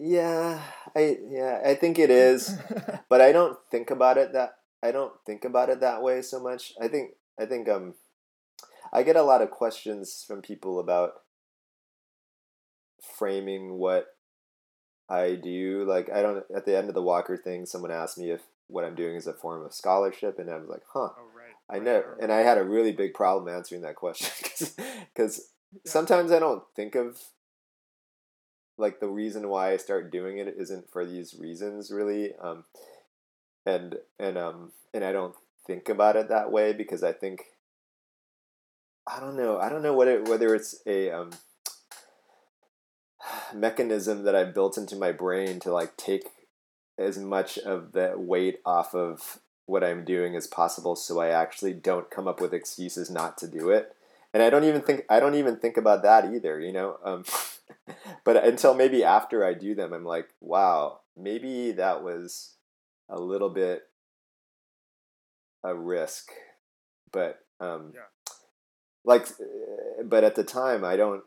yeah, 0.03 0.59
I 0.95 1.17
yeah, 1.29 1.61
I 1.63 1.75
think 1.75 1.99
it 1.99 2.09
is, 2.09 2.57
but 3.09 3.21
I 3.21 3.31
don't 3.31 3.57
think 3.69 3.91
about 3.91 4.17
it 4.17 4.33
that 4.33 4.55
I 4.81 4.91
don't 4.91 5.13
think 5.25 5.45
about 5.45 5.69
it 5.69 5.79
that 5.81 6.01
way 6.01 6.23
so 6.23 6.39
much. 6.41 6.73
I 6.81 6.87
think 6.87 7.11
I 7.39 7.45
think 7.45 7.69
um 7.69 7.93
I 8.91 9.03
get 9.03 9.15
a 9.15 9.21
lot 9.21 9.43
of 9.43 9.51
questions 9.51 10.25
from 10.27 10.41
people 10.41 10.79
about 10.79 11.13
framing 13.17 13.73
what 13.73 14.07
I 15.07 15.35
do. 15.35 15.85
Like 15.87 16.09
I 16.11 16.23
don't 16.23 16.43
at 16.55 16.65
the 16.65 16.75
end 16.75 16.89
of 16.89 16.95
the 16.95 17.03
Walker 17.03 17.37
thing, 17.37 17.67
someone 17.67 17.91
asked 17.91 18.17
me 18.17 18.31
if 18.31 18.41
what 18.67 18.83
I'm 18.83 18.95
doing 18.95 19.15
is 19.15 19.27
a 19.27 19.33
form 19.33 19.63
of 19.63 19.73
scholarship, 19.73 20.39
and 20.39 20.49
I 20.49 20.57
was 20.57 20.69
like, 20.69 20.83
huh. 20.91 21.09
Oh, 21.15 21.27
right. 21.35 21.53
I 21.69 21.77
know, 21.77 21.97
right, 21.97 22.07
right. 22.07 22.17
and 22.21 22.31
I 22.31 22.39
had 22.39 22.57
a 22.57 22.63
really 22.63 22.91
big 22.91 23.13
problem 23.13 23.53
answering 23.53 23.83
that 23.83 23.97
question 23.97 24.29
because 25.13 25.51
yeah. 25.71 25.79
sometimes 25.85 26.31
I 26.31 26.39
don't 26.39 26.63
think 26.75 26.95
of 26.95 27.21
like 28.81 28.99
the 28.99 29.07
reason 29.07 29.47
why 29.47 29.71
I 29.71 29.77
start 29.77 30.11
doing 30.11 30.37
it 30.37 30.53
isn't 30.57 30.91
for 30.91 31.05
these 31.05 31.35
reasons 31.39 31.91
really. 31.91 32.33
Um, 32.35 32.65
and 33.65 33.97
and 34.19 34.37
um 34.37 34.71
and 34.93 35.03
I 35.03 35.11
don't 35.11 35.35
think 35.67 35.89
about 35.89 36.15
it 36.15 36.29
that 36.29 36.51
way 36.51 36.73
because 36.73 37.03
I 37.03 37.13
think 37.13 37.45
I 39.07 39.19
don't 39.19 39.37
know 39.37 39.59
I 39.59 39.69
don't 39.69 39.83
know 39.83 39.93
what 39.93 40.07
it, 40.07 40.27
whether 40.27 40.53
it's 40.55 40.81
a 40.85 41.11
um, 41.11 41.31
mechanism 43.53 44.23
that 44.23 44.35
I 44.35 44.43
built 44.43 44.77
into 44.77 44.95
my 44.95 45.11
brain 45.11 45.59
to 45.61 45.71
like 45.71 45.97
take 45.97 46.25
as 46.97 47.17
much 47.17 47.57
of 47.57 47.93
the 47.93 48.13
weight 48.15 48.59
off 48.65 48.93
of 48.93 49.39
what 49.65 49.83
I'm 49.83 50.03
doing 50.03 50.35
as 50.35 50.47
possible 50.47 50.95
so 50.95 51.19
I 51.19 51.29
actually 51.29 51.73
don't 51.73 52.09
come 52.09 52.27
up 52.27 52.41
with 52.41 52.53
excuses 52.53 53.09
not 53.09 53.37
to 53.39 53.47
do 53.47 53.69
it. 53.69 53.95
And 54.33 54.41
I 54.41 54.49
don't 54.49 54.63
even 54.63 54.81
think 54.81 55.05
I 55.09 55.19
don't 55.19 55.35
even 55.35 55.57
think 55.57 55.77
about 55.77 56.03
that 56.03 56.33
either, 56.33 56.59
you 56.59 56.71
know. 56.71 56.97
Um, 57.03 57.25
but 58.23 58.43
until 58.43 58.73
maybe 58.73 59.03
after 59.03 59.45
I 59.45 59.53
do 59.53 59.75
them, 59.75 59.93
I'm 59.93 60.05
like, 60.05 60.29
wow, 60.39 61.01
maybe 61.17 61.71
that 61.73 62.03
was 62.03 62.55
a 63.09 63.19
little 63.19 63.49
bit 63.49 63.83
a 65.63 65.75
risk, 65.75 66.31
but 67.11 67.39
um, 67.59 67.91
yeah. 67.93 68.33
like, 69.03 69.27
uh, 69.27 70.03
but 70.03 70.23
at 70.23 70.35
the 70.35 70.43
time, 70.43 70.83
I 70.83 70.95
don't. 70.95 71.23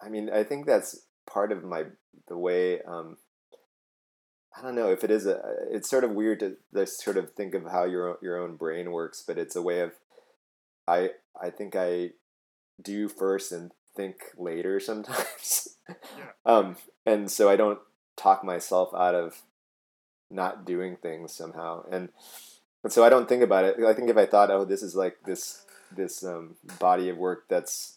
I 0.00 0.08
mean, 0.08 0.30
I 0.30 0.44
think 0.44 0.66
that's 0.66 1.00
part 1.26 1.52
of 1.52 1.64
my 1.64 1.84
the 2.28 2.36
way. 2.36 2.82
Um, 2.82 3.16
I 4.56 4.62
don't 4.62 4.74
know 4.74 4.90
if 4.90 5.04
it 5.04 5.10
is 5.10 5.26
a. 5.26 5.40
It's 5.70 5.88
sort 5.88 6.04
of 6.04 6.12
weird 6.12 6.40
to, 6.40 6.56
to 6.74 6.86
sort 6.86 7.16
of 7.16 7.32
think 7.32 7.54
of 7.54 7.64
how 7.64 7.84
your 7.84 8.18
your 8.22 8.38
own 8.38 8.56
brain 8.56 8.90
works, 8.92 9.22
but 9.26 9.38
it's 9.38 9.56
a 9.56 9.62
way 9.62 9.80
of. 9.80 9.92
I 10.86 11.10
I 11.40 11.50
think 11.50 11.76
I 11.76 12.10
do 12.80 13.08
first 13.08 13.52
and 13.52 13.72
think 13.96 14.16
later 14.36 14.80
sometimes. 14.80 15.68
yeah. 15.88 15.94
Um, 16.46 16.76
and 17.04 17.30
so 17.30 17.50
I 17.50 17.56
don't 17.56 17.78
talk 18.16 18.42
myself 18.42 18.90
out 18.94 19.14
of 19.14 19.42
not 20.30 20.64
doing 20.64 20.96
things 20.96 21.34
somehow. 21.34 21.84
And, 21.90 22.08
and 22.82 22.90
so 22.92 23.04
I 23.04 23.10
don't 23.10 23.28
think 23.28 23.42
about 23.42 23.64
it. 23.64 23.76
I 23.86 23.92
think 23.92 24.08
if 24.08 24.16
I 24.16 24.24
thought, 24.24 24.50
oh, 24.50 24.64
this 24.64 24.82
is 24.82 24.94
like 24.94 25.18
this 25.26 25.64
this 25.94 26.22
um, 26.24 26.56
body 26.78 27.08
of 27.08 27.16
work 27.16 27.44
that's 27.48 27.96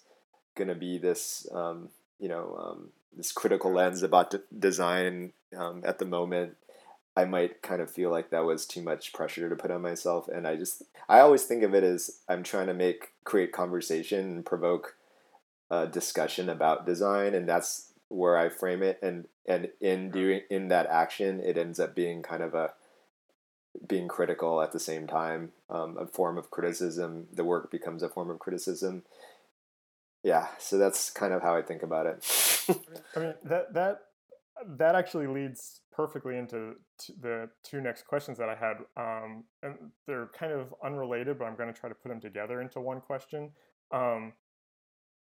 gonna 0.55 0.75
be 0.75 0.97
this 0.97 1.47
um, 1.51 1.89
you 2.19 2.29
know 2.29 2.57
um, 2.59 2.89
this 3.15 3.31
critical 3.31 3.73
lens 3.73 4.03
about 4.03 4.33
design 4.57 5.33
um, 5.57 5.81
at 5.85 5.99
the 5.99 6.05
moment 6.05 6.55
I 7.15 7.25
might 7.25 7.61
kind 7.61 7.81
of 7.81 7.91
feel 7.91 8.09
like 8.09 8.29
that 8.29 8.45
was 8.45 8.65
too 8.65 8.81
much 8.81 9.11
pressure 9.11 9.49
to 9.49 9.55
put 9.55 9.71
on 9.71 9.81
myself. 9.81 10.27
And 10.29 10.47
I 10.47 10.55
just, 10.55 10.83
I 11.09 11.19
always 11.19 11.43
think 11.43 11.63
of 11.63 11.73
it 11.73 11.83
as 11.83 12.19
I'm 12.29 12.43
trying 12.43 12.67
to 12.67 12.73
make, 12.73 13.09
create 13.25 13.51
conversation 13.51 14.31
and 14.31 14.45
provoke 14.45 14.95
a 15.69 15.87
discussion 15.87 16.49
about 16.49 16.85
design. 16.85 17.35
And 17.35 17.47
that's 17.47 17.91
where 18.07 18.37
I 18.37 18.47
frame 18.47 18.81
it. 18.81 18.97
And, 19.01 19.27
and 19.45 19.69
in 19.81 20.11
doing, 20.11 20.41
in 20.49 20.69
that 20.69 20.87
action, 20.87 21.41
it 21.41 21.57
ends 21.57 21.79
up 21.81 21.95
being 21.95 22.21
kind 22.21 22.43
of 22.43 22.55
a, 22.55 22.71
being 23.85 24.07
critical 24.07 24.61
at 24.61 24.71
the 24.71 24.79
same 24.79 25.05
time, 25.05 25.51
um, 25.69 25.97
a 25.97 26.05
form 26.05 26.37
of 26.37 26.49
criticism. 26.49 27.27
The 27.33 27.43
work 27.43 27.69
becomes 27.69 28.03
a 28.03 28.09
form 28.09 28.29
of 28.29 28.39
criticism. 28.39 29.03
Yeah. 30.23 30.47
So 30.59 30.77
that's 30.77 31.09
kind 31.09 31.33
of 31.33 31.41
how 31.41 31.57
I 31.57 31.61
think 31.61 31.83
about 31.83 32.05
it. 32.05 32.25
I 33.15 33.19
mean, 33.19 33.33
that, 33.43 33.73
that, 33.73 33.99
that 34.65 34.95
actually 34.95 35.27
leads 35.27 35.80
perfectly 35.91 36.37
into 36.37 36.73
the 37.21 37.49
two 37.63 37.81
next 37.81 38.05
questions 38.07 38.37
that 38.37 38.49
I 38.49 38.55
had. 38.55 38.77
Um, 38.97 39.43
and 39.61 39.75
they're 40.07 40.29
kind 40.37 40.51
of 40.51 40.73
unrelated, 40.83 41.37
but 41.37 41.45
I'm 41.45 41.55
going 41.55 41.73
to 41.73 41.79
try 41.79 41.89
to 41.89 41.95
put 41.95 42.09
them 42.09 42.21
together 42.21 42.61
into 42.61 42.79
one 42.79 43.01
question. 43.01 43.51
Um, 43.93 44.33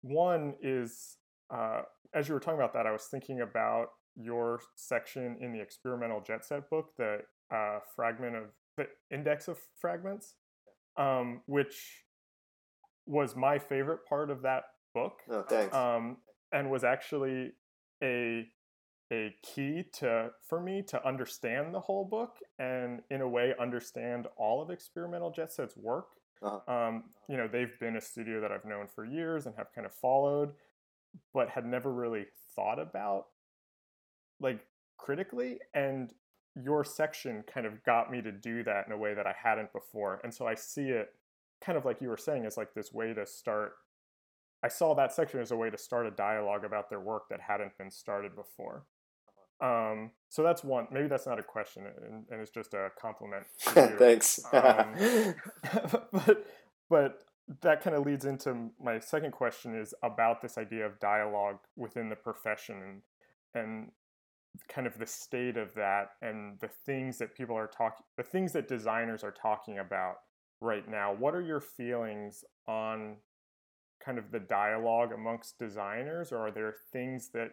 one 0.02 0.56
is, 0.62 1.18
uh, 1.54 1.82
as 2.14 2.28
you 2.28 2.34
were 2.34 2.40
talking 2.40 2.60
about 2.60 2.74
that, 2.74 2.86
I 2.86 2.92
was 2.92 3.06
thinking 3.10 3.42
about 3.42 3.88
your 4.16 4.62
section 4.76 5.38
in 5.42 5.52
the 5.52 5.62
Experimental 5.62 6.22
Jetset 6.22 6.70
book, 6.70 6.92
the 6.98 7.20
uh, 7.54 7.80
fragment 7.96 8.36
of 8.36 8.44
the 8.78 8.86
index 9.12 9.48
of 9.48 9.58
fragments, 9.80 10.36
um, 10.98 11.42
which 11.46 12.04
was 13.06 13.36
my 13.36 13.60
favorite 13.60 14.00
part 14.08 14.30
of 14.30 14.42
that 14.44 14.64
book. 14.94 15.20
Oh, 15.30 15.44
thanks. 15.44 15.76
Um, 15.76 16.18
and 16.52 16.70
was 16.70 16.84
actually 16.84 17.52
a 18.04 18.46
a 19.14 19.36
key 19.44 19.84
to 19.94 20.32
for 20.48 20.60
me 20.60 20.82
to 20.82 21.08
understand 21.08 21.74
the 21.74 21.80
whole 21.80 22.04
book 22.04 22.38
and 22.58 23.02
in 23.12 23.22
a 23.22 23.28
way 23.28 23.54
understand 23.60 24.28
all 24.38 24.62
of 24.62 24.72
Experimental 24.72 25.32
Jetset's 25.32 25.78
work 25.78 26.08
uh-huh. 26.42 26.74
um, 26.74 27.04
you 27.30 27.38
know 27.38 27.48
they've 27.48 27.80
been 27.80 27.96
a 27.96 28.02
studio 28.02 28.42
that 28.42 28.52
i've 28.52 28.66
known 28.66 28.88
for 28.94 29.06
years 29.06 29.46
and 29.46 29.56
have 29.56 29.68
kind 29.74 29.86
of 29.86 29.94
followed 29.94 30.52
but 31.34 31.50
had 31.50 31.66
never 31.66 31.94
really 31.94 32.26
thought 32.56 32.80
about 32.80 33.28
like 34.40 34.66
critically 34.98 35.60
and 35.74 36.14
your 36.56 36.84
section 36.84 37.44
kind 37.52 37.66
of 37.66 37.84
got 37.84 38.12
me 38.12 38.22
to 38.22 38.32
do 38.32 38.64
that 38.64 38.86
in 38.88 38.94
a 38.94 38.98
way 38.98 39.14
that 39.14 39.28
i 39.28 39.34
hadn't 39.42 39.72
before 39.74 40.20
and 40.24 40.34
so 40.34 40.48
i 40.48 40.56
see 40.56 40.90
it 40.90 41.10
kind 41.62 41.78
of 41.78 41.86
like 41.86 42.02
you 42.02 42.10
were 42.10 42.18
saying 42.18 42.46
as 42.46 42.58
like 42.58 42.74
this 42.74 42.92
way 42.92 43.14
to 43.14 43.26
start 43.26 43.74
I 44.64 44.70
saw 44.70 44.94
that 44.96 45.14
section 45.14 45.42
as 45.42 45.52
a 45.52 45.58
way 45.58 45.70
to 45.70 45.78
start 45.78 46.08
a 46.08 46.12
dialogue 46.12 46.64
about 46.64 46.90
their 46.90 47.02
work 47.02 47.24
that 47.30 47.42
hadn't 47.42 47.78
been 47.78 47.92
started 47.92 48.34
before. 48.34 48.86
Um, 49.64 50.12
so 50.28 50.44
that's 50.44 50.64
one. 50.64 50.88
Maybe 50.92 51.08
that's 51.08 51.26
not 51.26 51.40
a 51.40 51.44
question, 51.44 51.86
and, 51.86 52.26
and 52.30 52.42
it's 52.42 52.52
just 52.52 52.74
a 52.74 52.90
compliment. 53.00 53.46
Thanks. 53.60 54.42
um, 54.52 54.94
but 56.12 56.46
but 56.90 57.24
that 57.62 57.82
kind 57.82 57.96
of 57.96 58.06
leads 58.06 58.26
into 58.26 58.72
my 58.82 59.00
second 59.00 59.32
question 59.32 59.74
is 59.74 59.94
about 60.04 60.42
this 60.42 60.58
idea 60.58 60.86
of 60.86 61.00
dialogue 61.00 61.60
within 61.78 62.10
the 62.10 62.16
profession 62.16 62.82
and 62.82 63.02
and 63.56 63.92
kind 64.70 64.86
of 64.86 64.98
the 65.00 65.08
state 65.08 65.58
of 65.58 65.74
that 65.76 66.10
and 66.22 66.60
the 66.60 66.70
things 66.86 67.18
that 67.18 67.36
people 67.36 67.56
are 67.56 67.68
talking 67.68 68.06
the 68.18 68.24
things 68.24 68.54
that 68.54 68.68
designers 68.68 69.24
are 69.24 69.32
talking 69.32 69.80
about 69.80 70.18
right 70.62 70.88
now 70.88 71.14
what 71.14 71.34
are 71.34 71.42
your 71.42 71.60
feelings 71.60 72.44
on 72.68 73.18
kind 74.04 74.18
of 74.18 74.32
the 74.32 74.40
dialogue 74.40 75.12
amongst 75.12 75.58
designers 75.58 76.32
or 76.32 76.48
are 76.48 76.52
there 76.52 76.76
things 76.92 77.30
that 77.34 77.52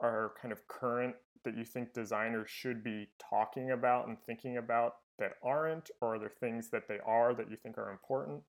are 0.00 0.32
kind 0.40 0.52
of 0.52 0.66
current 0.68 1.14
that 1.44 1.56
you 1.56 1.64
think 1.64 1.92
designers 1.92 2.48
should 2.48 2.82
be 2.82 3.08
talking 3.30 3.70
about 3.70 4.08
and 4.08 4.16
thinking 4.26 4.56
about 4.56 4.96
that 5.18 5.32
aren't, 5.42 5.90
or 6.00 6.14
are 6.14 6.18
there 6.18 6.32
things 6.40 6.70
that 6.70 6.88
they 6.88 6.98
are 7.06 7.34
that 7.34 7.50
you 7.50 7.56
think 7.56 7.78
are 7.78 7.90
important? 7.90 8.42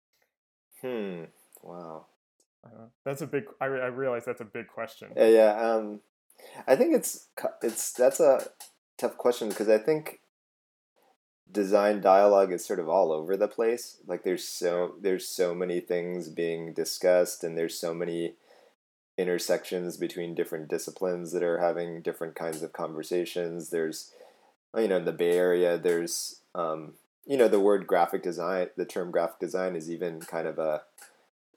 Hmm. 0.81 1.23
Wow. 1.61 2.05
Uh, 2.65 2.85
that's 3.03 3.21
a 3.21 3.27
big. 3.27 3.45
I, 3.59 3.65
I 3.65 3.87
realize 3.87 4.23
that's 4.25 4.41
a 4.41 4.45
big 4.45 4.67
question. 4.67 5.09
Yeah. 5.15 5.27
Yeah. 5.27 5.59
Um, 5.59 6.01
I 6.67 6.75
think 6.75 6.93
it's 6.95 7.27
it's 7.61 7.91
that's 7.91 8.19
a 8.19 8.47
tough 8.97 9.17
question 9.17 9.49
because 9.49 9.69
I 9.69 9.77
think 9.77 10.19
design 11.51 12.01
dialogue 12.01 12.51
is 12.51 12.65
sort 12.65 12.79
of 12.79 12.89
all 12.89 13.11
over 13.11 13.37
the 13.37 13.47
place. 13.47 13.97
Like 14.07 14.23
there's 14.23 14.47
so 14.47 14.95
there's 15.01 15.27
so 15.27 15.53
many 15.53 15.79
things 15.79 16.29
being 16.29 16.73
discussed, 16.73 17.43
and 17.43 17.57
there's 17.57 17.77
so 17.77 17.93
many 17.93 18.35
intersections 19.17 19.97
between 19.97 20.33
different 20.33 20.67
disciplines 20.67 21.31
that 21.31 21.43
are 21.43 21.59
having 21.59 22.01
different 22.01 22.35
kinds 22.35 22.63
of 22.63 22.73
conversations. 22.73 23.69
There's, 23.69 24.11
you 24.75 24.87
know, 24.87 24.97
in 24.97 25.05
the 25.05 25.11
Bay 25.11 25.37
Area, 25.37 25.77
there's, 25.77 26.39
um, 26.55 26.93
you 27.25 27.37
know, 27.37 27.47
the 27.47 27.59
word 27.59 27.87
graphic 27.87 28.23
design, 28.23 28.69
the 28.75 28.85
term 28.85 29.11
graphic 29.11 29.39
design 29.39 29.75
is 29.75 29.89
even 29.89 30.19
kind 30.21 30.47
of 30.47 30.57
a 30.57 30.81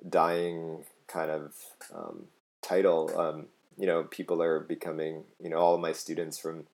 dying 0.08 0.84
kind 1.06 1.30
of 1.30 1.54
um, 1.94 2.24
title. 2.62 3.18
Um, 3.18 3.46
you 3.78 3.86
know, 3.86 4.04
people 4.04 4.42
are 4.42 4.60
becoming, 4.60 5.24
you 5.42 5.50
know, 5.50 5.56
all 5.56 5.74
of 5.74 5.80
my 5.80 5.92
students 5.92 6.38
from 6.38 6.66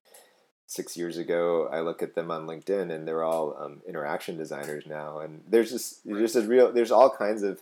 six 0.67 0.97
years 0.97 1.17
ago, 1.17 1.69
I 1.71 1.81
look 1.81 2.01
at 2.01 2.15
them 2.15 2.31
on 2.31 2.47
LinkedIn 2.47 2.91
and 2.91 3.07
they're 3.07 3.23
all 3.23 3.55
um, 3.59 3.81
interaction 3.87 4.37
designers 4.37 4.85
now. 4.85 5.19
And 5.19 5.43
there's 5.47 5.71
just, 5.71 6.05
there's 6.05 6.33
just 6.33 6.45
a 6.45 6.47
real, 6.47 6.71
there's 6.71 6.91
all 6.91 7.09
kinds 7.09 7.43
of 7.43 7.61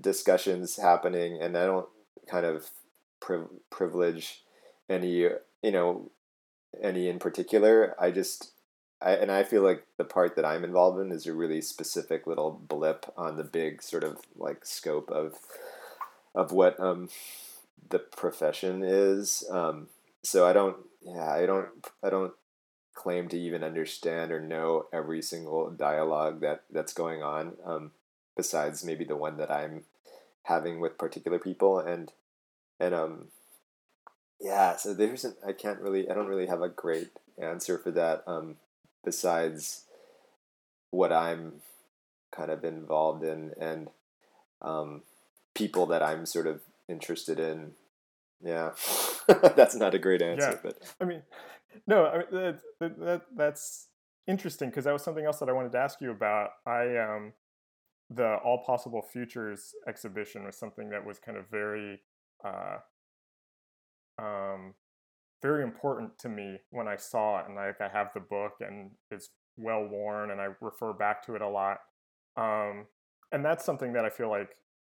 discussions 0.00 0.76
happening. 0.76 1.40
And 1.40 1.56
I 1.56 1.64
don't, 1.66 1.88
kind 2.30 2.46
of 2.46 2.70
priv- 3.20 3.48
privilege 3.70 4.42
any 4.88 5.28
you 5.62 5.70
know 5.72 6.10
any 6.82 7.08
in 7.08 7.18
particular. 7.18 7.94
I 7.98 8.10
just 8.10 8.52
I, 9.02 9.12
and 9.12 9.30
I 9.30 9.42
feel 9.44 9.62
like 9.62 9.86
the 9.96 10.04
part 10.04 10.36
that 10.36 10.44
I'm 10.44 10.64
involved 10.64 11.00
in 11.00 11.10
is 11.10 11.26
a 11.26 11.32
really 11.32 11.62
specific 11.62 12.26
little 12.26 12.50
blip 12.50 13.06
on 13.16 13.36
the 13.36 13.44
big 13.44 13.82
sort 13.82 14.04
of 14.04 14.18
like 14.36 14.64
scope 14.64 15.10
of 15.10 15.34
of 16.34 16.52
what 16.52 16.78
um, 16.78 17.08
the 17.88 17.98
profession 17.98 18.82
is. 18.84 19.44
Um, 19.50 19.88
so 20.22 20.46
I 20.46 20.52
don't, 20.52 20.76
yeah, 21.02 21.28
I 21.28 21.46
don't, 21.46 21.68
I 22.02 22.10
don't 22.10 22.32
claim 22.94 23.28
to 23.28 23.38
even 23.38 23.64
understand 23.64 24.30
or 24.30 24.40
know 24.40 24.86
every 24.92 25.22
single 25.22 25.70
dialogue 25.70 26.40
that 26.40 26.62
that's 26.70 26.92
going 26.92 27.22
on. 27.22 27.54
Um, 27.64 27.92
besides 28.36 28.84
maybe 28.84 29.04
the 29.04 29.16
one 29.16 29.36
that 29.38 29.50
I'm 29.50 29.84
having 30.44 30.80
with 30.80 30.98
particular 30.98 31.38
people, 31.38 31.78
and 31.78 32.12
and 32.80 32.94
um, 32.94 33.28
yeah, 34.40 34.76
so 34.76 34.94
there 34.94 35.12
isn't. 35.12 35.36
I 35.46 35.52
can't 35.52 35.80
really. 35.80 36.10
I 36.10 36.14
don't 36.14 36.26
really 36.26 36.46
have 36.46 36.62
a 36.62 36.68
great 36.68 37.10
answer 37.38 37.78
for 37.78 37.90
that. 37.92 38.24
Um, 38.26 38.56
besides 39.04 39.84
what 40.90 41.12
I'm 41.12 41.60
kind 42.32 42.50
of 42.50 42.64
involved 42.64 43.24
in 43.24 43.52
and 43.60 43.88
um, 44.62 45.02
people 45.54 45.86
that 45.86 46.02
I'm 46.02 46.26
sort 46.26 46.46
of 46.46 46.60
interested 46.88 47.38
in. 47.38 47.72
Yeah, 48.42 48.70
that's 49.28 49.74
not 49.74 49.94
a 49.94 49.98
great 49.98 50.22
answer, 50.22 50.52
yeah. 50.52 50.58
but 50.62 50.78
I 51.00 51.04
mean, 51.04 51.22
no, 51.86 52.06
I 52.06 52.18
mean, 52.18 52.58
that, 52.80 52.98
that, 52.98 53.22
that's 53.36 53.88
interesting 54.26 54.70
because 54.70 54.84
that 54.84 54.92
was 54.92 55.02
something 55.02 55.24
else 55.24 55.38
that 55.40 55.48
I 55.48 55.52
wanted 55.52 55.72
to 55.72 55.78
ask 55.78 56.00
you 56.00 56.10
about. 56.10 56.50
I 56.66 56.96
um, 56.96 57.32
the 58.08 58.36
All 58.36 58.64
Possible 58.64 59.02
Futures 59.02 59.74
exhibition 59.86 60.44
was 60.44 60.56
something 60.56 60.88
that 60.90 61.04
was 61.04 61.18
kind 61.18 61.36
of 61.36 61.48
very 61.50 62.00
uh, 62.44 62.78
um, 64.18 64.74
very 65.42 65.62
important 65.62 66.18
to 66.18 66.28
me 66.28 66.58
when 66.70 66.88
I 66.88 66.96
saw 66.96 67.40
it, 67.40 67.46
and 67.46 67.56
like 67.56 67.80
I 67.80 67.88
have 67.88 68.08
the 68.14 68.20
book 68.20 68.54
and 68.60 68.90
it's 69.10 69.30
well 69.56 69.86
worn, 69.86 70.30
and 70.30 70.40
I 70.40 70.48
refer 70.60 70.92
back 70.92 71.24
to 71.26 71.34
it 71.34 71.42
a 71.42 71.48
lot. 71.48 71.78
Um, 72.36 72.86
and 73.32 73.44
that's 73.44 73.64
something 73.64 73.92
that 73.94 74.04
I 74.04 74.10
feel 74.10 74.30
like 74.30 74.50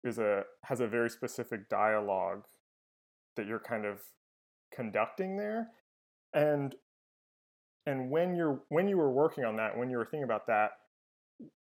is 0.05 0.19
a 0.19 0.45
has 0.65 0.81
a 0.81 0.87
very 0.87 1.11
specific 1.11 1.69
dialogue 1.69 2.45
that 3.37 3.47
you're 3.47 3.59
kind 3.61 3.85
of 3.85 4.01
conducting 4.75 5.37
there, 5.37 5.69
and 6.33 6.75
and 7.87 8.11
when 8.11 8.35
you're 8.35 8.63
when 8.69 8.89
you 8.89 8.97
were 8.97 9.11
working 9.11 9.45
on 9.45 9.57
that, 9.57 9.77
when 9.77 9.91
you 9.91 9.99
were 9.99 10.05
thinking 10.05 10.25
about 10.25 10.47
that, 10.47 10.71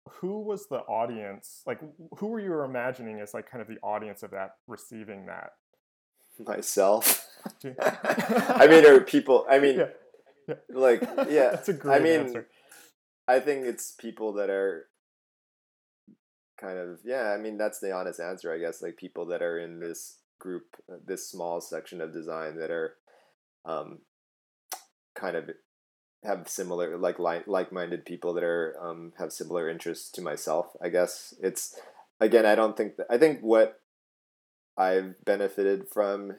who 0.09 0.41
was 0.41 0.67
the 0.67 0.79
audience? 0.79 1.61
Like, 1.65 1.79
who 2.17 2.27
were 2.27 2.39
you 2.39 2.61
imagining 2.61 3.19
as 3.19 3.33
like 3.33 3.49
kind 3.49 3.61
of 3.61 3.67
the 3.67 3.79
audience 3.81 4.23
of 4.23 4.31
that 4.31 4.55
receiving 4.67 5.25
that? 5.25 5.51
Myself. 6.39 7.27
I 7.63 8.67
mean, 8.67 8.85
are 8.85 8.99
people? 9.01 9.45
I 9.49 9.59
mean, 9.59 9.79
yeah. 9.79 9.85
Yeah. 10.47 10.55
like, 10.69 11.01
yeah. 11.01 11.49
That's 11.51 11.69
a 11.69 11.73
great 11.73 11.95
I 11.95 12.03
mean, 12.03 12.19
answer. 12.21 12.47
I 13.27 13.39
think 13.39 13.65
it's 13.65 13.93
people 13.93 14.33
that 14.33 14.49
are 14.49 14.85
kind 16.59 16.77
of 16.77 16.99
yeah. 17.03 17.31
I 17.31 17.37
mean, 17.37 17.57
that's 17.57 17.79
the 17.79 17.91
honest 17.91 18.19
answer, 18.19 18.53
I 18.53 18.59
guess. 18.59 18.81
Like 18.81 18.97
people 18.97 19.25
that 19.27 19.41
are 19.41 19.57
in 19.57 19.79
this 19.79 20.19
group, 20.39 20.63
this 21.05 21.27
small 21.27 21.61
section 21.61 22.01
of 22.01 22.13
design 22.13 22.57
that 22.57 22.69
are, 22.69 22.95
um, 23.65 23.99
kind 25.15 25.35
of 25.35 25.49
have 26.25 26.47
similar 26.47 26.97
like 26.97 27.19
like-minded 27.19 28.05
people 28.05 28.33
that 28.33 28.43
are 28.43 28.75
um, 28.81 29.13
have 29.17 29.31
similar 29.31 29.69
interests 29.69 30.11
to 30.11 30.21
myself 30.21 30.75
i 30.81 30.89
guess. 30.89 31.33
It's 31.41 31.79
again 32.19 32.45
i 32.45 32.55
don't 32.55 32.77
think 32.77 32.97
that, 32.97 33.07
i 33.09 33.17
think 33.17 33.41
what 33.41 33.81
i've 34.77 35.23
benefited 35.25 35.87
from 35.87 36.35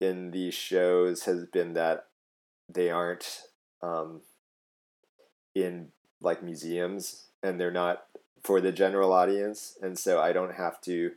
in 0.00 0.30
these 0.30 0.54
shows 0.54 1.24
has 1.24 1.44
been 1.44 1.74
that 1.74 2.06
they 2.68 2.90
aren't 2.90 3.42
um, 3.82 4.20
in 5.54 5.88
like 6.20 6.42
museums 6.42 7.24
and 7.42 7.60
they're 7.60 7.70
not 7.70 8.04
for 8.42 8.60
the 8.60 8.72
general 8.72 9.12
audience 9.12 9.76
and 9.82 9.98
so 9.98 10.20
i 10.20 10.32
don't 10.32 10.54
have 10.54 10.80
to 10.80 11.12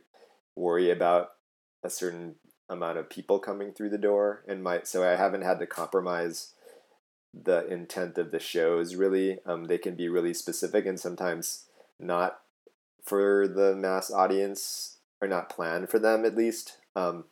worry 0.56 0.90
about 0.90 1.32
a 1.82 1.90
certain 1.90 2.34
amount 2.68 2.98
of 2.98 3.10
people 3.10 3.38
coming 3.38 3.72
through 3.72 3.90
the 3.90 3.98
door 3.98 4.42
and 4.48 4.62
my 4.62 4.80
so 4.82 5.06
i 5.06 5.16
haven't 5.16 5.42
had 5.42 5.58
to 5.58 5.66
compromise 5.66 6.53
the 7.42 7.66
intent 7.66 8.18
of 8.18 8.30
the 8.30 8.38
shows 8.38 8.94
really 8.94 9.38
um, 9.46 9.64
they 9.64 9.78
can 9.78 9.94
be 9.94 10.08
really 10.08 10.34
specific 10.34 10.86
and 10.86 11.00
sometimes 11.00 11.64
not 11.98 12.40
for 13.02 13.48
the 13.48 13.74
mass 13.74 14.10
audience 14.10 14.96
or 15.20 15.28
not 15.28 15.48
planned 15.48 15.88
for 15.88 15.98
them 15.98 16.24
at 16.24 16.36
least. 16.36 16.78
Um, 16.96 17.24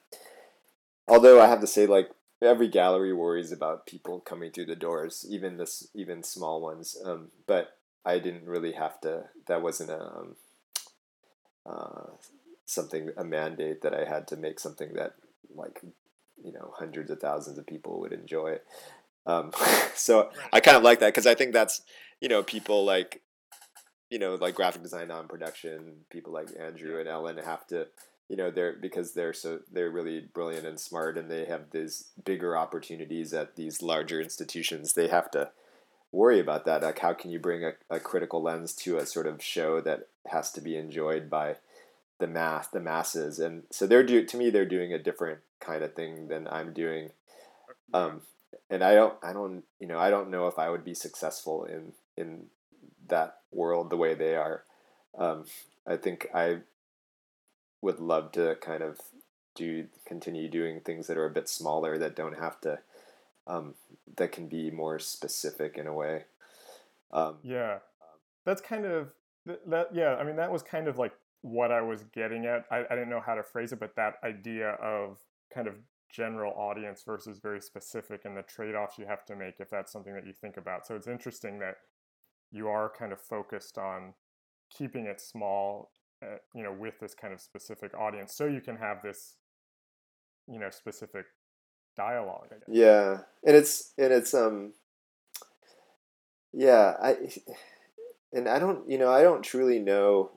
although 1.07 1.40
i 1.40 1.46
have 1.46 1.61
to 1.61 1.66
say 1.66 1.86
like 1.86 2.11
every 2.40 2.68
gallery 2.68 3.12
worries 3.12 3.53
about 3.53 3.86
people 3.86 4.20
coming 4.20 4.50
through 4.50 4.66
the 4.66 4.76
doors 4.76 5.24
even 5.28 5.57
this 5.57 5.88
even 5.94 6.22
small 6.22 6.61
ones. 6.61 6.96
Um, 7.05 7.28
but 7.46 7.76
i 8.05 8.18
didn't 8.18 8.46
really 8.46 8.72
have 8.72 9.00
to 9.03 9.24
that 9.46 9.62
wasn't 9.62 9.90
a 9.90 10.03
um, 10.03 10.36
uh, 11.64 12.11
something 12.66 13.11
a 13.16 13.24
mandate 13.24 13.82
that 13.82 13.94
i 13.94 14.05
had 14.05 14.26
to 14.28 14.36
make 14.36 14.59
something 14.59 14.94
that 14.94 15.14
like 15.55 15.80
you 16.42 16.53
know 16.53 16.72
hundreds 16.76 17.11
of 17.11 17.20
thousands 17.20 17.59
of 17.59 17.66
people 17.66 18.00
would 18.00 18.12
enjoy 18.12 18.59
um, 19.27 19.53
so 19.95 20.31
I 20.53 20.61
kind 20.61 20.77
of 20.77 20.83
like 20.83 21.01
that 21.01 21.09
because 21.09 21.27
I 21.27 21.35
think 21.35 21.53
that's 21.53 21.83
you 22.20 22.29
know 22.29 22.43
people 22.43 22.85
like 22.85 23.23
you 24.11 24.18
know 24.18 24.35
like 24.35 24.55
graphic 24.55 24.83
design 24.83 25.09
non 25.09 25.29
production 25.29 26.05
people 26.11 26.33
like 26.33 26.49
Andrew 26.59 26.99
and 26.99 27.09
Ellen 27.09 27.39
have 27.39 27.66
to 27.68 27.87
you 28.29 28.37
know 28.37 28.51
they're 28.51 28.75
because 28.75 29.12
they're 29.12 29.33
so 29.33 29.61
they're 29.70 29.91
really 29.91 30.20
brilliant 30.20 30.66
and 30.66 30.79
smart 30.79 31.18
and 31.18 31.31
they 31.31 31.45
have 31.45 31.70
these 31.70 32.11
bigger 32.25 32.57
opportunities 32.57 33.33
at 33.33 33.57
these 33.57 33.83
larger 33.83 34.20
institutions 34.20 34.93
they 34.93 35.09
have 35.09 35.31
to 35.33 35.51
worry 36.12 36.41
about 36.41 36.64
that 36.64 36.83
like 36.83 36.99
how 36.99 37.12
can 37.12 37.31
you 37.31 37.39
bring 37.39 37.64
a, 37.64 37.73
a 37.91 37.99
critical 38.01 38.43
lens 38.43 38.75
to 38.75 38.97
a 38.97 39.07
sort 39.07 39.27
of 39.27 39.43
show 39.43 39.81
that 39.81 40.09
has 40.27 40.53
to 40.53 40.61
be 40.61 40.77
enjoyed 40.77 41.29
by 41.29 41.57
the 42.18 42.27
mass 42.27 42.68
the 42.68 42.81
masses 42.81 43.39
and 43.39 43.64
so 43.70 43.87
they're 43.87 44.05
do 44.05 44.25
to 44.25 44.37
me 44.37 44.51
they're 44.51 44.64
doing 44.64 44.93
a 44.93 44.99
different 44.99 45.41
kind 45.61 45.83
of 45.83 45.95
thing 45.95 46.29
than 46.29 46.47
i'm 46.49 46.73
doing. 46.73 47.11
Um, 47.95 48.23
and 48.73 48.83
I 48.83 48.95
don't 48.95 49.14
I 49.23 49.33
don't 49.35 49.64
you 49.79 49.87
know 49.87 49.99
I 49.99 50.11
don't 50.11 50.31
know 50.31 50.47
if 50.49 50.59
I 50.59 50.70
would 50.70 50.85
be 50.85 50.95
successful 50.95 51.64
in 51.64 51.93
in 52.16 52.47
that 53.09 53.39
world 53.53 53.91
the 53.91 53.97
way 53.97 54.14
they 54.14 54.35
are. 54.35 54.64
Um, 55.16 55.45
I 55.87 55.97
think 55.97 56.27
I 56.35 56.61
would 57.83 58.01
love 58.01 58.33
to 58.33 58.57
kind 58.61 58.83
of 58.83 58.99
do 59.55 59.89
continue 60.07 60.49
doing 60.49 60.81
things 60.81 61.07
that 61.07 61.18
are 61.18 61.27
a 61.27 61.31
bit 61.31 61.49
smaller 61.49 61.99
that 61.99 62.16
don't 62.16 62.39
have 62.39 62.61
to 62.62 62.79
um, 63.47 63.75
that 64.16 64.33
can 64.33 64.49
be 64.49 64.70
more 64.70 64.99
specific 64.99 65.77
in 65.77 65.87
a 65.87 65.93
way. 65.93 66.25
Um, 67.12 67.37
yeah, 67.43 67.79
that's 68.47 68.62
kind 68.62 68.87
of 68.87 69.09
that. 69.66 69.89
Yeah, 69.93 70.14
I 70.14 70.25
mean 70.25 70.37
that 70.37 70.51
was 70.51 70.62
kind 70.62 70.89
of 70.89 70.97
like 70.97 71.12
what 71.43 71.70
I 71.70 71.83
was 71.83 72.05
getting 72.14 72.47
at. 72.47 72.64
I, 72.70 72.85
I 72.89 72.95
didn't 72.95 73.11
know 73.11 73.20
how 73.20 73.35
to 73.35 73.43
phrase 73.43 73.73
it, 73.73 73.81
but 73.81 73.97
that 73.97 74.14
idea 74.25 74.70
of 74.70 75.18
kind 75.53 75.68
of 75.68 75.75
general 76.12 76.52
audience 76.52 77.02
versus 77.04 77.38
very 77.38 77.60
specific 77.60 78.24
and 78.24 78.36
the 78.36 78.42
trade-offs 78.42 78.98
you 78.98 79.06
have 79.06 79.24
to 79.24 79.34
make 79.34 79.54
if 79.58 79.70
that's 79.70 79.90
something 79.90 80.14
that 80.14 80.26
you 80.26 80.32
think 80.32 80.56
about. 80.56 80.86
So 80.86 80.94
it's 80.94 81.08
interesting 81.08 81.58
that 81.60 81.76
you 82.52 82.68
are 82.68 82.92
kind 82.96 83.12
of 83.12 83.20
focused 83.20 83.78
on 83.78 84.12
keeping 84.70 85.06
it 85.06 85.20
small 85.20 85.90
uh, 86.22 86.36
you 86.54 86.62
know 86.62 86.72
with 86.72 86.98
this 87.00 87.14
kind 87.14 87.32
of 87.34 87.40
specific 87.40 87.94
audience 87.94 88.34
so 88.34 88.46
you 88.46 88.60
can 88.60 88.76
have 88.76 89.02
this 89.02 89.36
you 90.46 90.58
know 90.58 90.70
specific 90.70 91.26
dialogue 91.96 92.48
yeah 92.68 93.18
and 93.44 93.56
it's 93.56 93.92
and 93.98 94.12
it's 94.12 94.32
um 94.34 94.72
yeah 96.52 96.94
i 97.02 97.16
and 98.32 98.48
i 98.48 98.58
don't 98.58 98.88
you 98.88 98.98
know 98.98 99.10
i 99.10 99.22
don't 99.22 99.42
truly 99.42 99.78
know 99.78 100.30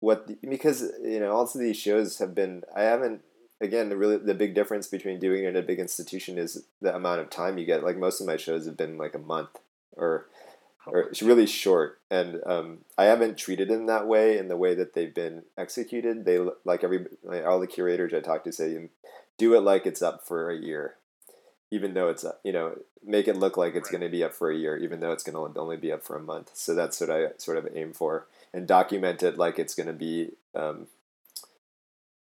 what 0.00 0.26
the, 0.26 0.36
because 0.48 0.82
you 1.02 1.20
know 1.20 1.32
also 1.32 1.58
these 1.58 1.76
shows 1.76 2.18
have 2.18 2.34
been 2.34 2.62
i 2.74 2.82
haven't 2.82 3.20
again, 3.60 3.88
the 3.88 3.96
really 3.96 4.16
the 4.16 4.34
big 4.34 4.54
difference 4.54 4.86
between 4.86 5.18
doing 5.18 5.44
it 5.44 5.48
in 5.48 5.56
a 5.56 5.62
big 5.62 5.78
institution 5.78 6.38
is 6.38 6.64
the 6.80 6.94
amount 6.94 7.20
of 7.20 7.30
time 7.30 7.58
you 7.58 7.66
get. 7.66 7.84
Like 7.84 7.96
most 7.96 8.20
of 8.20 8.26
my 8.26 8.36
shows 8.36 8.66
have 8.66 8.76
been 8.76 8.98
like 8.98 9.14
a 9.14 9.18
month 9.18 9.50
or 9.92 10.26
or 10.86 11.00
it's 11.00 11.22
really 11.22 11.46
short, 11.46 11.98
and 12.10 12.40
um, 12.44 12.78
I 12.98 13.04
haven't 13.04 13.38
treated 13.38 13.68
them 13.68 13.86
that 13.86 14.06
way 14.06 14.36
in 14.36 14.48
the 14.48 14.56
way 14.56 14.74
that 14.74 14.94
they've 14.94 15.14
been 15.14 15.44
executed. 15.56 16.24
They 16.24 16.38
like 16.64 16.84
every 16.84 17.06
like 17.22 17.44
all 17.44 17.60
the 17.60 17.66
curators 17.66 18.12
I 18.12 18.20
talk 18.20 18.44
to 18.44 18.52
say, 18.52 18.88
do 19.38 19.54
it 19.54 19.60
like 19.60 19.86
it's 19.86 20.02
up 20.02 20.26
for 20.26 20.50
a 20.50 20.56
year, 20.56 20.96
even 21.70 21.94
though 21.94 22.08
it's 22.08 22.24
you 22.42 22.52
know 22.52 22.78
make 23.02 23.28
it 23.28 23.36
look 23.36 23.56
like 23.56 23.74
it's 23.74 23.88
right. 23.88 24.00
going 24.00 24.10
to 24.10 24.16
be 24.16 24.24
up 24.24 24.34
for 24.34 24.50
a 24.50 24.56
year, 24.56 24.76
even 24.76 25.00
though 25.00 25.12
it's 25.12 25.24
going 25.24 25.54
to 25.54 25.60
only 25.60 25.76
be 25.76 25.92
up 25.92 26.02
for 26.02 26.16
a 26.16 26.22
month. 26.22 26.50
So 26.54 26.74
that's 26.74 27.00
what 27.00 27.10
I 27.10 27.28
sort 27.38 27.58
of 27.58 27.68
aim 27.74 27.92
for, 27.92 28.26
and 28.52 28.66
document 28.66 29.22
it 29.22 29.38
like 29.38 29.58
it's 29.58 29.74
going 29.74 29.86
to 29.86 29.92
be 29.92 30.32
um, 30.54 30.86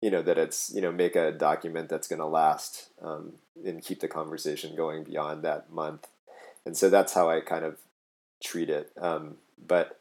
you 0.01 0.11
know 0.11 0.23
that 0.23 0.39
it's 0.39 0.73
you 0.75 0.81
know 0.81 0.93
make 0.93 1.17
a 1.17 1.33
document 1.33 1.89
that's 1.89 2.09
going 2.09 2.19
to 2.19 2.27
last 2.27 2.89
um, 3.03 3.35
and 3.65 3.85
keep 3.85 4.01
the 4.01 4.09
conversation 4.09 4.77
going 4.77 5.05
beyond 5.05 5.43
that 5.43 5.71
month. 5.71 6.09
And 6.65 6.77
so 6.77 6.91
that's 6.91 7.15
how 7.15 7.31
i 7.31 7.41
kind 7.41 7.65
of 7.65 7.79
treat 8.43 8.69
it 8.69 8.93
um, 9.01 9.37
but 9.67 9.99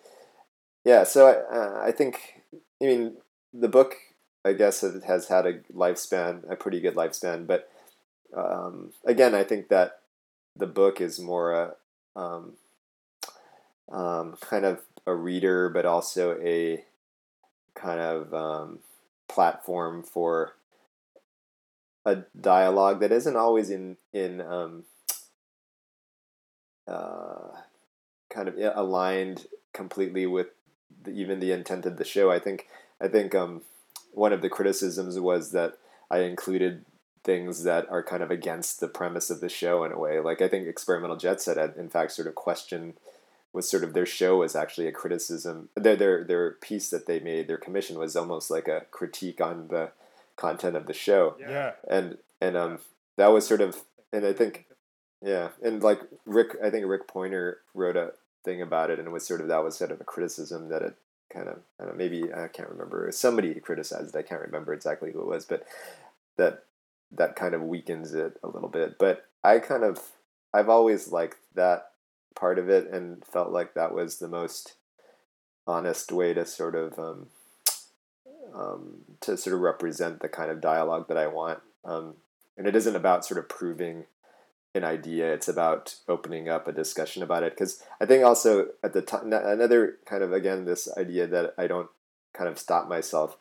yeah 0.84 1.04
so 1.04 1.28
I, 1.28 1.56
uh, 1.56 1.82
I 1.86 1.92
think 1.92 2.42
i 2.82 2.86
mean 2.86 3.14
the 3.54 3.70
book 3.70 3.96
i 4.44 4.54
guess 4.54 4.84
it 4.84 5.04
has 5.04 5.28
had 5.28 5.46
a 5.46 5.60
lifespan 5.74 6.50
a 6.50 6.56
pretty 6.56 6.82
good 6.82 6.96
lifespan 6.96 7.48
but 7.48 7.70
um, 8.36 8.92
again 9.06 9.34
i 9.34 9.44
think 9.44 9.70
that 9.70 10.00
the 10.56 10.68
book 10.68 11.00
is 11.00 11.20
more 11.20 11.54
a 11.54 11.76
um, 12.20 12.54
um, 13.92 14.38
kind 14.42 14.66
of 14.66 14.82
a 15.06 15.14
reader 15.14 15.70
but 15.70 15.86
also 15.86 16.38
a 16.42 16.84
kind 17.76 18.00
of 18.00 18.34
um, 18.34 18.80
platform 19.28 20.04
for 20.04 20.56
a 22.06 22.24
dialogue 22.40 23.00
that 23.00 23.12
isn't 23.12 23.36
always 23.36 23.70
in 23.70 23.98
in 24.14 24.42
um, 24.42 24.84
uh, 26.88 27.50
kind 28.30 28.48
of 28.48 28.56
aligned 28.76 29.48
completely 29.74 30.26
with 30.26 30.48
the, 31.04 31.12
even 31.12 31.40
the 31.40 31.52
intent 31.52 31.86
of 31.86 31.98
the 31.98 32.06
show. 32.06 32.32
I 32.32 32.40
think 32.40 32.68
I 33.02 33.08
think 33.08 33.34
um, 33.34 33.62
one 34.14 34.34
of 34.34 34.42
the 34.42 34.50
criticisms 34.50 35.20
was 35.20 35.52
that 35.52 35.78
I 36.10 36.20
included 36.20 36.86
things 37.24 37.64
that 37.64 37.90
are 37.90 38.04
kind 38.04 38.22
of 38.22 38.30
against 38.30 38.80
the 38.80 38.88
premise 38.88 39.32
of 39.32 39.42
the 39.42 39.50
show 39.50 39.84
in 39.84 39.92
a 39.92 39.98
way. 39.98 40.20
Like 40.20 40.42
I 40.42 40.48
think 40.48 40.68
Experimental 40.68 41.18
Jetset 41.18 41.58
had 41.58 41.76
in 41.76 41.90
fact 41.90 42.12
sort 42.12 42.28
of 42.28 42.36
questioned 42.36 42.94
was 43.56 43.70
sort 43.70 43.86
of 43.86 43.94
their 43.94 44.06
show 44.06 44.38
was 44.38 44.56
actually 44.56 44.86
a 44.86 44.92
criticism. 44.92 45.70
Their 45.76 45.96
their 45.96 46.24
their 46.24 46.52
piece 46.52 46.90
that 46.90 47.08
they 47.08 47.20
made, 47.20 47.48
their 47.48 47.58
commission 47.58 47.98
was 47.98 48.16
almost 48.16 48.52
like 48.52 48.68
a 48.68 48.86
critique 48.92 49.40
on 49.40 49.70
the 49.70 49.92
content 50.36 50.76
of 50.76 50.86
the 50.86 50.94
show. 50.94 51.36
Yeah. 51.40 51.72
And 51.90 52.18
and 52.42 52.58
um 52.58 52.80
that 53.18 53.28
was 53.28 53.48
sort 53.48 53.62
of 53.62 53.84
and 54.12 54.26
I 54.26 54.34
think 54.34 54.66
yeah, 55.22 55.50
and 55.64 55.82
like 55.82 56.02
Rick 56.26 56.58
I 56.64 56.70
think 56.70 56.86
Rick 56.86 57.08
Poynor 57.08 57.56
wrote 57.74 57.96
a 57.96 58.12
thing 58.44 58.62
about 58.62 58.92
it 58.92 59.00
and 59.00 59.08
it 59.08 59.12
was 59.12 59.26
sort 59.26 59.42
of 59.42 59.48
that 59.48 59.64
was 59.64 59.78
sort 59.78 59.92
of 59.92 60.02
a 60.02 60.04
criticism 60.04 60.70
that 60.70 60.82
it 60.82 60.96
kind 61.32 61.48
of 61.48 61.60
I 61.80 61.86
know, 61.86 61.94
maybe 61.96 62.34
I 62.34 62.50
can't 62.50 62.70
remember 62.70 63.10
somebody 63.12 63.54
criticized 63.56 64.14
it. 64.14 64.20
I 64.20 64.22
can't 64.22 64.42
remember 64.42 64.74
exactly 64.74 65.12
who 65.12 65.22
it 65.22 65.28
was, 65.28 65.46
but 65.46 65.66
that 66.38 66.66
that 67.12 67.38
kind 67.38 67.54
of 67.54 67.62
weakens 67.62 68.14
it 68.14 68.38
a 68.44 68.48
little 68.48 68.70
bit. 68.70 68.98
But 68.98 69.26
I 69.44 69.60
kind 69.60 69.84
of 69.84 70.02
I've 70.54 70.70
always 70.70 71.12
liked 71.12 71.38
that 71.56 71.92
part 72.36 72.60
of 72.60 72.70
it 72.70 72.90
and 72.92 73.26
felt 73.26 73.52
like 73.52 73.74
that 73.74 73.94
was 73.94 74.18
the 74.18 74.28
most 74.28 74.76
honest 75.68 76.12
way 76.12 76.34
to 76.34 76.46
sort 76.46 76.76
of 76.76 77.00
um, 77.00 77.28
um, 78.54 78.98
to 79.22 79.38
sort 79.38 79.56
of 79.56 79.62
represent 79.62 80.22
the 80.22 80.30
kind 80.30 80.52
of 80.52 80.62
dialogue 80.62 81.08
that 81.08 81.18
I 81.18 81.28
want. 81.28 81.60
Um, 81.84 82.16
and 82.58 82.68
it 82.68 82.76
isn't 82.76 82.96
about 82.96 83.26
sort 83.26 83.40
of 83.40 83.50
proving 83.50 84.06
an 84.74 84.84
idea; 84.84 85.34
it's 85.34 85.48
about 85.48 85.96
opening 86.08 86.50
up 86.50 86.68
a 86.68 86.72
discussion 86.72 87.24
about 87.24 87.44
it. 87.44 87.54
Because 87.54 87.82
I 88.00 88.06
think 88.06 88.24
also 88.24 88.68
at 88.84 88.94
the 88.94 89.02
time, 89.02 89.34
another 89.34 89.98
kind 90.06 90.24
of 90.24 90.34
again 90.34 90.66
this 90.66 90.88
idea 90.98 91.28
that 91.28 91.54
I 91.58 91.68
don't 91.68 91.90
kind 92.34 92.50
of 92.50 92.60
stop 92.60 92.88
myself. 92.88 93.38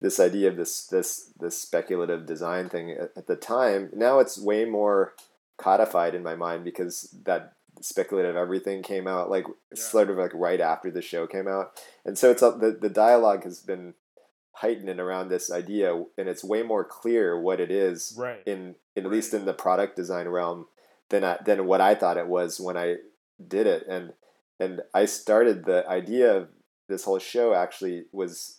This 0.00 0.20
idea 0.20 0.48
of 0.48 0.56
this 0.56 0.86
this 0.86 1.30
this 1.38 1.58
speculative 1.58 2.26
design 2.26 2.68
thing 2.68 2.90
at, 2.92 3.10
at 3.16 3.26
the 3.26 3.36
time 3.36 3.90
now 3.92 4.20
it's 4.20 4.38
way 4.38 4.64
more 4.64 5.14
codified 5.56 6.14
in 6.14 6.22
my 6.22 6.36
mind 6.36 6.64
because 6.64 7.12
that 7.24 7.54
speculative 7.80 8.36
everything 8.36 8.82
came 8.82 9.06
out 9.06 9.30
like 9.30 9.46
yeah. 9.46 9.80
sort 9.80 10.10
of 10.10 10.16
like 10.16 10.32
right 10.34 10.60
after 10.60 10.90
the 10.90 11.02
show 11.02 11.26
came 11.26 11.48
out. 11.48 11.72
And 12.04 12.18
so 12.18 12.30
it's 12.30 12.42
uh, 12.42 12.50
the 12.50 12.72
the 12.72 12.90
dialogue 12.90 13.44
has 13.44 13.60
been 13.60 13.94
heightened 14.52 14.98
around 14.98 15.28
this 15.28 15.52
idea 15.52 15.94
and 16.16 16.28
it's 16.28 16.42
way 16.42 16.62
more 16.62 16.84
clear 16.84 17.40
what 17.40 17.60
it 17.60 17.70
is 17.70 18.16
right. 18.18 18.42
in, 18.44 18.74
in 18.96 19.04
at 19.04 19.10
least 19.10 19.32
in 19.32 19.44
the 19.44 19.52
product 19.52 19.94
design 19.94 20.26
realm 20.26 20.66
than 21.10 21.22
I, 21.22 21.38
than 21.44 21.66
what 21.66 21.80
I 21.80 21.94
thought 21.94 22.16
it 22.16 22.26
was 22.26 22.58
when 22.58 22.76
I 22.76 22.96
did 23.46 23.66
it. 23.66 23.86
And 23.88 24.12
and 24.58 24.82
I 24.92 25.04
started 25.04 25.64
the 25.64 25.88
idea 25.88 26.36
of 26.36 26.48
this 26.88 27.04
whole 27.04 27.20
show 27.20 27.54
actually 27.54 28.06
was 28.12 28.58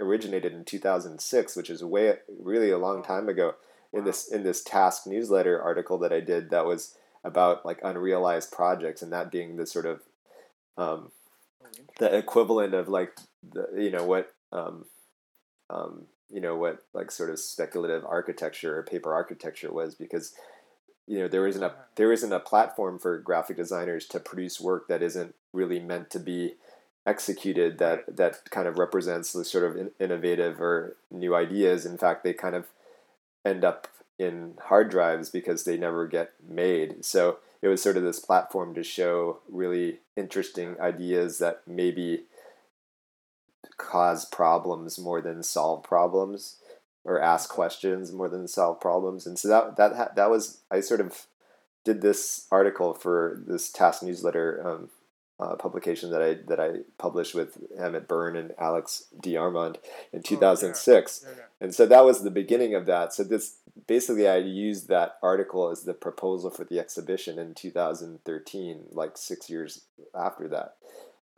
originated 0.00 0.52
in 0.52 0.64
2006 0.64 1.56
which 1.56 1.70
is 1.70 1.82
way 1.82 2.14
really 2.40 2.70
a 2.70 2.78
long 2.78 3.02
time 3.02 3.28
ago 3.28 3.54
in 3.92 4.04
this 4.04 4.30
in 4.30 4.44
this 4.44 4.62
task 4.62 5.06
newsletter 5.06 5.60
article 5.60 5.98
that 5.98 6.12
I 6.12 6.20
did 6.20 6.50
that 6.50 6.66
was 6.66 6.94
about 7.24 7.64
like 7.66 7.78
unrealized 7.82 8.52
projects 8.52 9.02
and 9.02 9.12
that 9.12 9.30
being 9.30 9.56
the 9.56 9.66
sort 9.66 9.86
of 9.86 10.00
um, 10.76 11.10
the 11.98 12.16
equivalent 12.16 12.74
of 12.74 12.88
like 12.88 13.16
the 13.52 13.68
you 13.76 13.90
know 13.90 14.04
what 14.04 14.32
um, 14.52 14.84
um, 15.70 16.04
you 16.30 16.40
know 16.40 16.56
what 16.56 16.82
like 16.94 17.10
sort 17.10 17.30
of 17.30 17.38
speculative 17.38 18.04
architecture 18.04 18.78
or 18.78 18.82
paper 18.82 19.12
architecture 19.12 19.72
was 19.72 19.94
because 19.94 20.34
you 21.06 21.18
know 21.18 21.28
there 21.28 21.46
isn't 21.46 21.62
a 21.62 21.72
there 21.96 22.12
isn't 22.12 22.32
a 22.32 22.40
platform 22.40 22.98
for 22.98 23.18
graphic 23.18 23.56
designers 23.56 24.06
to 24.06 24.20
produce 24.20 24.60
work 24.60 24.88
that 24.88 25.02
isn't 25.02 25.34
really 25.52 25.80
meant 25.80 26.10
to 26.10 26.20
be 26.20 26.54
executed 27.06 27.78
that 27.78 28.04
that 28.16 28.50
kind 28.50 28.68
of 28.68 28.78
represents 28.78 29.32
the 29.32 29.44
sort 29.44 29.64
of 29.64 29.90
innovative 29.98 30.60
or 30.60 30.96
new 31.10 31.34
ideas. 31.34 31.86
In 31.86 31.96
fact 31.96 32.22
they 32.22 32.34
kind 32.34 32.54
of 32.54 32.66
end 33.44 33.64
up 33.64 33.88
in 34.18 34.54
hard 34.64 34.90
drives 34.90 35.30
because 35.30 35.64
they 35.64 35.76
never 35.76 36.06
get 36.06 36.32
made. 36.46 37.04
So 37.04 37.38
it 37.62 37.68
was 37.68 37.82
sort 37.82 37.96
of 37.96 38.02
this 38.02 38.20
platform 38.20 38.74
to 38.74 38.82
show 38.82 39.38
really 39.48 40.00
interesting 40.16 40.76
ideas 40.80 41.38
that 41.38 41.62
maybe 41.66 42.24
cause 43.76 44.24
problems 44.24 44.98
more 44.98 45.20
than 45.20 45.42
solve 45.42 45.82
problems 45.84 46.56
or 47.04 47.20
ask 47.20 47.48
questions 47.48 48.12
more 48.12 48.28
than 48.28 48.48
solve 48.48 48.80
problems. 48.80 49.26
And 49.26 49.38
so 49.38 49.48
that 49.48 49.76
that 49.76 50.16
that 50.16 50.30
was 50.30 50.60
I 50.70 50.80
sort 50.80 51.00
of 51.00 51.26
did 51.84 52.02
this 52.02 52.46
article 52.50 52.92
for 52.92 53.42
this 53.46 53.70
task 53.70 54.02
newsletter 54.02 54.62
um, 54.66 54.90
uh, 55.40 55.54
publication 55.54 56.10
that 56.10 56.22
I 56.22 56.34
that 56.48 56.58
I 56.58 56.80
published 56.98 57.34
with 57.34 57.58
Emmet 57.78 58.08
Byrne 58.08 58.36
and 58.36 58.52
Alex 58.58 59.04
DeArmond 59.22 59.76
in 60.12 60.22
2006. 60.22 61.24
Oh, 61.24 61.28
yeah. 61.28 61.32
Yeah, 61.32 61.38
yeah. 61.38 61.44
And 61.60 61.74
so 61.74 61.86
that 61.86 62.04
was 62.04 62.22
the 62.22 62.30
beginning 62.30 62.74
of 62.74 62.86
that. 62.86 63.12
So 63.12 63.22
this 63.22 63.56
basically 63.86 64.26
I 64.26 64.38
used 64.38 64.88
that 64.88 65.16
article 65.22 65.70
as 65.70 65.82
the 65.84 65.94
proposal 65.94 66.50
for 66.50 66.64
the 66.64 66.80
exhibition 66.80 67.38
in 67.38 67.54
2013, 67.54 68.84
like 68.90 69.16
six 69.16 69.48
years 69.48 69.82
after 70.14 70.48
that. 70.48 70.74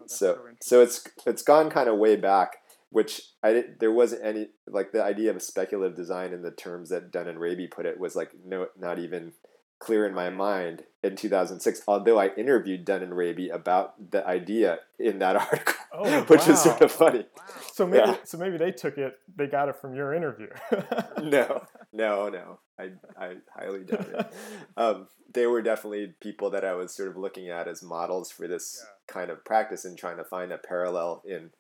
Oh, 0.01 0.05
so 0.07 0.35
so, 0.35 0.41
so 0.61 0.83
it's 0.83 1.07
it's 1.27 1.43
gone 1.43 1.71
kind 1.71 1.89
of 1.89 1.99
way 1.99 2.17
back. 2.17 2.57
Which 2.93 3.23
I 3.41 3.53
did, 3.53 3.79
there 3.79 3.93
wasn't 3.93 4.25
any 4.25 4.49
like 4.67 4.91
the 4.91 5.05
idea 5.05 5.31
of 5.31 5.41
speculative 5.43 5.97
design 5.97 6.33
in 6.33 6.43
the 6.43 6.51
terms 6.51 6.89
that 6.89 7.13
Dunne 7.13 7.29
and 7.29 7.39
Raby 7.39 7.69
put 7.69 7.87
it 7.87 8.01
was 8.01 8.17
like 8.17 8.33
no 8.45 8.67
not 8.77 8.99
even 8.99 9.33
clear 9.81 10.07
in 10.07 10.15
my 10.15 10.31
mind 10.31 10.85
in 11.03 11.17
2006, 11.17 11.83
although 11.89 12.19
I 12.19 12.29
interviewed 12.37 12.85
Dunne 12.85 13.03
and 13.03 13.17
Raby 13.17 13.49
about 13.49 14.11
the 14.11 14.25
idea 14.27 14.81
in 14.99 15.19
that 15.21 15.37
article, 15.53 15.75
oh, 15.93 16.23
which 16.25 16.47
wow. 16.47 16.53
is 16.53 16.63
sort 16.63 16.81
of 16.83 16.93
funny. 16.93 17.25
Wow. 17.37 17.45
So 17.73 17.87
maybe, 17.87 18.11
yeah. 18.11 18.17
so 18.25 18.39
maybe 18.39 18.59
they 18.59 18.71
took 18.71 18.99
it, 18.99 19.19
they 19.35 19.47
got 19.47 19.69
it 19.71 19.77
from 19.77 19.95
your 19.95 20.15
interview. 20.15 20.49
no, 21.23 21.65
no, 21.93 22.29
no. 22.29 22.59
I, 22.79 22.91
I 23.19 23.35
highly 23.57 23.85
doubt 23.85 24.09
it. 24.09 24.35
Um, 24.77 25.09
they 25.33 25.47
were 25.47 25.63
definitely 25.63 26.15
people 26.21 26.51
that 26.51 26.65
I 26.65 26.75
was 26.75 26.95
sort 26.95 27.09
of 27.09 27.17
looking 27.17 27.49
at 27.49 27.67
as 27.67 27.83
models 27.83 28.31
for 28.31 28.47
this 28.47 28.83
yeah. 28.83 29.13
kind 29.13 29.31
of 29.31 29.45
practice 29.45 29.85
and 29.85 29.97
trying 29.97 30.19
to 30.19 30.25
find 30.25 30.53
a 30.53 30.59
parallel 30.59 31.23
in, 31.25 31.51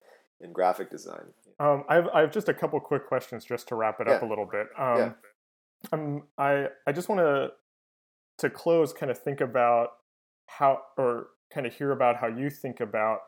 in 0.40 0.52
graphic 0.52 0.90
design. 0.90 1.32
Um, 1.58 1.84
I 1.88 1.94
have, 1.94 2.08
I 2.14 2.20
have 2.20 2.32
just 2.32 2.48
a 2.48 2.54
couple 2.54 2.78
quick 2.80 3.06
questions 3.06 3.44
just 3.44 3.68
to 3.68 3.74
wrap 3.74 4.00
it 4.00 4.06
yeah. 4.06 4.14
up 4.14 4.22
a 4.22 4.26
little 4.26 4.46
bit. 4.46 4.66
Um, 4.78 4.98
yeah. 4.98 5.12
Um, 5.92 6.22
I, 6.36 6.66
I 6.86 6.92
just 6.92 7.08
want 7.08 7.20
to 7.20 7.52
to 8.40 8.50
close, 8.50 8.92
kind 8.92 9.10
of 9.10 9.18
think 9.18 9.40
about 9.40 9.90
how, 10.46 10.80
or 10.98 11.28
kind 11.52 11.66
of 11.66 11.74
hear 11.74 11.92
about 11.92 12.16
how 12.16 12.26
you 12.26 12.50
think 12.50 12.80
about 12.80 13.20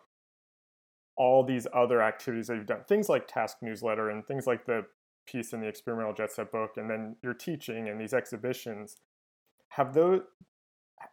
all 1.16 1.44
these 1.44 1.66
other 1.74 2.02
activities 2.02 2.46
that 2.46 2.56
you've 2.56 2.66
done, 2.66 2.82
things 2.88 3.08
like 3.08 3.28
Task 3.28 3.58
Newsletter 3.62 4.10
and 4.10 4.26
things 4.26 4.46
like 4.46 4.66
the 4.66 4.86
piece 5.26 5.52
in 5.52 5.60
the 5.60 5.68
Experimental 5.68 6.14
Jetset 6.14 6.50
book, 6.50 6.72
and 6.76 6.90
then 6.90 7.16
your 7.22 7.34
teaching 7.34 7.88
and 7.88 8.00
these 8.00 8.14
exhibitions. 8.14 8.96
Have 9.68 9.94
those, 9.94 10.22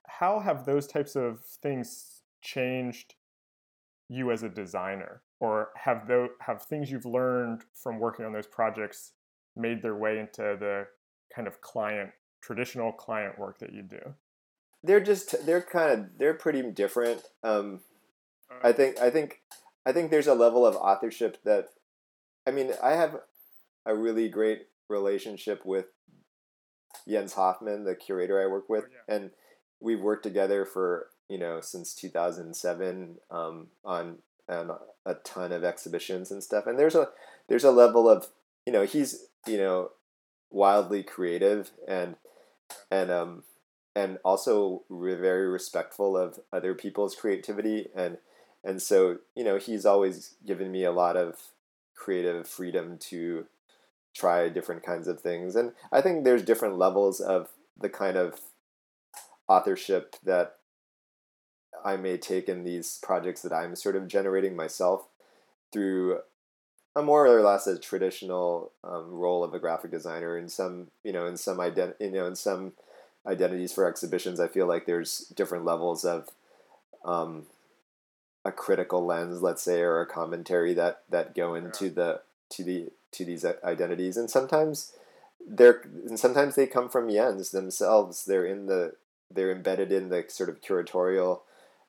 how 0.08 0.40
have 0.40 0.66
those 0.66 0.88
types 0.88 1.16
of 1.16 1.42
things 1.42 2.24
changed 2.42 3.16
you 4.10 4.32
as 4.32 4.44
a 4.44 4.50
designer, 4.50 5.22
or 5.40 5.70
have 5.76 6.08
those, 6.08 6.30
have 6.42 6.64
things 6.64 6.90
you've 6.90 7.06
learned 7.06 7.64
from 7.74 8.00
working 8.00 8.26
on 8.26 8.34
those 8.34 8.48
projects 8.48 9.12
made 9.56 9.82
their 9.82 9.96
way 9.96 10.20
into 10.20 10.58
the 10.60 10.88
kind 11.34 11.48
of 11.48 11.62
client 11.62 12.10
traditional 12.42 12.92
client 12.92 13.38
work 13.38 13.60
that 13.60 13.74
you 13.74 13.82
do? 13.82 14.16
They're 14.84 15.00
just 15.00 15.46
they're 15.46 15.62
kind 15.62 15.92
of 15.92 16.18
they're 16.18 16.34
pretty 16.34 16.62
different. 16.64 17.24
Um, 17.44 17.82
I 18.64 18.72
think 18.72 19.00
I 19.00 19.10
think 19.10 19.42
I 19.86 19.92
think 19.92 20.10
there's 20.10 20.28
a 20.28 20.34
level 20.34 20.66
of 20.66 20.76
authorship 20.76 21.38
that 21.44 21.70
I 22.48 22.52
mean 22.52 22.72
I 22.82 22.92
have 22.92 23.18
a 23.86 23.96
really 23.96 24.30
great 24.30 24.68
relationship 24.88 25.66
with 25.66 25.86
Jens 27.08 27.34
Hoffmann, 27.34 27.84
the 27.84 27.96
curator 27.96 28.42
I 28.42 28.48
work 28.48 28.70
with, 28.70 28.86
oh, 28.86 28.94
yeah. 29.08 29.16
and 29.16 29.32
we've 29.80 30.00
worked 30.00 30.24
together 30.24 30.66
for 30.66 31.08
you 31.28 31.38
know 31.38 31.62
since 31.62 31.94
2007 31.94 33.16
um, 33.32 33.68
on 33.84 34.18
on 34.48 34.72
a 35.06 35.14
ton 35.16 35.52
of 35.52 35.64
exhibitions 35.64 36.32
and 36.32 36.44
stuff. 36.44 36.68
And 36.68 36.78
there's 36.78 36.96
a 36.96 37.10
there's 37.48 37.64
a 37.64 37.72
level 37.72 38.10
of 38.10 38.28
you 38.66 38.74
know 38.74 38.84
he's 38.84 39.26
you 39.48 39.58
know 39.58 39.92
wildly 40.52 41.04
creative 41.04 41.72
and 41.88 42.16
and 42.92 43.12
um 43.12 43.44
and 43.96 44.18
also 44.24 44.84
re- 44.90 45.16
very 45.16 45.48
respectful 45.48 46.16
of 46.16 46.40
other 46.54 46.74
people's 46.74 47.16
creativity 47.16 47.88
and 47.96 48.18
and 48.64 48.82
so 48.82 49.18
you 49.36 49.44
know 49.44 49.58
he's 49.58 49.86
always 49.86 50.36
given 50.46 50.72
me 50.72 50.84
a 50.84 50.92
lot 50.92 51.18
of 51.18 51.38
creative 51.96 52.48
freedom 52.48 52.98
to 52.98 53.46
try 54.16 54.50
different 54.50 54.84
kinds 54.84 55.08
of 55.08 55.20
things. 55.20 55.56
And 55.56 55.74
i 55.92 56.02
think 56.02 56.24
there's 56.24 56.44
different 56.44 56.78
levels 56.78 57.20
of 57.20 57.50
the 57.80 57.90
kind 57.90 58.18
of 58.18 58.40
authorship 59.48 60.16
that 60.24 60.58
i 61.84 61.96
may 61.96 62.18
take 62.18 62.48
in 62.50 62.64
these 62.64 63.00
projects 63.02 63.42
that 63.42 63.54
i'm 63.54 63.76
sort 63.76 63.96
of 63.96 64.08
generating 64.08 64.56
myself 64.56 65.08
through 65.72 66.20
a 66.96 67.02
more 67.02 67.26
or 67.28 67.42
less 67.42 67.68
a 67.68 67.78
traditional 67.78 68.72
um, 68.84 69.12
role 69.12 69.44
of 69.44 69.54
a 69.54 69.60
graphic 69.60 69.92
designer 69.92 70.38
in 70.38 70.50
some 70.50 70.88
you 71.04 71.12
know 71.12 71.26
in 71.26 71.38
some 71.38 71.58
ident- 71.58 72.00
you 72.00 72.12
know 72.12 72.26
in 72.26 72.36
some 72.36 72.74
identities 73.26 73.74
for 73.74 73.88
exhibitions. 73.88 74.40
I 74.40 74.48
feel 74.48 74.68
like 74.68 74.86
there's 74.86 75.20
different 75.36 75.66
levels 75.66 76.04
of 76.04 76.30
um, 77.06 77.46
a 78.44 78.52
critical 78.52 79.06
lens 79.06 79.42
let's 79.42 79.62
say 79.62 79.82
or 79.82 80.02
a 80.02 80.06
commentary 80.06 80.74
that 80.74 81.04
that 81.10 81.36
go 81.36 81.54
into 81.54 81.86
yeah. 81.86 81.94
the 81.94 82.22
to 82.50 82.64
the 82.64 82.92
to 83.12 83.26
these 83.26 83.46
identities. 83.46 84.18
And 84.18 84.30
sometimes 84.30 84.94
they're 85.46 85.82
and 86.08 86.20
sometimes 86.20 86.56
they 86.56 86.68
come 86.68 86.90
from 86.90 87.10
Jens 87.10 87.52
themselves. 87.52 88.26
They're 88.26 88.46
in 88.46 88.66
the 88.66 88.94
they're 89.32 89.52
embedded 89.52 89.92
in 89.92 90.10
the 90.10 90.26
sort 90.28 90.50
of 90.50 90.62
curatorial 90.62 91.42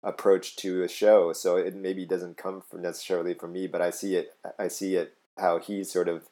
approach 0.03 0.57
to 0.57 0.82
a 0.82 0.88
show. 0.88 1.32
So 1.32 1.57
it 1.57 1.74
maybe 1.74 2.05
doesn't 2.05 2.36
come 2.36 2.62
from 2.62 2.82
necessarily 2.82 3.34
from 3.34 3.53
me, 3.53 3.66
but 3.66 3.80
I 3.80 3.90
see 3.90 4.16
it. 4.16 4.34
I 4.59 4.68
see 4.68 4.96
it 4.96 5.14
how 5.38 5.59
he 5.59 5.84
sort 5.84 6.09
of 6.09 6.24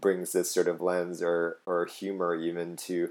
brings 0.00 0.32
this 0.32 0.50
sort 0.50 0.68
of 0.68 0.80
lens 0.80 1.22
or 1.22 1.58
or 1.66 1.86
humor 1.86 2.34
even 2.34 2.76
to 2.76 3.10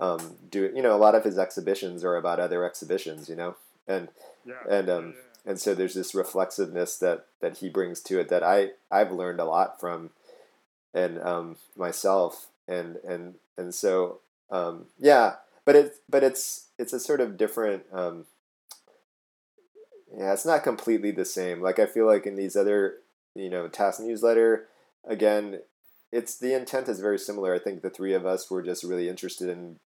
um, 0.00 0.36
do. 0.50 0.64
It 0.64 0.76
you 0.76 0.82
know, 0.82 0.94
a 0.94 0.98
lot 0.98 1.14
of 1.14 1.24
his 1.24 1.38
exhibitions 1.38 2.04
are 2.04 2.16
about 2.16 2.40
other 2.40 2.64
exhibitions. 2.64 3.28
You 3.28 3.36
know, 3.36 3.56
and 3.86 4.08
yeah. 4.44 4.54
and 4.68 4.90
um, 4.90 5.06
yeah. 5.06 5.50
and 5.50 5.60
so 5.60 5.74
there's 5.74 5.94
this 5.94 6.14
reflexiveness 6.14 6.96
that 6.98 7.26
that 7.40 7.58
he 7.58 7.68
brings 7.68 8.00
to 8.02 8.20
it 8.20 8.28
that 8.28 8.42
I 8.42 8.70
I've 8.90 9.12
learned 9.12 9.40
a 9.40 9.44
lot 9.44 9.80
from, 9.80 10.10
and 10.94 11.20
um, 11.20 11.56
myself 11.76 12.46
and 12.68 12.96
and 13.06 13.34
and 13.56 13.74
so 13.74 14.20
um, 14.50 14.86
yeah, 14.98 15.36
but 15.64 15.74
it's 15.76 15.98
but 16.08 16.22
it's 16.22 16.66
it's 16.78 16.92
a 16.92 17.00
sort 17.00 17.20
of 17.20 17.36
different. 17.36 17.84
Um, 17.92 18.26
yeah, 20.16 20.32
it's 20.32 20.46
not 20.46 20.62
completely 20.62 21.10
the 21.10 21.24
same. 21.24 21.60
Like 21.60 21.78
I 21.78 21.86
feel 21.86 22.06
like 22.06 22.26
in 22.26 22.36
these 22.36 22.56
other, 22.56 22.96
you 23.34 23.50
know, 23.50 23.68
task 23.68 24.00
newsletter, 24.00 24.66
again, 25.06 25.60
it's 26.10 26.38
the 26.38 26.54
intent 26.54 26.88
is 26.88 27.00
very 27.00 27.18
similar. 27.18 27.54
I 27.54 27.58
think 27.58 27.82
the 27.82 27.90
three 27.90 28.14
of 28.14 28.24
us 28.26 28.50
were 28.50 28.62
just 28.62 28.84
really 28.84 29.08
interested 29.08 29.48
in 29.48 29.78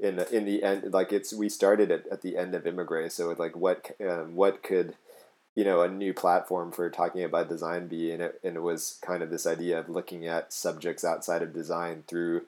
in 0.00 0.18
in 0.32 0.44
the 0.44 0.62
end 0.62 0.92
like 0.92 1.12
it's 1.12 1.32
we 1.32 1.48
started 1.48 1.90
at, 1.90 2.06
at 2.08 2.22
the 2.22 2.36
end 2.36 2.54
of 2.54 2.66
Emigre 2.66 3.10
so 3.10 3.34
like 3.38 3.54
what 3.54 3.90
um, 4.00 4.34
what 4.34 4.62
could 4.62 4.94
you 5.54 5.62
know 5.62 5.82
a 5.82 5.88
new 5.88 6.14
platform 6.14 6.72
for 6.72 6.88
talking 6.88 7.22
about 7.22 7.48
design 7.48 7.86
be 7.86 8.10
and 8.10 8.22
it, 8.22 8.40
and 8.42 8.56
it 8.56 8.60
was 8.60 8.98
kind 9.02 9.22
of 9.22 9.30
this 9.30 9.46
idea 9.46 9.78
of 9.78 9.88
looking 9.88 10.26
at 10.26 10.52
subjects 10.52 11.04
outside 11.04 11.42
of 11.42 11.52
design 11.52 12.02
through 12.08 12.42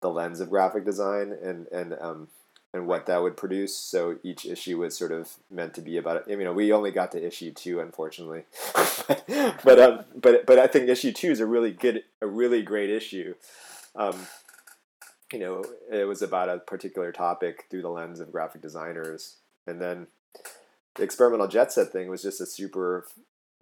the 0.00 0.10
lens 0.10 0.40
of 0.40 0.48
graphic 0.50 0.84
design 0.84 1.36
and 1.42 1.66
and 1.68 1.96
um 2.00 2.28
and 2.72 2.86
what 2.86 3.06
that 3.06 3.22
would 3.22 3.36
produce 3.36 3.76
so 3.76 4.16
each 4.22 4.46
issue 4.46 4.78
was 4.78 4.96
sort 4.96 5.12
of 5.12 5.36
meant 5.50 5.74
to 5.74 5.80
be 5.80 5.96
about 5.96 6.28
you 6.28 6.36
know 6.44 6.52
we 6.52 6.72
only 6.72 6.90
got 6.90 7.12
to 7.12 7.24
issue 7.24 7.52
two 7.52 7.80
unfortunately 7.80 8.44
but 9.08 9.24
but 9.64 9.78
um 9.80 10.04
but 10.14 10.46
but 10.46 10.58
I 10.58 10.66
think 10.66 10.88
issue 10.88 11.12
two 11.12 11.30
is 11.30 11.40
a 11.40 11.46
really 11.46 11.72
good 11.72 12.04
a 12.20 12.26
really 12.26 12.62
great 12.62 12.90
issue 12.90 13.34
um 13.96 14.26
you 15.32 15.38
know, 15.38 15.64
it 15.90 16.06
was 16.06 16.22
about 16.22 16.48
a 16.48 16.58
particular 16.58 17.12
topic 17.12 17.66
through 17.70 17.82
the 17.82 17.88
lens 17.88 18.20
of 18.20 18.32
graphic 18.32 18.60
designers. 18.60 19.36
And 19.66 19.80
then 19.80 20.08
the 20.96 21.02
Experimental 21.02 21.48
Jetset 21.48 21.90
thing 21.90 22.08
was 22.08 22.22
just 22.22 22.40
a 22.40 22.46
super 22.46 23.06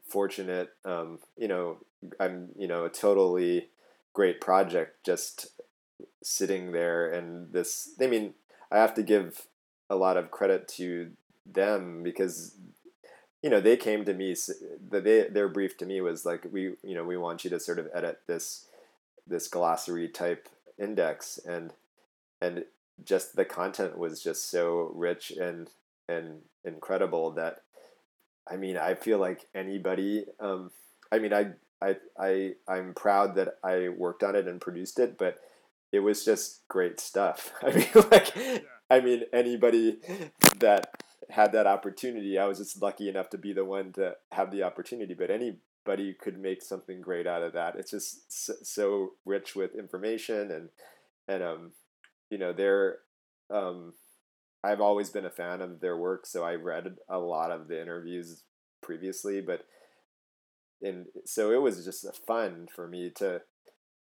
fortunate, 0.06 0.70
um, 0.84 1.18
you 1.36 1.48
know, 1.48 1.78
I'm, 2.18 2.48
you 2.56 2.66
know, 2.66 2.84
a 2.84 2.90
totally 2.90 3.68
great 4.14 4.40
project 4.40 5.04
just 5.04 5.48
sitting 6.22 6.72
there. 6.72 7.12
And 7.12 7.52
this, 7.52 7.90
I 8.00 8.06
mean, 8.06 8.32
I 8.70 8.78
have 8.78 8.94
to 8.94 9.02
give 9.02 9.46
a 9.90 9.96
lot 9.96 10.16
of 10.16 10.30
credit 10.30 10.68
to 10.68 11.10
them 11.46 12.02
because 12.02 12.54
you 13.42 13.48
know 13.48 13.60
they 13.60 13.76
came 13.76 14.04
to 14.04 14.14
me 14.14 14.34
the 14.90 15.00
they, 15.00 15.28
their 15.28 15.48
brief 15.48 15.76
to 15.78 15.86
me 15.86 16.00
was 16.00 16.26
like 16.26 16.46
we 16.50 16.74
you 16.82 16.94
know 16.94 17.04
we 17.04 17.16
want 17.16 17.44
you 17.44 17.50
to 17.50 17.60
sort 17.60 17.78
of 17.78 17.88
edit 17.94 18.20
this 18.26 18.66
this 19.26 19.48
glossary 19.48 20.08
type 20.08 20.48
index 20.78 21.38
and 21.46 21.72
and 22.40 22.64
just 23.04 23.36
the 23.36 23.44
content 23.44 23.96
was 23.96 24.22
just 24.22 24.50
so 24.50 24.90
rich 24.94 25.30
and 25.30 25.70
and 26.08 26.40
incredible 26.64 27.30
that 27.32 27.62
I 28.50 28.56
mean 28.56 28.76
I 28.76 28.94
feel 28.94 29.18
like 29.18 29.46
anybody 29.54 30.24
um, 30.40 30.70
I 31.12 31.18
mean 31.18 31.32
I 31.32 31.52
I 31.80 31.96
I 32.18 32.54
I'm 32.66 32.94
proud 32.94 33.36
that 33.36 33.58
I 33.62 33.88
worked 33.88 34.22
on 34.22 34.34
it 34.34 34.48
and 34.48 34.60
produced 34.60 34.98
it 34.98 35.16
but 35.18 35.38
it 35.92 36.00
was 36.00 36.24
just 36.24 36.66
great 36.68 37.00
stuff 37.00 37.52
I 37.62 37.72
mean 37.72 37.88
like 38.10 38.34
yeah. 38.36 38.58
I 38.90 39.00
mean 39.00 39.22
anybody 39.32 39.98
that 40.60 41.02
had 41.30 41.52
that 41.52 41.66
opportunity 41.66 42.38
I 42.38 42.46
was 42.46 42.58
just 42.58 42.80
lucky 42.80 43.08
enough 43.08 43.30
to 43.30 43.38
be 43.38 43.52
the 43.52 43.64
one 43.64 43.92
to 43.94 44.14
have 44.32 44.50
the 44.50 44.62
opportunity 44.62 45.14
but 45.14 45.30
anybody 45.30 46.14
could 46.14 46.38
make 46.38 46.62
something 46.62 47.00
great 47.00 47.26
out 47.26 47.42
of 47.42 47.54
that. 47.54 47.76
It's 47.76 47.90
just 47.90 48.66
so, 48.66 49.12
rich 49.24 49.56
with 49.56 49.74
information 49.74 50.50
and 50.50 50.68
and 51.26 51.42
um 51.42 51.72
you 52.30 52.38
know 52.38 52.52
they're 52.52 52.98
um 53.50 53.94
I've 54.62 54.80
always 54.80 55.08
been 55.08 55.24
a 55.24 55.30
fan 55.30 55.62
of 55.62 55.80
their 55.80 55.96
work, 55.96 56.26
so 56.26 56.42
I 56.42 56.56
read 56.56 56.96
a 57.08 57.18
lot 57.18 57.52
of 57.52 57.68
the 57.68 57.80
interviews 57.80 58.42
previously, 58.82 59.40
but 59.40 59.64
and 60.82 61.06
so 61.24 61.52
it 61.52 61.62
was 61.62 61.84
just 61.84 62.06
fun 62.26 62.68
for 62.74 62.88
me 62.88 63.10
to 63.16 63.42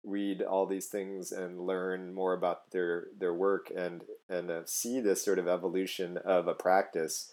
read 0.05 0.42
all 0.42 0.66
these 0.66 0.86
things 0.86 1.32
and 1.32 1.66
learn 1.66 2.14
more 2.14 2.32
about 2.32 2.70
their 2.70 3.09
their 3.18 3.34
work 3.34 3.70
and 3.74 4.03
and 4.28 4.51
uh, 4.51 4.62
see 4.64 5.01
this 5.01 5.24
sort 5.24 5.38
of 5.38 5.49
evolution 5.49 6.18
of 6.18 6.49
a 6.49 6.55
practice. 6.55 7.32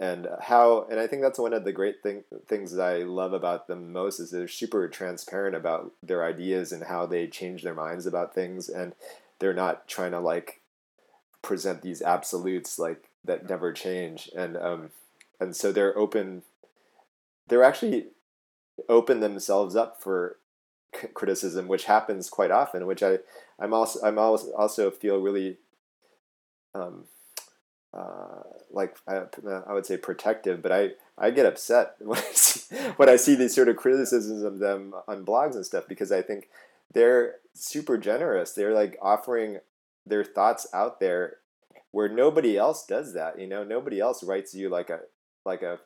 And 0.00 0.26
how 0.40 0.86
and 0.90 0.98
i 0.98 1.06
think 1.06 1.22
that's 1.22 1.38
one 1.38 1.52
of 1.52 1.64
the 1.64 1.72
great 1.72 2.02
thing, 2.02 2.24
things 2.48 2.72
that 2.72 2.82
i 2.84 3.04
love 3.04 3.32
about 3.32 3.68
them 3.68 3.92
most 3.92 4.18
is 4.18 4.30
they're 4.30 4.48
super 4.48 4.88
transparent 4.88 5.54
about 5.54 5.92
their 6.02 6.24
ideas 6.24 6.72
and 6.72 6.84
how 6.84 7.06
they 7.06 7.28
change 7.28 7.62
their 7.62 7.74
minds 7.74 8.04
about 8.04 8.34
things. 8.34 8.68
And 8.68 8.94
they're 9.38 9.54
not 9.54 9.86
trying 9.86 10.10
to 10.10 10.20
like 10.20 10.60
present 11.42 11.82
these 11.82 12.02
absolutes 12.02 12.78
like 12.78 13.08
that 13.24 13.48
never 13.48 13.72
change. 13.72 14.28
And 14.36 14.56
um 14.56 14.90
and 15.38 15.54
so 15.54 15.70
they're 15.70 15.96
open 15.96 16.42
they're 17.48 17.62
actually 17.62 18.06
open 18.88 19.20
themselves 19.20 19.76
up 19.76 20.02
for 20.02 20.38
criticism 21.14 21.68
which 21.68 21.84
happens 21.84 22.28
quite 22.28 22.50
often 22.50 22.86
which 22.86 23.02
i 23.02 23.18
i'm 23.58 23.74
also 23.74 24.00
i'm 24.02 24.18
also 24.18 24.52
also 24.52 24.90
feel 24.90 25.18
really 25.18 25.58
um 26.74 27.04
uh, 27.94 28.42
like 28.72 28.96
I, 29.06 29.22
I, 29.68 29.72
would 29.72 29.86
say 29.86 29.96
protective, 29.96 30.60
but 30.60 30.72
I, 30.72 30.90
I 31.16 31.30
get 31.30 31.46
upset 31.46 31.94
when 32.00 32.18
I 32.18 32.32
see 32.32 32.76
when 32.96 33.08
I 33.08 33.16
see 33.16 33.36
these 33.36 33.54
sort 33.54 33.68
of 33.68 33.76
criticisms 33.76 34.42
of 34.42 34.58
them 34.58 34.94
on 35.06 35.24
blogs 35.24 35.54
and 35.54 35.64
stuff 35.64 35.84
because 35.88 36.10
I 36.10 36.20
think 36.20 36.48
they're 36.92 37.36
super 37.54 37.96
generous. 37.96 38.52
They're 38.52 38.74
like 38.74 38.96
offering 39.00 39.58
their 40.04 40.24
thoughts 40.24 40.66
out 40.74 40.98
there 40.98 41.36
where 41.92 42.08
nobody 42.08 42.56
else 42.56 42.84
does 42.84 43.14
that. 43.14 43.38
You 43.38 43.46
know, 43.46 43.62
nobody 43.62 44.00
else 44.00 44.24
writes 44.24 44.54
you 44.54 44.68
like 44.68 44.90
a 44.90 45.00
like 45.44 45.62
a 45.62 45.78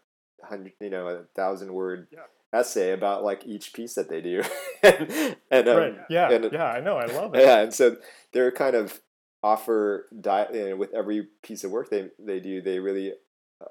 hundred, 0.43 0.73
you 0.81 0.91
know, 0.91 1.09
a 1.09 1.25
thousand 1.37 1.75
word 1.75 2.09
yeah. 2.11 2.21
Essay 2.53 2.93
about 2.93 3.25
like 3.25 3.47
each 3.47 3.73
piece 3.73 3.95
that 3.95 4.09
they 4.09 4.21
do. 4.21 4.43
and, 4.83 5.37
and 5.51 5.69
um, 5.69 5.77
right. 5.77 5.99
yeah, 6.09 6.31
and, 6.31 6.53
yeah, 6.53 6.67
I 6.67 6.81
know, 6.81 6.97
I 6.97 7.07
love 7.07 7.35
it. 7.35 7.43
Yeah, 7.43 7.61
and 7.61 7.75
so 7.75 7.97
they're 8.33 8.53
kind 8.53 8.75
of 8.75 9.01
offer 9.43 10.07
di- 10.21 10.49
you 10.53 10.69
know, 10.71 10.77
with 10.77 10.93
every 10.93 11.29
piece 11.43 11.65
of 11.65 11.71
work 11.71 11.91
they, 11.91 12.09
they 12.19 12.41
do 12.41 12.61
they 12.61 12.81
really 12.81 13.13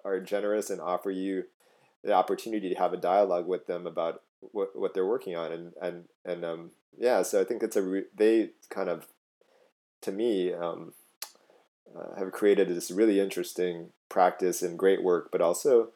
are 0.05 0.19
generous 0.19 0.69
and 0.69 0.79
offer 0.79 1.11
you 1.11 1.43
the 2.03 2.13
opportunity 2.13 2.69
to 2.69 2.75
have 2.75 2.93
a 2.93 2.97
dialogue 2.97 3.47
with 3.47 3.67
them 3.67 3.85
about 3.85 4.21
what, 4.39 4.77
what 4.77 4.93
they're 4.93 5.05
working 5.05 5.35
on 5.35 5.51
and 5.51 5.73
and 5.81 6.03
and 6.23 6.45
um 6.45 6.71
yeah 6.97 7.21
so 7.21 7.41
i 7.41 7.43
think 7.43 7.63
it's 7.63 7.75
a 7.75 7.81
re- 7.81 8.05
they 8.15 8.49
kind 8.69 8.89
of 8.89 9.07
to 10.01 10.11
me 10.11 10.53
um, 10.53 10.93
uh, 11.97 12.17
have 12.17 12.31
created 12.31 12.69
this 12.69 12.91
really 12.91 13.19
interesting 13.19 13.89
practice 14.09 14.61
and 14.61 14.79
great 14.79 15.03
work 15.03 15.29
but 15.31 15.41
also 15.41 15.89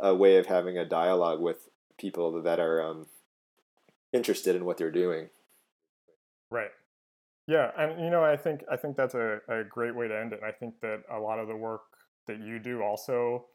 a 0.00 0.14
way 0.14 0.36
of 0.36 0.46
having 0.46 0.78
a 0.78 0.84
dialogue 0.84 1.40
with 1.40 1.68
people 2.00 2.42
that 2.42 2.58
are 2.58 2.82
um, 2.82 3.06
interested 4.12 4.56
in 4.56 4.64
what 4.64 4.78
they're 4.78 4.90
doing 4.90 5.28
right 6.50 6.70
yeah, 7.50 7.72
and 7.76 8.00
you 8.04 8.10
know, 8.10 8.24
I 8.24 8.36
think 8.36 8.62
I 8.70 8.76
think 8.76 8.96
that's 8.96 9.14
a, 9.14 9.40
a 9.48 9.64
great 9.64 9.96
way 9.96 10.06
to 10.06 10.16
end 10.16 10.32
it. 10.32 10.40
I 10.46 10.52
think 10.52 10.80
that 10.82 11.02
a 11.10 11.18
lot 11.18 11.40
of 11.40 11.48
the 11.48 11.56
work 11.56 11.82
that 12.28 12.38
you 12.38 12.60
do 12.60 12.80
also 12.80 13.46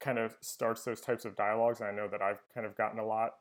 kind 0.00 0.18
of 0.18 0.36
starts 0.40 0.82
those 0.82 1.00
types 1.00 1.24
of 1.24 1.36
dialogues. 1.36 1.78
And 1.78 1.88
I 1.88 1.92
know 1.92 2.08
that 2.08 2.20
I've 2.20 2.40
kind 2.52 2.66
of 2.66 2.76
gotten 2.76 2.98
a 2.98 3.06
lot 3.06 3.34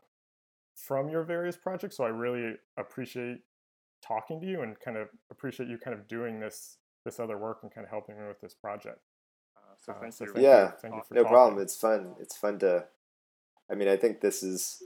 from 0.75 1.09
your 1.09 1.23
various 1.23 1.57
projects, 1.57 1.97
so 1.97 2.03
I 2.03 2.09
really 2.09 2.53
appreciate 2.77 3.39
talking 4.05 4.39
to 4.41 4.45
you 4.45 4.61
and 4.61 4.79
kind 4.79 4.95
of 4.95 5.07
appreciate 5.31 5.69
you 5.69 5.79
kind 5.79 5.97
of 5.97 6.07
doing 6.07 6.39
this 6.39 6.77
this 7.03 7.19
other 7.19 7.39
work 7.39 7.61
and 7.63 7.73
kind 7.73 7.83
of 7.83 7.89
helping 7.89 8.15
me 8.15 8.27
with 8.27 8.41
this 8.41 8.53
project. 8.53 8.99
Uh, 9.57 9.73
so 9.79 9.93
thank 9.99 10.13
uh, 10.13 10.25
you. 10.25 10.33
Thank 10.33 10.43
yeah, 10.43 10.65
you, 10.65 10.73
thank 10.83 10.93
you 10.93 11.01
no 11.09 11.23
talking. 11.23 11.33
problem. 11.33 11.63
It's 11.63 11.75
fun. 11.75 12.13
It's 12.19 12.37
fun 12.37 12.59
to. 12.59 12.85
I 13.73 13.75
mean, 13.75 13.87
I 13.87 13.97
think 13.97 14.21
this 14.21 14.43
is. 14.43 14.83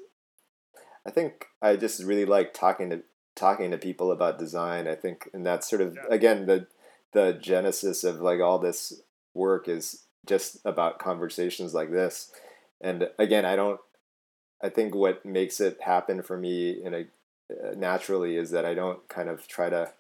I 1.06 1.12
think 1.12 1.48
I 1.62 1.76
just 1.76 2.02
really 2.04 2.24
like 2.24 2.54
talking 2.54 2.90
to 2.90 3.04
talking 3.36 3.70
to 3.72 3.78
people 3.78 4.14
about 4.14 4.40
design. 4.40 4.88
I 4.88 4.96
think, 4.96 5.30
and 5.34 5.46
that's 5.46 5.70
sort 5.70 5.82
of 5.82 5.96
yeah. 5.96 6.16
again 6.16 6.46
the 6.46 6.68
the 7.12 7.34
genesis 7.34 8.06
of 8.06 8.22
like 8.22 8.40
all 8.40 8.60
this 8.60 9.02
work 9.34 9.68
is 9.68 10.04
just 10.26 10.58
about 10.64 11.00
conversations 11.00 11.74
like 11.74 11.92
this. 11.92 12.32
And 12.80 13.10
again, 13.20 13.44
I 13.44 13.58
don't. 13.58 13.82
I 14.64 14.70
think 14.70 14.96
what 14.96 15.26
makes 15.26 15.60
it 15.60 15.82
happen 15.82 16.24
for 16.24 16.38
me 16.38 16.82
in 16.84 16.94
a 16.94 17.02
uh, 17.52 17.76
naturally 17.76 18.38
is 18.38 18.52
that 18.52 18.66
I 18.66 18.74
don't 18.74 19.06
kind 19.10 19.28
of 19.28 19.50
try 19.50 19.70
to. 19.70 19.92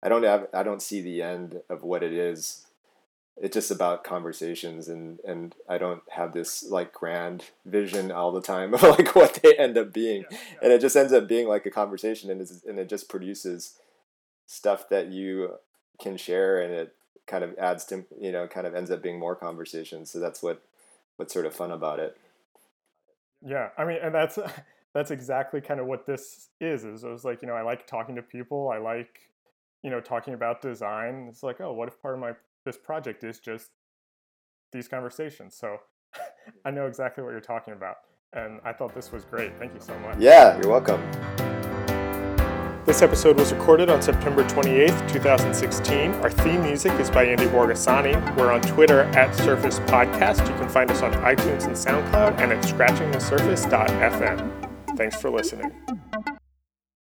I 0.00 0.08
don't 0.08 0.22
have. 0.22 0.46
I 0.54 0.62
don't 0.62 0.82
see 0.82 1.00
the 1.00 1.22
end 1.22 1.60
of 1.68 1.82
what 1.82 2.04
it 2.04 2.12
is 2.12 2.67
it's 3.40 3.54
just 3.54 3.70
about 3.70 4.04
conversations 4.04 4.88
and 4.88 5.20
and 5.20 5.54
I 5.68 5.78
don't 5.78 6.02
have 6.10 6.32
this 6.32 6.64
like 6.68 6.92
grand 6.92 7.44
vision 7.64 8.10
all 8.10 8.32
the 8.32 8.40
time 8.40 8.74
of 8.74 8.82
like 8.82 9.14
what 9.14 9.40
they 9.42 9.56
end 9.56 9.78
up 9.78 9.92
being. 9.92 10.24
Yeah, 10.30 10.38
yeah. 10.52 10.58
and 10.62 10.72
it 10.72 10.80
just 10.80 10.96
ends 10.96 11.12
up 11.12 11.28
being 11.28 11.48
like 11.48 11.66
a 11.66 11.70
conversation 11.70 12.30
and 12.30 12.48
and 12.66 12.78
it 12.78 12.88
just 12.88 13.08
produces 13.08 13.74
stuff 14.46 14.88
that 14.88 15.08
you 15.08 15.54
can 16.00 16.16
share 16.16 16.60
and 16.60 16.72
it 16.72 16.94
kind 17.26 17.44
of 17.44 17.56
adds 17.58 17.84
to 17.86 18.04
you 18.18 18.32
know 18.32 18.46
kind 18.46 18.66
of 18.66 18.74
ends 18.74 18.90
up 18.90 19.02
being 19.02 19.18
more 19.18 19.36
conversations. 19.36 20.10
So 20.10 20.18
that's 20.18 20.42
what 20.42 20.62
what's 21.16 21.32
sort 21.32 21.46
of 21.46 21.54
fun 21.54 21.70
about 21.70 21.98
it. 22.00 22.16
Yeah 23.44 23.68
I 23.78 23.84
mean 23.84 23.98
and 24.02 24.14
that's 24.14 24.38
that's 24.94 25.10
exactly 25.10 25.60
kind 25.60 25.80
of 25.80 25.86
what 25.86 26.06
this 26.06 26.48
is 26.60 26.84
is 26.84 27.04
it 27.04 27.08
was 27.08 27.24
like 27.24 27.42
you 27.42 27.48
know 27.48 27.54
I 27.54 27.62
like 27.62 27.86
talking 27.86 28.16
to 28.16 28.22
people. 28.22 28.70
I 28.70 28.78
like 28.78 29.20
you 29.84 29.90
know 29.90 30.00
talking 30.00 30.34
about 30.34 30.60
design. 30.60 31.26
It's 31.28 31.44
like 31.44 31.60
oh 31.60 31.72
what 31.72 31.88
if 31.88 32.02
part 32.02 32.14
of 32.14 32.20
my 32.20 32.32
this 32.68 32.76
project 32.76 33.24
is 33.24 33.40
just 33.40 33.70
these 34.72 34.86
conversations. 34.88 35.56
So 35.56 35.78
I 36.66 36.70
know 36.70 36.86
exactly 36.86 37.24
what 37.24 37.30
you're 37.30 37.40
talking 37.40 37.72
about. 37.72 37.96
And 38.34 38.60
I 38.62 38.74
thought 38.74 38.94
this 38.94 39.10
was 39.10 39.24
great. 39.24 39.58
Thank 39.58 39.72
you 39.72 39.80
so 39.80 39.98
much. 40.00 40.18
Yeah, 40.18 40.60
you're 40.60 40.70
welcome. 40.70 41.00
This 42.84 43.00
episode 43.00 43.38
was 43.38 43.54
recorded 43.54 43.88
on 43.88 44.02
September 44.02 44.44
28th, 44.44 45.10
2016. 45.10 46.12
Our 46.12 46.30
theme 46.30 46.62
music 46.62 46.92
is 47.00 47.10
by 47.10 47.24
Andy 47.24 47.46
Borgasani. 47.46 48.36
We're 48.36 48.52
on 48.52 48.60
Twitter 48.60 49.04
at 49.14 49.34
Surface 49.34 49.78
Podcast. 49.80 50.46
You 50.46 50.54
can 50.56 50.68
find 50.68 50.90
us 50.90 51.00
on 51.00 51.14
iTunes 51.14 51.64
and 51.64 51.74
SoundCloud 51.74 52.38
and 52.40 52.52
at 52.52 52.62
scratchingthesurface.fm. 52.64 54.96
Thanks 54.96 55.18
for 55.20 55.30
listening. 55.30 55.72